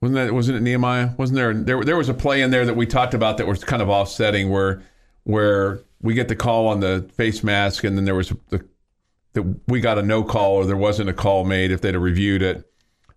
Wasn't 0.00 0.14
that 0.14 0.32
wasn't 0.32 0.56
it 0.56 0.62
Nehemiah? 0.62 1.10
Wasn't 1.18 1.36
there 1.36 1.52
there 1.52 1.84
there 1.84 1.98
was 1.98 2.08
a 2.08 2.14
play 2.14 2.40
in 2.40 2.50
there 2.50 2.64
that 2.64 2.74
we 2.74 2.86
talked 2.86 3.12
about 3.12 3.36
that 3.36 3.46
was 3.46 3.62
kind 3.64 3.82
of 3.82 3.90
offsetting 3.90 4.48
where 4.48 4.82
where 5.24 5.82
we 6.00 6.14
get 6.14 6.28
the 6.28 6.36
call 6.36 6.68
on 6.68 6.80
the 6.80 7.06
face 7.18 7.44
mask 7.44 7.84
and 7.84 7.98
then 7.98 8.06
there 8.06 8.14
was 8.14 8.32
the 8.48 8.64
that 9.34 9.60
we 9.68 9.82
got 9.82 9.98
a 9.98 10.02
no 10.02 10.24
call 10.24 10.54
or 10.54 10.64
there 10.64 10.74
wasn't 10.74 11.10
a 11.10 11.12
call 11.12 11.44
made 11.44 11.70
if 11.70 11.82
they'd 11.82 11.92
have 11.92 12.02
reviewed 12.02 12.40
it 12.40 12.69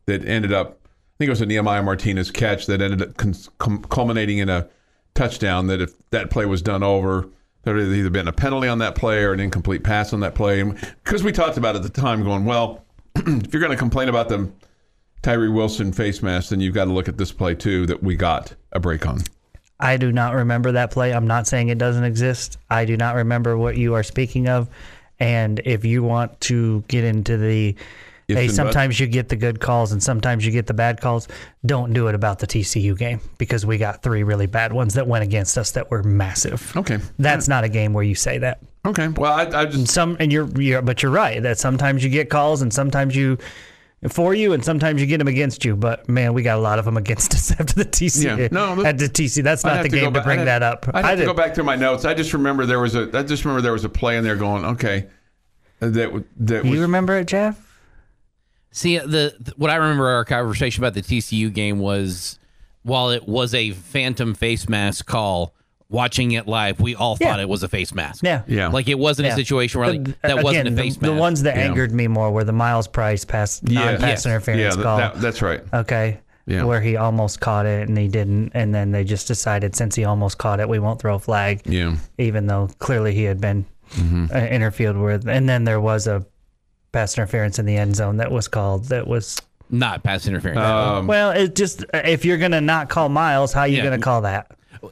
that 0.05 0.25
ended 0.25 0.53
up 0.53 0.79
I 0.85 1.15
think 1.19 1.27
it 1.27 1.31
was 1.31 1.41
a 1.41 1.45
Nehemiah 1.45 1.83
Martinez 1.83 2.31
catch 2.31 2.65
that 2.65 2.81
ended 2.81 3.01
up 3.01 3.17
cum- 3.17 3.83
culminating 3.83 4.39
in 4.39 4.49
a 4.49 4.67
touchdown 5.13 5.67
that 5.67 5.79
if 5.79 6.09
that 6.09 6.31
play 6.31 6.45
was 6.45 6.61
done 6.61 6.83
over 6.83 7.29
there 7.63 7.75
would 7.75 7.93
either 7.93 8.09
been 8.09 8.27
a 8.27 8.33
penalty 8.33 8.67
on 8.67 8.79
that 8.79 8.95
play 8.95 9.23
or 9.23 9.31
an 9.31 9.39
incomplete 9.39 9.83
pass 9.83 10.11
on 10.11 10.19
that 10.21 10.35
play 10.35 10.63
because 11.03 11.23
we 11.23 11.31
talked 11.31 11.57
about 11.57 11.75
at 11.75 11.83
the 11.83 11.89
time 11.89 12.23
going 12.23 12.45
well 12.45 12.83
if 13.15 13.53
you're 13.53 13.61
going 13.61 13.71
to 13.71 13.77
complain 13.77 14.09
about 14.09 14.27
the 14.27 14.51
Tyree 15.23 15.49
Wilson 15.49 15.93
face 15.93 16.21
mask, 16.21 16.49
then 16.49 16.59
you've 16.59 16.75
got 16.75 16.85
to 16.85 16.91
look 16.91 17.07
at 17.07 17.17
this 17.17 17.31
play 17.31 17.55
too 17.55 17.85
that 17.87 18.03
we 18.03 18.15
got 18.15 18.53
a 18.73 18.79
break 18.79 19.07
on. 19.07 19.21
I 19.79 19.97
do 19.97 20.11
not 20.11 20.35
remember 20.35 20.73
that 20.73 20.91
play. 20.91 21.13
I'm 21.13 21.27
not 21.27 21.47
saying 21.47 21.69
it 21.69 21.77
doesn't 21.77 22.03
exist. 22.03 22.57
I 22.69 22.85
do 22.85 22.97
not 22.97 23.15
remember 23.15 23.57
what 23.57 23.77
you 23.77 23.95
are 23.95 24.03
speaking 24.03 24.47
of. 24.47 24.69
And 25.19 25.61
if 25.65 25.85
you 25.85 26.03
want 26.03 26.39
to 26.41 26.83
get 26.89 27.05
into 27.05 27.37
the 27.37 27.75
If 28.33 28.39
hey, 28.39 28.45
and 28.45 28.55
sometimes 28.55 28.99
you 28.99 29.07
get 29.07 29.29
the 29.29 29.35
good 29.35 29.59
calls 29.59 29.91
and 29.91 30.01
sometimes 30.03 30.45
you 30.45 30.51
get 30.51 30.67
the 30.67 30.73
bad 30.73 30.99
calls, 31.01 31.27
don't 31.65 31.93
do 31.93 32.07
it 32.07 32.15
about 32.15 32.39
the 32.39 32.47
TCU 32.47 32.97
game 32.97 33.21
because 33.37 33.65
we 33.65 33.77
got 33.77 34.03
three 34.03 34.23
really 34.23 34.47
bad 34.47 34.73
ones 34.73 34.95
that 34.95 35.07
went 35.07 35.23
against 35.23 35.57
us 35.57 35.71
that 35.71 35.89
were 35.89 36.03
massive. 36.03 36.75
Okay. 36.75 36.99
That's 37.17 37.47
not 37.47 37.63
a 37.63 37.69
game 37.69 37.93
where 37.93 38.03
you 38.03 38.15
say 38.15 38.37
that. 38.39 38.59
Okay. 38.85 39.07
Well, 39.07 39.31
I, 39.31 39.61
I 39.61 39.65
just 39.65 39.87
Some 39.87 40.17
and 40.19 40.31
you're, 40.31 40.49
you're 40.59 40.81
but 40.81 41.01
you're 41.01 41.11
right 41.11 41.41
that 41.41 41.57
sometimes 41.57 42.03
you 42.03 42.09
get 42.09 42.29
calls 42.29 42.61
and 42.61 42.73
sometimes 42.73 43.15
you 43.15 43.37
for 44.09 44.33
you 44.33 44.51
and 44.51 44.65
sometimes 44.65 44.99
you 44.99 45.07
get 45.07 45.19
them 45.19 45.29
against 45.29 45.63
you. 45.63 45.77
But 45.77 46.09
man, 46.09 46.33
we 46.33 46.43
got 46.43 46.57
a 46.57 46.61
lot 46.61 46.77
of 46.79 46.83
them 46.83 46.97
against 47.03 47.33
us 47.33 47.51
after 47.51 47.75
the 47.75 47.85
TC. 47.85 48.37
Yeah. 48.37 48.49
No, 48.51 48.83
at 48.83 48.97
the 48.97 49.05
TC. 49.05 49.41
That's 49.41 49.63
not 49.63 49.83
the 49.83 49.89
to 49.89 49.95
game 49.95 50.13
to 50.13 50.21
bring 50.21 50.39
I'd 50.41 50.47
that 50.47 50.61
have- 50.61 50.73
up. 50.73 50.89
I'd 50.93 51.05
have 51.05 51.13
I 51.13 51.15
to 51.15 51.25
go 51.25 51.33
back 51.33 51.55
through 51.55 51.63
my 51.63 51.77
notes. 51.77 52.03
I 52.03 52.13
just 52.13 52.33
remember 52.33 52.65
there 52.65 52.81
was 52.81 52.95
a. 52.95 53.09
I 53.17 53.23
just 53.23 53.45
remember 53.45 53.61
there 53.61 53.71
was 53.71 53.85
a 53.85 53.89
play 53.89 54.17
in 54.17 54.25
there 54.25 54.35
going. 54.35 54.65
Okay, 54.65 55.07
that 55.79 55.93
that 56.41 56.63
was 56.63 56.71
you 56.73 56.81
remember 56.81 57.17
it, 57.17 57.27
Jeff? 57.27 57.72
See, 58.73 58.97
the, 58.97 59.35
the 59.39 59.53
what 59.55 59.69
I 59.69 59.75
remember 59.75 60.09
our 60.09 60.25
conversation 60.25 60.83
about 60.83 60.93
the 60.95 61.01
TCU 61.01 61.53
game 61.53 61.79
was 61.79 62.37
while 62.81 63.11
it 63.11 63.27
was 63.27 63.53
a 63.53 63.71
phantom 63.71 64.33
face 64.33 64.67
mask 64.67 65.05
call, 65.05 65.53
watching 65.89 66.31
it 66.31 66.47
live, 66.47 66.79
we 66.81 66.95
all 66.95 67.15
thought 67.15 67.37
Yeah. 67.37 67.43
it 67.43 67.47
was 67.47 67.61
a 67.63 67.67
face 67.69 67.93
mask. 67.93 68.23
Yeah. 68.23 68.41
yeah 68.47 68.67
Like 68.69 68.87
it 68.89 68.97
wasn't 68.97 69.27
Yeah. 69.27 69.33
a 69.33 69.35
situation 69.35 69.79
where 69.79 69.91
like, 69.93 70.21
that 70.21 70.39
uh, 70.39 70.41
wasn't 70.41 70.67
a 70.69 70.71
face 70.71 70.95
the, 70.97 71.01
mask. 71.07 71.13
the 71.15 71.19
ones 71.21 71.43
that 71.43 71.55
Yeah. 71.55 71.61
angered 71.65 71.91
me 71.93 72.07
more 72.07 72.31
were 72.31 72.43
the 72.43 72.51
Myles 72.51 72.87
Price 72.87 73.23
pass 73.25 73.61
Yeah. 73.63 73.91
non-pass 73.91 74.01
Yes. 74.09 74.25
interference 74.25 74.59
yeah 74.61 74.69
that- 74.75 74.83
call. 74.83 74.97
that- 74.97 75.21
that's 75.21 75.41
right. 75.43 75.61
okay. 75.71 76.19
Yeah. 76.45 76.63
Where 76.65 76.81
he 76.81 76.97
almost 76.97 77.39
caught 77.39 77.65
it 77.65 77.87
and 77.87 77.97
he 77.97 78.09
didn't, 78.09 78.51
and 78.53 78.75
then 78.75 78.91
they 78.91 79.05
just 79.05 79.27
decided 79.29 79.77
since 79.77 79.95
he 79.95 80.03
almost 80.03 80.37
caught 80.39 80.59
it, 80.59 80.67
we 80.67 80.77
won't 80.79 80.99
throw 80.99 81.15
a 81.15 81.19
flag, 81.19 81.61
Yeah. 81.65 81.95
even 82.17 82.47
though 82.47 82.69
clearly 82.79 83.13
he 83.13 83.23
had 83.23 83.39
been 83.39 83.65
Mm-hmm. 83.95 84.25
uh, 84.35 84.39
interfered 84.39 84.97
with. 84.97 85.27
And 85.27 85.47
then 85.47 85.63
there 85.65 85.79
was 85.79 86.07
a 86.07 86.25
pass 86.93 87.17
interference 87.17 87.59
in 87.59 87.65
the 87.65 87.75
end 87.75 87.97
zone 87.97 88.17
that 88.17 88.31
was 88.31 88.47
called. 88.47 88.85
That 88.85 89.05
was 89.07 89.41
not 89.69 90.03
pass 90.03 90.25
interference. 90.27 90.59
Um, 90.61 91.07
well, 91.07 91.31
it 91.31 91.55
just 91.55 91.83
if 91.93 92.23
you're 92.23 92.37
gonna 92.37 92.61
not 92.61 92.87
call 92.89 93.09
Myles, 93.09 93.51
how 93.51 93.61
are 93.61 93.67
you 93.67 93.77
Yeah. 93.77 93.83
gonna 93.83 93.97
call 93.99 94.21
that? 94.21 94.51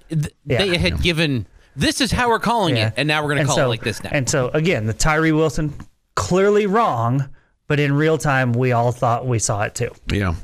Th- 0.10 0.28
yeah. 0.46 0.58
They 0.58 0.78
had 0.78 1.02
given 1.02 1.46
this 1.76 2.02
is 2.02 2.12
how 2.12 2.28
we're 2.28 2.40
calling 2.40 2.76
Yeah. 2.76 2.88
it, 2.88 2.94
and 2.98 3.08
now 3.08 3.22
we're 3.22 3.30
going 3.30 3.38
to 3.38 3.42
And 3.42 3.48
call 3.48 3.56
so- 3.58 3.66
it 3.66 3.70
like 3.70 3.82
this 3.84 4.04
now. 4.04 4.10
And 4.12 4.30
so 4.30 4.50
again, 4.54 4.88
the 4.88 4.94
Tyree 4.94 5.32
Wilson 5.32 5.74
clearly 6.16 6.66
wrong, 6.66 7.30
but 7.68 7.80
in 7.80 7.94
real 7.94 8.18
time, 8.18 8.52
we 8.52 8.74
all 8.74 8.92
thought 8.92 9.26
we 9.26 9.40
saw 9.40 9.62
it 9.62 9.76
too. 9.76 9.90
Yeah. 10.12 10.36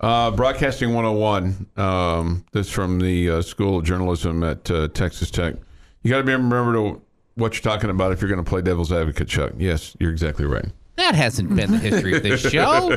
Uh, 0.00 0.30
Broadcasting 0.30 0.94
101. 0.94 1.66
Um, 1.76 2.44
this 2.52 2.70
from 2.70 3.00
the 3.00 3.28
uh, 3.30 3.42
School 3.42 3.78
of 3.78 3.84
Journalism 3.84 4.42
at 4.42 4.70
uh, 4.70 4.88
Texas 4.88 5.30
Tech. 5.30 5.56
You 6.02 6.10
got 6.10 6.18
to 6.18 6.22
be 6.24 6.32
remember 6.32 6.72
to 6.72 7.02
what 7.40 7.54
you're 7.54 7.72
talking 7.72 7.90
about 7.90 8.12
if 8.12 8.20
you're 8.20 8.30
going 8.30 8.42
to 8.44 8.48
play 8.48 8.62
devil's 8.62 8.92
advocate, 8.92 9.28
Chuck. 9.28 9.52
Yes, 9.58 9.96
you're 9.98 10.10
exactly 10.12 10.44
right. 10.44 10.66
that 10.96 11.14
hasn't 11.14 11.54
been 11.56 11.70
the 11.72 11.78
history 11.78 12.14
of 12.16 12.22
this 12.22 12.40
show. 12.42 12.90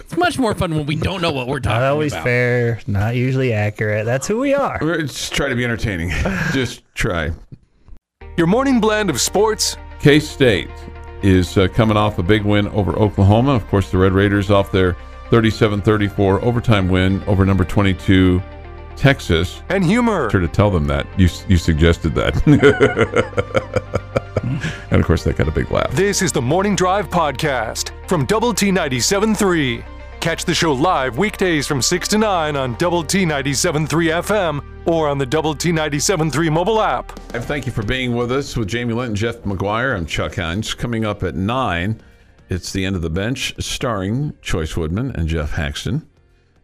it's 0.00 0.16
much 0.16 0.38
more 0.38 0.54
fun 0.54 0.74
when 0.74 0.86
we 0.86 0.96
don't 0.96 1.20
know 1.22 1.32
what 1.32 1.46
we're 1.48 1.60
talking 1.60 1.78
about. 1.78 1.82
Not 1.84 1.90
always 1.92 2.12
about. 2.12 2.24
fair, 2.24 2.80
not 2.86 3.16
usually 3.16 3.52
accurate. 3.52 4.04
That's 4.04 4.26
who 4.26 4.38
we 4.38 4.54
are. 4.54 4.78
We're- 4.80 5.02
Just 5.02 5.32
try 5.32 5.48
to 5.48 5.54
be 5.56 5.64
entertaining. 5.64 6.10
Just 6.52 6.82
try. 6.94 7.32
Your 8.36 8.46
morning 8.46 8.80
blend 8.80 9.10
of 9.10 9.20
sports, 9.20 9.76
K 10.00 10.20
State 10.20 10.70
is 11.22 11.56
uh, 11.58 11.66
coming 11.68 11.96
off 11.96 12.18
a 12.18 12.22
big 12.22 12.44
win 12.44 12.68
over 12.68 12.92
Oklahoma. 12.96 13.52
Of 13.54 13.66
course, 13.68 13.90
the 13.90 13.98
Red 13.98 14.12
Raiders 14.12 14.50
off 14.50 14.70
their 14.70 14.96
37 15.30 15.82
34 15.82 16.44
overtime 16.44 16.88
win 16.88 17.22
over 17.24 17.44
number 17.44 17.64
22 17.64 18.40
Texas. 18.98 19.62
and 19.68 19.84
humor. 19.84 20.28
Sure 20.30 20.40
to 20.40 20.48
tell 20.48 20.70
them 20.70 20.86
that. 20.88 21.06
You, 21.16 21.28
you 21.48 21.56
suggested 21.56 22.14
that. 22.16 22.34
and 24.90 25.00
of 25.00 25.06
course, 25.06 25.24
that 25.24 25.36
got 25.36 25.48
a 25.48 25.52
big 25.52 25.70
laugh. 25.70 25.90
This 25.92 26.22
is 26.22 26.32
the 26.32 26.42
Morning 26.42 26.76
Drive 26.76 27.08
Podcast 27.08 27.90
from 28.08 28.26
Double 28.26 28.52
T 28.52 28.70
97.3. 28.70 29.84
Catch 30.20 30.44
the 30.44 30.54
show 30.54 30.72
live 30.72 31.16
weekdays 31.16 31.66
from 31.66 31.80
6 31.80 32.08
to 32.08 32.18
9 32.18 32.56
on 32.56 32.74
Double 32.74 33.04
T 33.04 33.24
97.3 33.24 33.86
FM 34.22 34.64
or 34.86 35.08
on 35.08 35.16
the 35.16 35.26
Double 35.26 35.54
T 35.54 35.70
97.3 35.70 36.52
mobile 36.52 36.80
app. 36.80 37.18
And 37.34 37.44
Thank 37.44 37.66
you 37.66 37.72
for 37.72 37.84
being 37.84 38.16
with 38.16 38.32
us 38.32 38.56
with 38.56 38.68
Jamie 38.68 38.94
Lent 38.94 39.08
and 39.10 39.16
Jeff 39.16 39.36
McGuire. 39.42 39.96
I'm 39.96 40.06
Chuck 40.06 40.34
Heinz. 40.34 40.74
Coming 40.74 41.04
up 41.04 41.22
at 41.22 41.36
9, 41.36 42.00
it's 42.48 42.72
the 42.72 42.84
end 42.84 42.96
of 42.96 43.02
the 43.02 43.10
bench 43.10 43.54
starring 43.60 44.34
Choice 44.42 44.76
Woodman 44.76 45.12
and 45.12 45.28
Geoff 45.28 45.52
Haxton. 45.52 46.06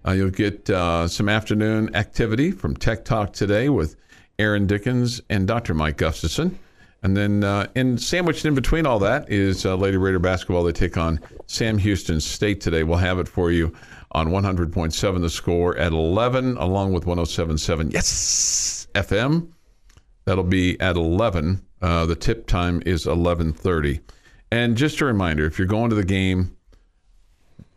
Uh, 0.07 0.12
you'll 0.12 0.30
get 0.30 0.68
uh, 0.70 1.09
some 1.09 1.28
afternoon 1.28 1.94
activity 1.94 2.50
from 2.50 2.76
Tech 2.76 3.05
Talk 3.05 3.32
today 3.32 3.68
with 3.68 3.96
Aaron 4.38 4.66
Dickens 4.66 5.20
and 5.30 5.46
Dr. 5.46 5.74
Mike 5.74 5.96
Gustafson. 5.96 6.59
And 7.02 7.16
then 7.16 7.44
uh, 7.44 7.66
in 7.74 7.98
sandwiched 7.98 8.44
in 8.44 8.55
between 8.55 8.86
all 8.86 8.98
that 9.00 9.30
is 9.30 9.66
uh, 9.66 9.76
Lady 9.76 9.98
Raider 9.98 10.18
basketball. 10.18 10.64
They 10.64 10.72
take 10.72 10.96
on 10.96 11.20
Sam 11.46 11.76
Houston 11.78 12.20
State 12.20 12.61
today. 12.61 12.82
We'll 12.82 12.98
have 12.98 13.18
it 13.18 13.28
for 13.28 13.50
you 13.50 13.74
on 14.12 14.28
100.7 14.28 15.20
The 15.20 15.30
Score 15.30 15.76
at 15.76 15.92
11, 15.92 16.57
along 16.57 16.92
with 16.92 17.05
107.7 17.05 17.92
Yes 17.92 18.88
FM. 18.94 19.52
That'll 20.24 20.44
be 20.44 20.80
at 20.80 20.96
11. 20.96 21.61
Uh, 21.82 22.07
the 22.07 22.16
tip 22.16 22.46
time 22.46 22.82
is 22.86 23.05
11:30. 23.05 24.00
And 24.50 24.74
just 24.74 25.00
a 25.02 25.05
reminder, 25.05 25.44
if 25.44 25.59
you're 25.59 25.66
going 25.66 25.90
to 25.90 25.96
the 25.96 26.05
game, 26.05 26.57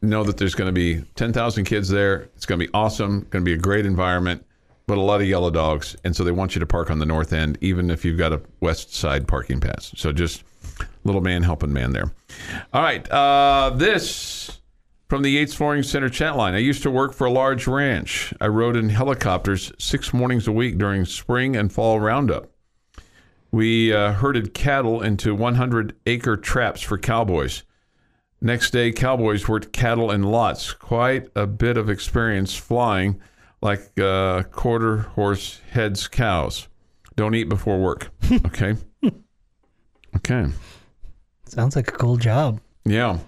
know 0.01 0.23
that 0.23 0.37
there's 0.37 0.55
going 0.55 0.67
to 0.67 0.73
be 0.73 1.01
10,000 1.15 1.65
kids 1.65 1.89
there. 1.89 2.29
It's 2.35 2.45
going 2.45 2.59
to 2.59 2.65
be 2.65 2.71
awesome. 2.73 3.21
Going 3.29 3.43
to 3.43 3.49
be 3.49 3.53
a 3.53 3.57
great 3.57 3.85
environment, 3.85 4.45
but 4.85 4.97
a 4.97 5.01
lot 5.01 5.21
of 5.21 5.27
yellow 5.27 5.49
dogs, 5.49 5.95
and 6.03 6.15
so 6.15 6.23
they 6.23 6.31
want 6.31 6.55
you 6.55 6.59
to 6.59 6.65
park 6.65 6.91
on 6.91 6.99
the 6.99 7.05
north 7.05 7.33
end, 7.33 7.57
even 7.61 7.89
if 7.89 8.05
you've 8.05 8.17
got 8.17 8.33
a 8.33 8.41
west 8.59 8.93
side 8.93 9.27
parking 9.27 9.59
pass. 9.59 9.91
So 9.95 10.11
just 10.11 10.43
little 11.03 11.21
man 11.21 11.43
helping 11.43 11.73
man 11.73 11.91
there. 11.91 12.11
All 12.73 12.81
right, 12.81 13.09
uh, 13.11 13.71
this 13.75 14.59
from 15.07 15.21
the 15.21 15.29
Yates 15.29 15.53
Flooring 15.53 15.83
Center 15.83 16.09
chat 16.09 16.35
line. 16.35 16.53
I 16.53 16.59
used 16.59 16.83
to 16.83 16.91
work 16.91 17.13
for 17.13 17.25
a 17.25 17.31
large 17.31 17.65
ranch. 17.65 18.33
I 18.41 18.47
rode 18.47 18.75
in 18.75 18.89
helicopters 18.89 19.71
six 19.79 20.13
mornings 20.13 20.47
a 20.47 20.51
week 20.51 20.77
during 20.77 21.05
spring 21.05 21.55
and 21.55 21.71
fall 21.71 21.99
roundup. 21.99 22.51
We 23.51 23.93
uh, 23.93 24.11
herded 24.11 24.53
cattle 24.53 25.01
into 25.01 25.33
100 25.33 25.95
acre 26.05 26.35
traps 26.35 26.81
for 26.81 26.97
cowboys. 26.97 27.63
Next 28.39 28.71
day, 28.71 28.91
cowboys 28.91 29.47
worked 29.47 29.73
cattle 29.73 30.11
in 30.11 30.23
lots. 30.23 30.71
Quite 30.73 31.29
a 31.35 31.47
bit 31.47 31.77
of 31.77 31.89
experience 31.89 32.55
flying 32.55 33.19
like 33.61 33.97
uh, 33.99 34.43
quarter 34.43 34.97
horse 34.99 35.59
heads 35.71 36.07
cows. 36.07 36.67
Don't 37.15 37.35
eat 37.35 37.49
before 37.49 37.79
work. 37.79 38.09
Okay. 38.45 38.75
okay. 40.15 40.45
Sounds 41.45 41.75
like 41.75 41.87
a 41.87 41.91
cool 41.91 42.17
job. 42.17 42.59
Yeah. 42.85 43.19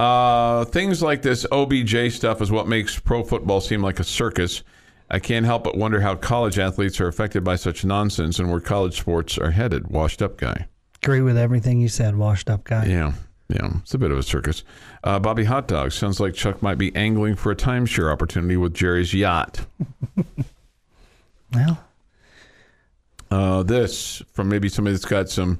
Uh, 0.00 0.64
things 0.64 1.02
like 1.02 1.22
this 1.22 1.46
OBJ 1.52 2.12
stuff 2.12 2.40
is 2.40 2.50
what 2.50 2.66
makes 2.66 2.98
pro 2.98 3.22
football 3.22 3.60
seem 3.60 3.82
like 3.82 4.00
a 4.00 4.04
circus. 4.04 4.62
I 5.10 5.18
can't 5.18 5.44
help 5.44 5.64
but 5.64 5.76
wonder 5.76 6.00
how 6.00 6.14
college 6.16 6.58
athletes 6.58 7.00
are 7.00 7.08
affected 7.08 7.44
by 7.44 7.56
such 7.56 7.84
nonsense 7.84 8.38
and 8.38 8.50
where 8.50 8.60
college 8.60 8.98
sports 8.98 9.36
are 9.36 9.50
headed. 9.50 9.88
Washed 9.88 10.22
up 10.22 10.38
guy. 10.38 10.66
Agree 11.02 11.20
with 11.20 11.36
everything 11.36 11.80
you 11.80 11.88
said, 11.88 12.16
washed 12.16 12.48
up 12.48 12.64
guy. 12.64 12.86
Yeah. 12.86 13.12
Yeah. 13.48 13.68
It's 13.82 13.92
a 13.94 13.98
bit 13.98 14.10
of 14.10 14.18
a 14.18 14.22
circus. 14.22 14.62
Uh, 15.04 15.18
Bobby 15.18 15.44
Hot 15.44 15.68
Dog 15.68 15.92
sounds 15.92 16.20
like 16.20 16.32
Chuck 16.34 16.62
might 16.62 16.78
be 16.78 16.94
angling 16.96 17.36
for 17.36 17.52
a 17.52 17.56
timeshare 17.56 18.10
opportunity 18.12 18.56
with 18.56 18.74
Jerry's 18.74 19.12
yacht. 19.14 19.66
Well, 21.54 21.84
Uh, 23.30 23.62
this 23.62 24.22
from 24.32 24.48
maybe 24.48 24.68
somebody 24.70 24.94
that's 24.94 25.04
got 25.04 25.28
some 25.28 25.58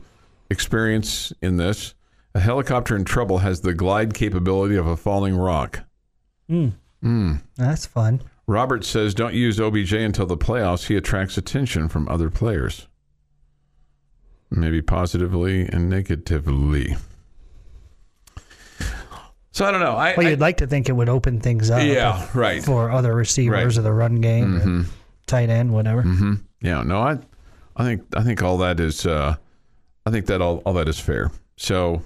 experience 0.49 1.33
in 1.43 1.59
this. 1.59 1.95
A 2.35 2.41
helicopter 2.41 2.97
in 2.97 3.05
trouble 3.05 3.39
has 3.39 3.61
the 3.61 3.75
glide 3.75 4.15
capability 4.15 4.77
of 4.77 4.87
a 4.87 4.97
falling 4.97 5.37
rock. 5.37 5.81
that's 7.57 7.85
fun. 7.87 8.23
Robert 8.47 8.85
says 8.85 9.15
don't 9.15 9.35
use 9.35 9.61
OBJ 9.61 9.93
until 9.93 10.25
the 10.27 10.37
playoffs. 10.39 10.87
He 10.87 10.97
attracts 10.97 11.37
attention 11.37 11.89
from 11.91 12.09
other 12.09 12.31
players. 12.31 12.89
Maybe 14.51 14.81
positively 14.83 15.67
and 15.67 15.91
negatively. 15.91 16.97
So 19.53 19.65
I 19.67 19.71
don't 19.71 19.81
know. 19.81 19.93
I, 19.97 20.15
Well, 20.17 20.27
you'd 20.29 20.41
like 20.41 20.57
to 20.59 20.67
think 20.67 20.89
it 20.89 20.93
would 20.93 21.09
open 21.11 21.39
things 21.41 21.71
up. 21.71 21.83
yeah, 21.87 22.27
right. 22.35 22.63
For 22.65 22.91
other 22.91 23.15
receivers 23.15 23.77
Right. 23.77 23.79
or 23.79 23.83
the 23.83 23.93
run 23.93 24.17
game, 24.17 24.57
or 24.57 24.87
tight 25.27 25.51
end, 25.51 25.73
whatever. 25.73 26.03
hmm 26.03 26.35
Yeah, 26.63 26.83
no, 26.83 27.01
I, 27.03 27.19
I 27.77 27.85
think 27.85 28.03
I 28.17 28.23
think 28.23 28.43
all 28.43 28.59
that 28.59 28.81
is, 28.81 29.05
uh, 29.07 29.37
I 30.07 30.11
think 30.11 30.27
that 30.27 30.41
all, 30.43 30.59
all 30.65 30.73
that 30.75 30.89
is 30.89 30.99
fair. 30.99 31.31
So, 31.57 32.03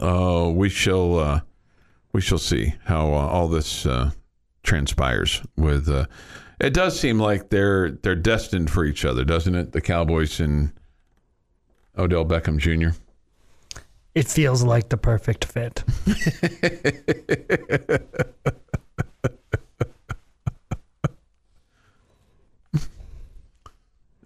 uh, 0.00 0.50
we 0.54 0.68
shall 0.68 1.18
uh, 1.18 1.40
we 2.12 2.20
shall 2.20 2.38
see 2.38 2.74
how 2.84 3.08
uh, 3.08 3.26
all 3.26 3.48
this 3.48 3.84
uh, 3.86 4.10
transpires. 4.62 5.42
With 5.56 5.88
uh, 5.88 6.06
it 6.60 6.72
does 6.72 6.98
seem 6.98 7.18
like 7.18 7.48
they're 7.50 7.90
they're 7.90 8.14
destined 8.14 8.70
for 8.70 8.84
each 8.84 9.04
other, 9.04 9.24
doesn't 9.24 9.54
it? 9.54 9.72
The 9.72 9.80
Cowboys 9.80 10.38
and 10.40 10.72
Odell 11.98 12.24
Beckham 12.24 12.58
Jr. 12.58 12.96
It 14.16 14.28
feels 14.28 14.64
like 14.64 14.88
the 14.88 14.96
perfect 14.96 15.44
fit. 15.44 15.84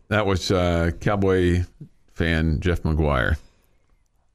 That 0.07 0.27
was 0.27 0.53
uh, 0.53 0.93
Cowboy 1.01 1.65
fan 2.15 2.61
Jeff 2.61 2.83
McGuire. 2.83 3.37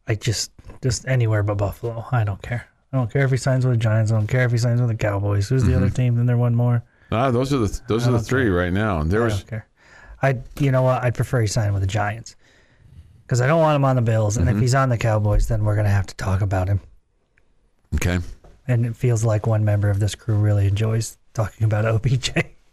I 0.09 0.15
just, 0.15 0.51
just 0.83 1.07
anywhere 1.07 1.41
but 1.41 1.55
Buffalo. 1.55 2.05
I 2.11 2.25
don't 2.25 2.41
care. 2.41 2.67
I 2.91 2.97
don't 2.97 3.09
care 3.09 3.23
if 3.23 3.31
he 3.31 3.37
signs 3.37 3.65
with 3.65 3.75
the 3.75 3.79
Giants. 3.79 4.11
I 4.11 4.15
don't 4.15 4.27
care 4.27 4.43
if 4.43 4.51
he 4.51 4.57
signs 4.57 4.81
with 4.81 4.89
the 4.89 4.95
Cowboys. 4.95 5.47
Who's 5.47 5.63
the 5.63 5.73
other 5.73 5.89
team? 5.89 6.15
Then 6.15 6.25
there 6.25 6.35
one 6.35 6.55
more. 6.55 6.83
Ah, 7.13 7.31
those 7.31 7.53
are 7.53 7.59
the 7.59 7.81
those 7.87 8.05
are 8.05 8.11
the 8.11 8.19
three 8.19 8.49
right 8.49 8.73
now. 8.73 9.03
There 9.03 9.21
I 9.21 9.25
was 9.25 9.37
don't 9.37 9.47
care. 9.47 9.67
I, 10.21 10.37
you 10.59 10.71
know 10.71 10.81
what? 10.81 11.01
I'd 11.01 11.15
prefer 11.15 11.39
he 11.39 11.47
sign 11.47 11.71
with 11.71 11.81
the 11.81 11.87
Giants 11.87 12.35
because 13.25 13.41
I 13.41 13.47
don't 13.47 13.59
want 13.59 13.75
him 13.75 13.85
on 13.85 13.95
the 13.95 14.01
Bills. 14.01 14.37
And 14.37 14.47
if 14.47 14.53
mm-hmm. 14.53 14.61
he's 14.61 14.75
on 14.75 14.89
the 14.89 14.97
Cowboys, 14.97 15.47
then 15.47 15.65
we're 15.65 15.75
gonna 15.75 15.89
have 15.89 16.07
to 16.07 16.15
talk 16.15 16.41
about 16.41 16.67
him. 16.67 16.79
okay. 17.95 18.19
And 18.67 18.85
it 18.85 18.95
feels 18.95 19.23
like 19.23 19.45
one 19.45 19.63
member 19.63 19.89
of 19.89 19.99
this 19.99 20.15
crew 20.15 20.37
really 20.37 20.67
enjoys 20.67 21.17
talking 21.33 21.65
about 21.65 21.85
OBJ. 22.05 22.31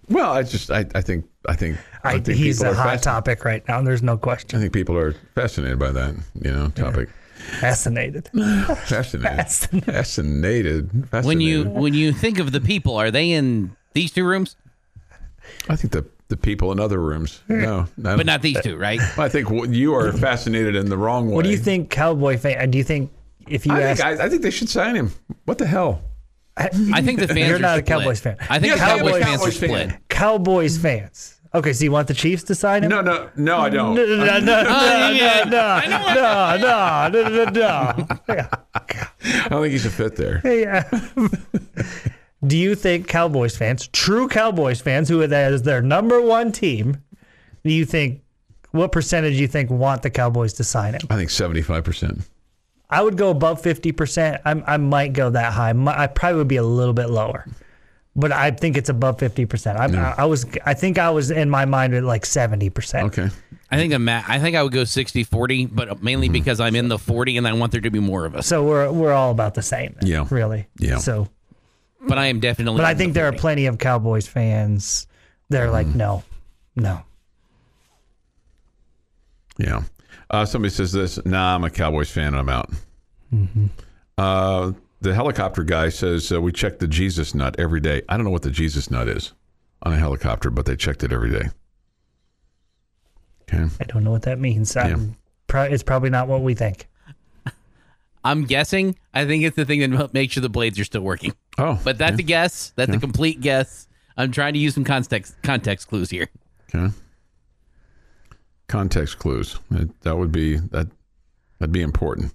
Well, 0.09 0.33
I 0.33 0.43
just 0.43 0.71
I, 0.71 0.85
I 0.95 1.01
think 1.01 1.27
I 1.49 1.55
think 1.55 1.79
I, 2.05 2.19
think 2.19 2.39
he's 2.39 2.63
a 2.63 2.69
hot 2.69 2.77
fascinated- 2.77 3.03
topic 3.03 3.45
right 3.45 3.67
now. 3.69 3.83
There's 3.83 4.03
no 4.03 4.17
question. 4.17 4.59
I 4.59 4.63
think 4.63 4.73
people 4.73 4.97
are 4.97 5.13
fascinated 5.35 5.79
by 5.79 5.93
that, 5.93 6.15
you 6.41 6.53
know, 6.53 6.69
topic. 6.69 7.09
Fascinated. 7.61 8.29
Fascinated. 8.29 8.77
Fascinated. 8.89 9.85
Fascinated. 9.85 10.91
Fascinated. 11.11 11.27
When 11.27 11.41
you 11.41 11.65
when 11.65 11.95
you 11.95 12.13
think 12.13 12.39
of 12.39 12.53
the 12.53 12.61
people, 12.61 12.97
are 12.97 13.11
they 13.11 13.33
in 13.33 13.77
these 13.95 14.13
two 14.13 14.25
rooms? 14.25 14.57
I 15.69 15.77
think 15.77 15.93
the 15.93 16.05
the 16.33 16.37
people 16.39 16.73
in 16.73 16.81
other 16.81 16.99
rooms. 16.99 17.43
Hmm. 17.47 17.61
No, 17.63 17.87
no. 17.99 18.17
But 18.17 18.25
not 18.27 18.41
these 18.41 18.61
two, 18.63 18.77
right? 18.77 18.99
I 19.19 19.29
think 19.29 19.49
you 19.69 19.95
are 19.95 20.13
fascinated 20.29 20.75
in 20.75 20.89
the 20.89 20.97
wrong 20.97 21.29
way. 21.29 21.35
What 21.35 21.45
do 21.45 21.51
you 21.51 21.59
think, 21.59 21.91
Cowboy 21.91 22.39
fan? 22.39 22.59
Uh, 22.59 22.67
do 22.67 22.79
you 22.79 22.85
think 22.85 23.11
if 23.49 23.67
you 23.67 23.75
I 23.75 23.83
ask, 23.83 24.03
think, 24.03 24.21
I, 24.21 24.25
I 24.25 24.29
think 24.31 24.41
they 24.43 24.51
should 24.51 24.71
sign 24.71 24.95
him. 24.97 25.13
What 25.45 25.59
the 25.59 25.67
hell? 25.67 26.03
I 26.57 26.69
think 27.03 27.19
the 27.21 27.29
fans 27.29 27.49
You're 27.49 27.57
are 27.57 27.61
not 27.61 27.79
a. 27.79 27.83
Cowboys 27.83 28.21
fan. 28.21 28.37
I 28.51 28.59
think 28.59 28.77
Yes, 28.77 28.79
the 28.81 28.85
I'm 28.87 28.99
Cowboys 28.99 29.13
fans 29.13 29.25
are 29.25 29.39
Cowboys 29.39 29.59
fan. 29.59 29.69
split. 29.91 30.09
Cowboys 30.09 30.79
fans? 30.79 31.39
Okay, 31.55 31.73
so 31.75 31.85
you 31.85 31.93
want 31.93 32.09
the 32.09 32.15
Chiefs 32.15 32.45
to 32.45 32.55
sign 32.55 32.83
him? 32.83 32.89
No, 32.89 33.03
no, 33.03 33.29
no, 33.37 33.59
I 33.59 33.69
don't. 33.69 33.95
No, 33.95 34.07
no, 34.07 34.17
no, 34.17 34.39
no, 34.41 34.65
oh, 34.69 34.73
no, 34.73 35.11
yeah. 35.11 35.45
no, 35.45 35.81
no, 35.87 36.57
no, 36.57 37.09
no, 37.09 37.29
no, 37.29 37.45
no. 37.51 38.07
I 38.75 39.49
don't 39.51 39.61
think 39.63 39.73
he's 39.73 39.85
a 39.85 39.91
fit 39.91 40.17
there. 40.17 40.41
Yeah. 40.45 40.89
Do 42.45 42.57
you 42.57 42.75
think 42.75 43.07
Cowboys 43.07 43.57
fans, 43.57 43.89
true 43.89 44.27
Cowboys 44.29 44.81
fans, 44.81 45.09
who 45.09 45.25
that 45.27 45.53
is 45.53 45.63
their 45.63 45.81
number 45.83 46.21
one 46.21 46.51
team, 46.53 46.97
do 47.65 47.73
you 47.73 47.85
think 47.85 48.23
what 48.73 48.91
percentage 48.91 49.35
do 49.35 49.41
you 49.41 49.49
think 49.49 49.71
want 49.71 50.03
the 50.03 50.11
Cowboys 50.11 50.55
to 50.55 50.65
sign 50.65 50.95
him? 50.95 51.03
I 51.11 51.17
think 51.17 51.31
seventy-five 51.31 51.85
percent. 51.85 52.21
I 52.91 53.01
would 53.03 53.17
go 53.17 53.31
above 53.31 53.61
fifty 53.63 53.93
percent. 53.93 54.43
I 54.45 54.61
I 54.67 54.77
might 54.79 55.13
go 55.13 55.31
that 55.31 55.53
high. 55.53 55.73
Mi- 55.73 55.93
I 55.95 56.07
probably 56.09 56.39
would 56.39 56.49
be 56.49 56.57
a 56.57 56.63
little 56.65 56.95
bit 56.95 57.11
lower, 57.11 57.47
but 58.17 58.33
I 58.33 58.51
think 58.51 58.77
it's 58.77 58.89
above 58.89 59.19
fifty 59.21 59.47
percent. 59.47 59.79
I, 59.79 60.15
I 60.19 60.25
was 60.25 60.45
I 60.67 60.75
think 60.75 60.99
I 60.99 61.11
was 61.11 61.31
in 61.31 61.49
my 61.49 61.65
mind 61.65 61.95
at 61.95 62.03
like 62.03 62.27
seventy 62.27 62.71
percent. 62.71 63.07
Okay. 63.07 63.29
I 63.71 63.77
think 63.77 63.95
I'm 63.95 64.07
at, 64.11 64.29
I 64.29 64.39
think 64.39 64.55
I 64.55 64.63
would 64.63 64.73
go 64.75 64.83
60-40, 64.83 65.71
but 65.75 66.03
mainly 66.03 66.27
Mm-hmm. 66.27 66.33
because 66.35 66.61
I'm 66.61 66.77
in 66.77 66.89
the 66.89 66.99
40 66.99 67.39
and 67.39 67.49
I 67.49 67.55
want 67.55 67.73
there 67.73 67.81
to 67.81 67.91
be 67.91 68.01
more 68.01 68.27
of 68.27 68.37
us. 68.37 68.47
So 68.47 68.63
we're 68.67 68.93
we're 68.93 69.15
all 69.15 69.31
about 69.31 69.55
the 69.55 69.63
same. 69.63 69.97
then, 69.99 70.11
Yeah. 70.11 70.27
Really. 70.31 70.67
Yeah. 70.79 70.99
So, 70.99 71.29
But 72.09 72.19
I 72.19 72.27
am 72.27 72.41
definitely. 72.41 72.79
but 72.79 72.85
I 72.87 72.95
think 72.95 73.13
the 73.13 73.21
there 73.21 73.29
are 73.29 73.33
plenty 73.33 73.67
of 73.67 73.79
Cowboys 73.79 74.27
fans. 74.27 75.07
They're 75.49 75.71
like, 75.71 75.87
Mm-hmm. 75.87 75.99
no, 75.99 76.25
no. 76.77 77.03
Yeah. 79.59 79.83
Uh, 80.31 80.45
somebody 80.45 80.71
says 80.73 80.93
this. 80.93 81.25
Nah, 81.27 81.55
I'm 81.55 81.65
a 81.65 81.71
Cowboys 81.71 82.11
fan. 82.11 82.35
And 82.35 82.37
I'm 82.37 82.49
out. 82.49 82.71
Uh, 84.19 84.73
the 85.01 85.15
helicopter 85.15 85.63
guy 85.63 85.89
says 85.89 86.31
uh, 86.33 86.41
we 86.41 86.53
check 86.53 86.79
the 86.79 86.87
Jesus 86.89 87.35
nut 87.35 87.55
every 87.59 87.81
day. 87.81 88.03
I 88.09 88.17
don't 88.17 88.25
know 88.25 88.31
what 88.31 88.43
the 88.43 88.51
Jesus 88.51 88.91
nut 88.91 89.09
is 89.09 89.33
on 89.83 89.93
a 89.93 89.97
helicopter, 89.97 90.51
but 90.51 90.65
they 90.67 90.77
checked 90.77 91.03
it 91.03 91.13
every 91.13 91.31
day. 91.31 91.49
Okay. 93.43 93.65
I 93.81 93.85
don't 93.85 94.05
know 94.05 94.11
what 94.11 94.23
that 94.23 94.39
means. 94.39 94.77
I'm 94.77 95.17
pro- 95.49 95.65
it's 95.65 95.83
probably 95.83 96.11
not 96.11 96.29
what 96.29 96.43
we 96.43 96.55
think. 96.55 96.89
I'm 98.25 98.45
guessing. 98.45 98.97
I 99.15 99.25
think 99.27 99.45
it's 99.45 99.57
the 99.57 99.65
thing 99.65 99.81
that 99.91 100.13
makes 100.15 100.35
sure 100.35 100.41
the 100.41 100.49
blades 100.49 100.79
are 100.79 100.85
still 100.85 101.03
working. 101.03 101.35
Oh, 101.59 101.79
But 101.83 101.99
that's 101.99 102.19
a 102.19 102.23
guess. 102.23 102.73
That's 102.77 102.95
a 102.95 102.99
complete 102.99 103.41
guess. 103.41 103.89
I'm 104.17 104.31
trying 104.31 104.55
to 104.55 104.59
use 104.59 104.75
some 104.75 104.85
context 104.85 105.35
context 105.43 105.89
clues 105.89 106.11
here. 106.11 106.29
Okay. 106.75 106.93
Context 108.69 109.19
clues. 109.19 109.59
That, 110.03 110.17
would 110.17 110.33
be 110.33 110.57
that. 110.57 110.89
That'd 111.59 111.73
be 111.73 111.83
important. 111.83 112.33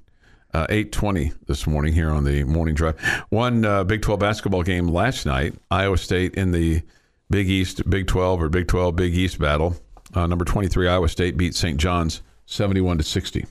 Uh, 0.54 0.66
Eight 0.70 0.92
twenty 0.92 1.34
this 1.48 1.68
morning 1.68 1.94
here 1.94 2.10
on 2.10 2.24
the 2.24 2.44
morning 2.44 2.74
drive. 2.76 3.00
One 3.30 3.66
uh, 3.66 3.84
Big 3.84 4.02
Twelve 4.02 4.20
basketball 4.20 4.64
game 4.64 4.88
last 4.88 5.26
night. 5.26 5.56
Iowa 5.70 5.98
State 5.98 6.36
in 6.36 6.52
the 6.52 6.82
Big 7.30 7.50
East, 7.50 7.88
Big 7.90 8.08
Twelve 8.08 8.42
or 8.42 8.50
Big 8.50 8.68
Twelve 8.68 8.96
Big 8.96 9.16
East 9.16 9.40
battle. 9.40 9.76
Uh, 10.14 10.26
number 10.28 10.46
twenty 10.46 10.68
three 10.68 10.88
Iowa 10.88 11.10
State 11.10 11.38
beat 11.38 11.56
St. 11.56 11.78
John's 11.78 12.22
seventy 12.46 12.82
one 12.82 12.98
to 12.98 13.04
sixty. 13.04 13.46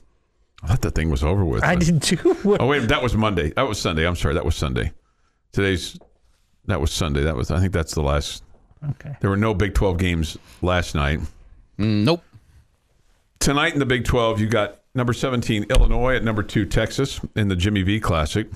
I 0.63 0.67
thought 0.67 0.81
that 0.81 0.95
thing 0.95 1.09
was 1.09 1.23
over 1.23 1.45
with. 1.45 1.63
I 1.63 1.75
but- 1.75 1.85
did 1.85 2.01
too. 2.01 2.37
Oh 2.59 2.67
wait, 2.67 2.87
that 2.87 3.01
was 3.03 3.15
Monday. 3.15 3.51
That 3.51 3.67
was 3.67 3.79
Sunday. 3.79 4.07
I'm 4.07 4.15
sorry, 4.15 4.33
that 4.33 4.45
was 4.45 4.55
Sunday. 4.55 4.91
Today's 5.51 5.97
that 6.65 6.81
was 6.81 6.91
Sunday. 6.91 7.21
That 7.23 7.35
was 7.35 7.51
I 7.51 7.59
think 7.59 7.73
that's 7.73 7.93
the 7.93 8.01
last. 8.01 8.43
Okay. 8.91 9.15
There 9.21 9.29
were 9.29 9.37
no 9.37 9.53
Big 9.53 9.73
Twelve 9.73 9.97
games 9.97 10.37
last 10.61 10.93
night. 10.95 11.19
Mm, 11.79 12.03
nope. 12.03 12.23
Tonight 13.39 13.73
in 13.73 13.79
the 13.79 13.85
Big 13.85 14.03
12, 14.03 14.41
you 14.41 14.47
got 14.47 14.79
number 14.95 15.13
17, 15.13 15.65
Illinois, 15.69 16.15
at 16.15 16.23
number 16.23 16.41
two, 16.41 16.65
Texas, 16.65 17.21
in 17.35 17.47
the 17.49 17.55
Jimmy 17.55 17.83
V 17.83 17.99
Classic. 17.99 18.47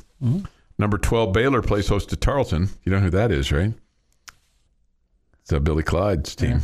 Number 0.80 0.98
12, 0.98 1.32
Baylor 1.32 1.62
plays 1.62 1.88
host 1.88 2.10
to 2.10 2.16
Tarleton. 2.16 2.68
You 2.84 2.92
know 2.92 3.00
who 3.00 3.12
that 3.12 3.32
is, 3.32 3.52
right? 3.52 3.74
It's 5.44 5.54
uh, 5.54 5.60
Billy 5.60 5.84
Clyde's 5.84 6.36
team. 6.36 6.62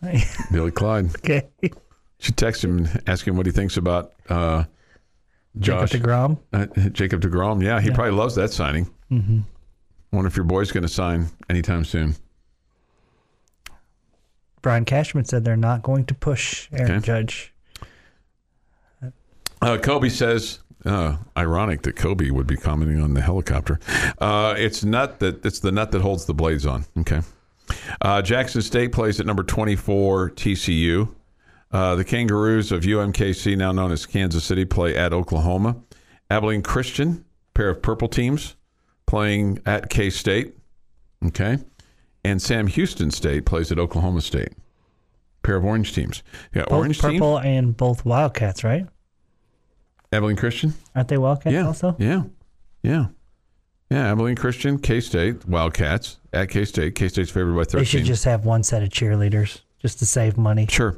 Billy 0.52 0.70
Clyde. 0.70 1.14
okay. 1.16 1.48
Should 2.20 2.36
text 2.36 2.62
him 2.62 2.78
and 2.78 3.02
ask 3.06 3.26
him 3.26 3.36
what 3.36 3.46
he 3.46 3.52
thinks 3.52 3.76
about 3.76 4.12
uh, 4.28 4.64
Josh. 5.58 5.90
Jacob 5.90 6.06
DeGrom. 6.06 6.38
Uh, 6.52 6.66
Jacob 6.90 7.20
DeGrom. 7.22 7.62
Yeah, 7.62 7.80
he 7.80 7.90
probably 7.90 8.12
loves 8.12 8.34
that 8.36 8.50
signing. 8.52 8.88
Mm-hmm. 9.10 9.40
Wonder 10.12 10.28
if 10.28 10.36
your 10.36 10.44
boy's 10.44 10.70
going 10.70 10.82
to 10.82 10.88
sign 10.88 11.26
anytime 11.48 11.84
soon. 11.84 12.14
Brian 14.62 14.84
Cashman 14.84 15.24
said 15.24 15.44
they're 15.44 15.56
not 15.56 15.82
going 15.82 16.04
to 16.06 16.14
push 16.14 16.68
Aaron 16.72 16.92
Okay. 16.96 17.06
Judge. 17.06 17.54
Uh, 19.62 19.78
Kobe 19.78 20.08
says, 20.08 20.60
uh, 20.84 21.16
ironic 21.36 21.82
that 21.82 21.96
Kobe 21.96 22.30
would 22.30 22.46
be 22.46 22.56
commenting 22.56 23.00
on 23.00 23.14
the 23.14 23.20
helicopter. 23.20 23.78
Uh, 24.18 24.54
it's 24.56 24.84
nut 24.84 25.20
that 25.20 25.44
it's 25.44 25.60
the 25.60 25.72
nut 25.72 25.90
that 25.92 26.00
holds 26.02 26.24
the 26.26 26.34
blades 26.34 26.66
on. 26.66 26.84
Okay. 26.98 27.20
Uh, 28.00 28.20
Jackson 28.22 28.62
State 28.62 28.92
plays 28.92 29.20
at 29.20 29.26
number 29.26 29.42
24 29.42 30.30
TCU. 30.30 31.08
Uh, 31.72 31.94
the 31.94 32.04
Kangaroos 32.04 32.72
of 32.72 32.82
UMKC, 32.82 33.56
now 33.56 33.70
known 33.72 33.92
as 33.92 34.04
Kansas 34.06 34.42
City, 34.44 34.64
play 34.64 34.96
at 34.96 35.12
Oklahoma. 35.12 35.76
Abilene 36.30 36.62
Christian, 36.62 37.24
pair 37.54 37.68
of 37.68 37.80
purple 37.82 38.08
teams, 38.08 38.56
playing 39.06 39.60
at 39.66 39.88
K 39.90 40.10
State. 40.10 40.56
Okay. 41.26 41.58
And 42.24 42.40
Sam 42.42 42.66
Houston 42.66 43.10
State 43.10 43.46
plays 43.46 43.70
at 43.72 43.78
Oklahoma 43.78 44.20
State. 44.20 44.52
Pair 45.42 45.56
of 45.56 45.64
orange 45.64 45.94
teams. 45.94 46.22
Yeah, 46.54 46.64
orange 46.64 46.98
purple 46.98 47.38
and 47.38 47.76
both 47.76 48.04
Wildcats, 48.04 48.62
right? 48.64 48.86
Abilene 50.12 50.36
Christian. 50.36 50.74
Aren't 50.94 51.08
they 51.08 51.18
Wildcats 51.18 51.54
Yeah. 51.54 51.66
also? 51.66 51.96
Yeah. 51.98 52.24
Yeah. 52.82 53.06
Yeah. 53.90 54.10
Abilene 54.12 54.36
Christian, 54.36 54.78
K 54.78 55.00
State, 55.00 55.46
Wildcats 55.46 56.18
at 56.32 56.50
K 56.50 56.64
State. 56.64 56.94
K 56.94 57.08
State's 57.08 57.30
favored 57.30 57.54
by 57.54 57.62
13. 57.64 57.78
They 57.78 57.84
should 57.84 58.04
just 58.04 58.24
have 58.24 58.44
one 58.44 58.62
set 58.64 58.82
of 58.82 58.88
cheerleaders 58.90 59.60
just 59.78 59.98
to 60.00 60.06
save 60.06 60.36
money. 60.36 60.66
Sure. 60.68 60.96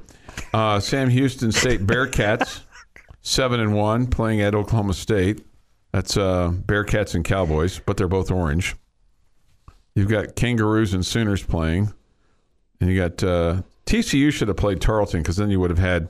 Uh, 0.53 0.80
Sam 0.80 1.09
Houston 1.09 1.53
State 1.53 1.87
Bearcats, 1.87 2.61
7 3.22 3.61
and 3.61 3.74
1, 3.74 4.07
playing 4.09 4.41
at 4.41 4.55
Oklahoma 4.55 4.95
State. 4.95 5.45
That's 5.93 6.16
uh, 6.16 6.51
Bearcats 6.53 7.14
and 7.14 7.24
Cowboys, 7.24 7.80
but 7.85 7.97
they're 7.97 8.09
both 8.09 8.30
orange. 8.30 8.74
You've 9.95 10.09
got 10.09 10.37
Kangaroos 10.37 10.95
and 10.95 11.05
Sooners 11.05 11.43
playing. 11.43 11.93
And 12.80 12.91
you 12.91 12.99
got 12.99 13.22
uh, 13.22 13.62
TCU 13.87 14.33
should 14.33 14.49
have 14.49 14.57
played 14.57 14.80
Tarleton 14.80 15.22
because 15.22 15.37
then 15.37 15.51
you 15.51 15.61
would 15.61 15.70
have 15.70 15.78
had 15.78 16.09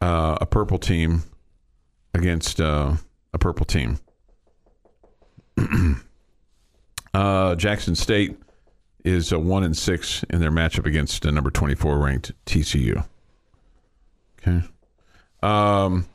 uh, 0.00 0.36
a 0.40 0.46
purple 0.46 0.78
team 0.78 1.22
against 2.14 2.60
uh, 2.60 2.96
a 3.32 3.38
purple 3.38 3.64
team. 3.64 3.98
uh, 7.14 7.54
Jackson 7.54 7.94
State 7.94 8.36
is 9.04 9.32
uh, 9.32 9.38
one 9.38 9.62
and 9.62 9.76
six 9.76 10.24
in 10.30 10.40
their 10.40 10.50
matchup 10.50 10.86
against 10.86 11.24
uh, 11.24 11.30
number 11.30 11.50
twenty 11.50 11.74
four 11.74 11.98
ranked 11.98 12.32
TCU. 12.46 13.04
Okay. 14.46 14.62
Um. 15.42 16.06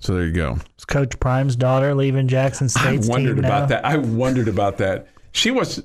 So 0.00 0.14
there 0.14 0.26
you 0.26 0.32
go. 0.32 0.58
Is 0.78 0.84
Coach 0.84 1.18
Prime's 1.20 1.54
daughter 1.54 1.94
leaving 1.94 2.26
Jackson 2.26 2.68
State's 2.68 3.08
I 3.08 3.12
wondered 3.12 3.36
team 3.36 3.44
about 3.44 3.60
now? 3.62 3.66
that. 3.66 3.84
I 3.84 3.96
wondered 3.98 4.48
about 4.48 4.78
that. 4.78 5.06
She 5.32 5.50
was. 5.50 5.82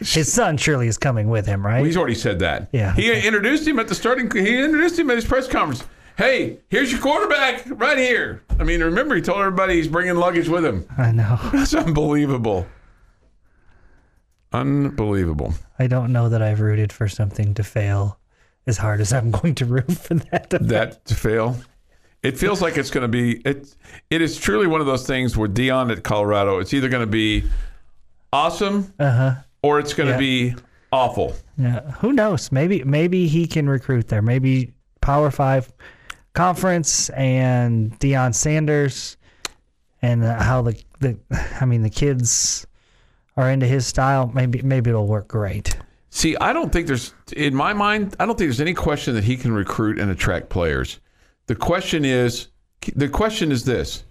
His 0.00 0.30
son 0.32 0.56
surely 0.56 0.88
is 0.88 0.98
coming 0.98 1.28
with 1.30 1.46
him, 1.46 1.64
right? 1.64 1.84
He's 1.86 1.96
already 1.96 2.16
said 2.16 2.40
that. 2.40 2.68
Yeah. 2.72 2.92
He 2.94 3.10
introduced 3.12 3.66
him 3.66 3.78
at 3.78 3.86
the 3.88 3.94
starting. 3.94 4.28
He 4.30 4.58
introduced 4.58 4.98
him 4.98 5.08
at 5.10 5.16
his 5.16 5.24
press 5.24 5.46
conference. 5.46 5.84
Hey, 6.16 6.58
here's 6.68 6.90
your 6.90 7.00
quarterback 7.00 7.62
right 7.66 7.96
here. 7.96 8.42
I 8.58 8.64
mean, 8.64 8.82
remember 8.82 9.14
he 9.14 9.22
told 9.22 9.38
everybody 9.38 9.74
he's 9.76 9.86
bringing 9.86 10.16
luggage 10.16 10.48
with 10.48 10.64
him. 10.64 10.84
I 10.98 11.12
know. 11.12 11.38
That's 11.52 11.74
unbelievable. 11.74 12.66
Unbelievable. 14.52 15.54
I 15.78 15.86
don't 15.86 16.12
know 16.12 16.28
that 16.28 16.42
I've 16.42 16.60
rooted 16.60 16.92
for 16.92 17.08
something 17.08 17.54
to 17.54 17.62
fail 17.62 18.18
as 18.68 18.76
hard 18.78 19.00
as 19.00 19.12
I'm 19.12 19.30
going 19.30 19.54
to 19.56 19.64
root 19.66 19.90
for 19.92 20.14
that. 20.14 20.50
To 20.50 20.58
that 20.60 21.04
to 21.06 21.14
fail. 21.14 21.56
It 22.22 22.36
feels 22.38 22.60
like 22.60 22.76
it's 22.76 22.90
going 22.90 23.02
to 23.02 23.08
be 23.08 23.38
it. 23.44 23.74
It 24.10 24.20
is 24.20 24.38
truly 24.38 24.66
one 24.66 24.80
of 24.80 24.86
those 24.86 25.06
things 25.06 25.36
where 25.36 25.48
Deion 25.48 25.90
at 25.90 26.02
Colorado. 26.02 26.58
It's 26.58 26.74
either 26.74 26.88
going 26.88 27.04
to 27.06 27.10
be 27.10 27.44
awesome 28.32 28.92
Uh 28.98 29.10
huh. 29.10 29.34
or 29.62 29.78
it's 29.78 29.94
going 29.94 30.08
to 30.08 30.12
Yeah. 30.14 30.18
be 30.18 30.54
awful. 30.92 31.34
Yeah. 31.56 31.80
Who 32.00 32.12
knows? 32.12 32.50
Maybe 32.52 32.82
maybe 32.84 33.26
he 33.28 33.46
can 33.46 33.68
recruit 33.68 34.08
there. 34.08 34.22
Maybe 34.22 34.72
Power 35.00 35.30
Five 35.30 35.72
conference 36.34 37.08
and 37.10 37.98
Deion 38.00 38.34
Sanders 38.34 39.16
and 40.02 40.22
how 40.24 40.62
the 40.62 40.80
the 41.00 41.16
I 41.60 41.64
mean 41.64 41.82
the 41.82 41.90
kids 41.90 42.66
are 43.36 43.48
into 43.50 43.66
his 43.66 43.86
style. 43.86 44.30
Maybe 44.34 44.60
maybe 44.62 44.90
it'll 44.90 45.06
work 45.06 45.28
great. 45.28 45.76
See, 46.10 46.36
I 46.36 46.52
don't 46.52 46.72
think 46.72 46.86
there's, 46.86 47.12
in 47.36 47.54
my 47.54 47.72
mind, 47.72 48.16
I 48.18 48.26
don't 48.26 48.36
think 48.38 48.48
there's 48.48 48.60
any 48.60 48.74
question 48.74 49.14
that 49.14 49.24
he 49.24 49.36
can 49.36 49.52
recruit 49.52 49.98
and 49.98 50.10
attract 50.10 50.48
players. 50.48 51.00
The 51.46 51.54
question 51.54 52.04
is, 52.04 52.48
the 52.94 53.08
question 53.08 53.52
is 53.52 53.64
this: 53.64 54.04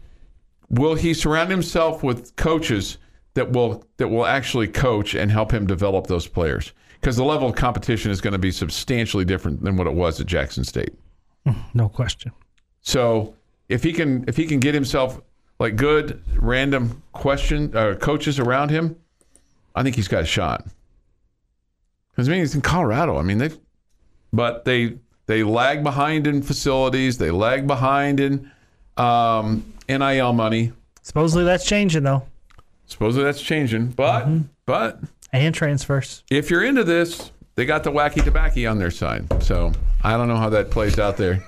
Will 0.69 0.95
he 0.95 1.13
surround 1.13 1.49
himself 1.49 2.03
with 2.03 2.35
coaches 2.35 2.97
that 3.33 3.51
will 3.51 3.83
that 3.97 4.09
will 4.09 4.25
actually 4.25 4.67
coach 4.67 5.15
and 5.15 5.31
help 5.31 5.51
him 5.51 5.65
develop 5.65 6.07
those 6.07 6.27
players? 6.27 6.73
Because 6.99 7.15
the 7.15 7.23
level 7.23 7.49
of 7.49 7.55
competition 7.55 8.11
is 8.11 8.21
going 8.21 8.33
to 8.33 8.39
be 8.39 8.51
substantially 8.51 9.25
different 9.25 9.63
than 9.63 9.77
what 9.77 9.87
it 9.87 9.93
was 9.93 10.19
at 10.19 10.27
Jackson 10.27 10.63
State. 10.63 10.93
No 11.73 11.87
question. 11.87 12.31
So 12.81 13.35
if 13.69 13.83
he 13.83 13.93
can 13.93 14.25
if 14.27 14.35
he 14.35 14.45
can 14.45 14.59
get 14.59 14.73
himself 14.73 15.21
like 15.59 15.75
good 15.75 16.23
random 16.35 17.01
question 17.13 17.75
uh, 17.75 17.95
coaches 17.95 18.39
around 18.39 18.69
him, 18.69 18.95
I 19.75 19.83
think 19.83 19.95
he's 19.95 20.07
got 20.07 20.23
a 20.23 20.25
shot. 20.25 20.67
Because 22.17 22.29
I 22.29 22.31
mean 22.31 22.39
he's 22.39 22.55
in 22.55 22.61
Colorado. 22.61 23.17
I 23.17 23.21
mean 23.21 23.37
they, 23.37 23.51
but 24.33 24.65
they 24.65 24.95
they 25.27 25.43
lag 25.43 25.83
behind 25.83 26.25
in 26.25 26.41
facilities. 26.41 27.19
They 27.19 27.29
lag 27.29 27.67
behind 27.67 28.19
in 28.19 28.51
um, 28.97 29.71
NIL 29.87 30.33
money. 30.33 30.73
Supposedly 31.03 31.43
that's 31.43 31.63
changing 31.63 32.03
though, 32.03 32.23
Supposedly 32.87 33.23
that's 33.23 33.39
changing, 33.41 33.89
but 33.89 34.27
but 34.65 34.99
and 35.31 35.53
transfers. 35.53 36.23
if 36.31 36.49
you're 36.49 36.63
into 36.63 36.83
this, 36.83 37.31
they 37.53 37.65
got 37.67 37.83
the 37.83 37.91
wacky 37.91 38.23
tobacco 38.23 38.67
on 38.67 38.79
their 38.79 38.89
side. 38.91 39.43
So 39.43 39.71
I 40.03 40.17
don't 40.17 40.27
know 40.27 40.37
how 40.37 40.49
that 40.49 40.71
plays 40.71 40.97
out 40.97 41.17
there, 41.17 41.45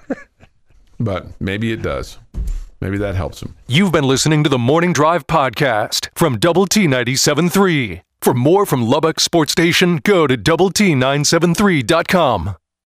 but 0.99 1.25
maybe 1.41 1.71
it 1.71 1.81
does. 1.81 2.19
Maybe 2.79 2.99
that 2.99 3.15
helps 3.15 3.39
them. 3.39 3.55
You've 3.67 3.91
been 3.91 4.05
listening 4.05 4.43
to 4.43 4.49
the 4.49 4.59
Morning 4.59 4.93
Drive 4.93 5.25
podcast 5.25 6.09
from 6.13 6.37
Double 6.37 6.67
T 6.67 6.85
97.3. 6.85 8.01
For 8.21 8.33
more 8.33 8.65
from 8.65 8.81
Lubbock 8.83 9.19
Sports 9.19 9.53
Station, 9.53 9.99
go 10.03 10.27
to 10.27 10.35
Double 10.35 10.69
T 10.69 10.93
973.com. 10.93 12.58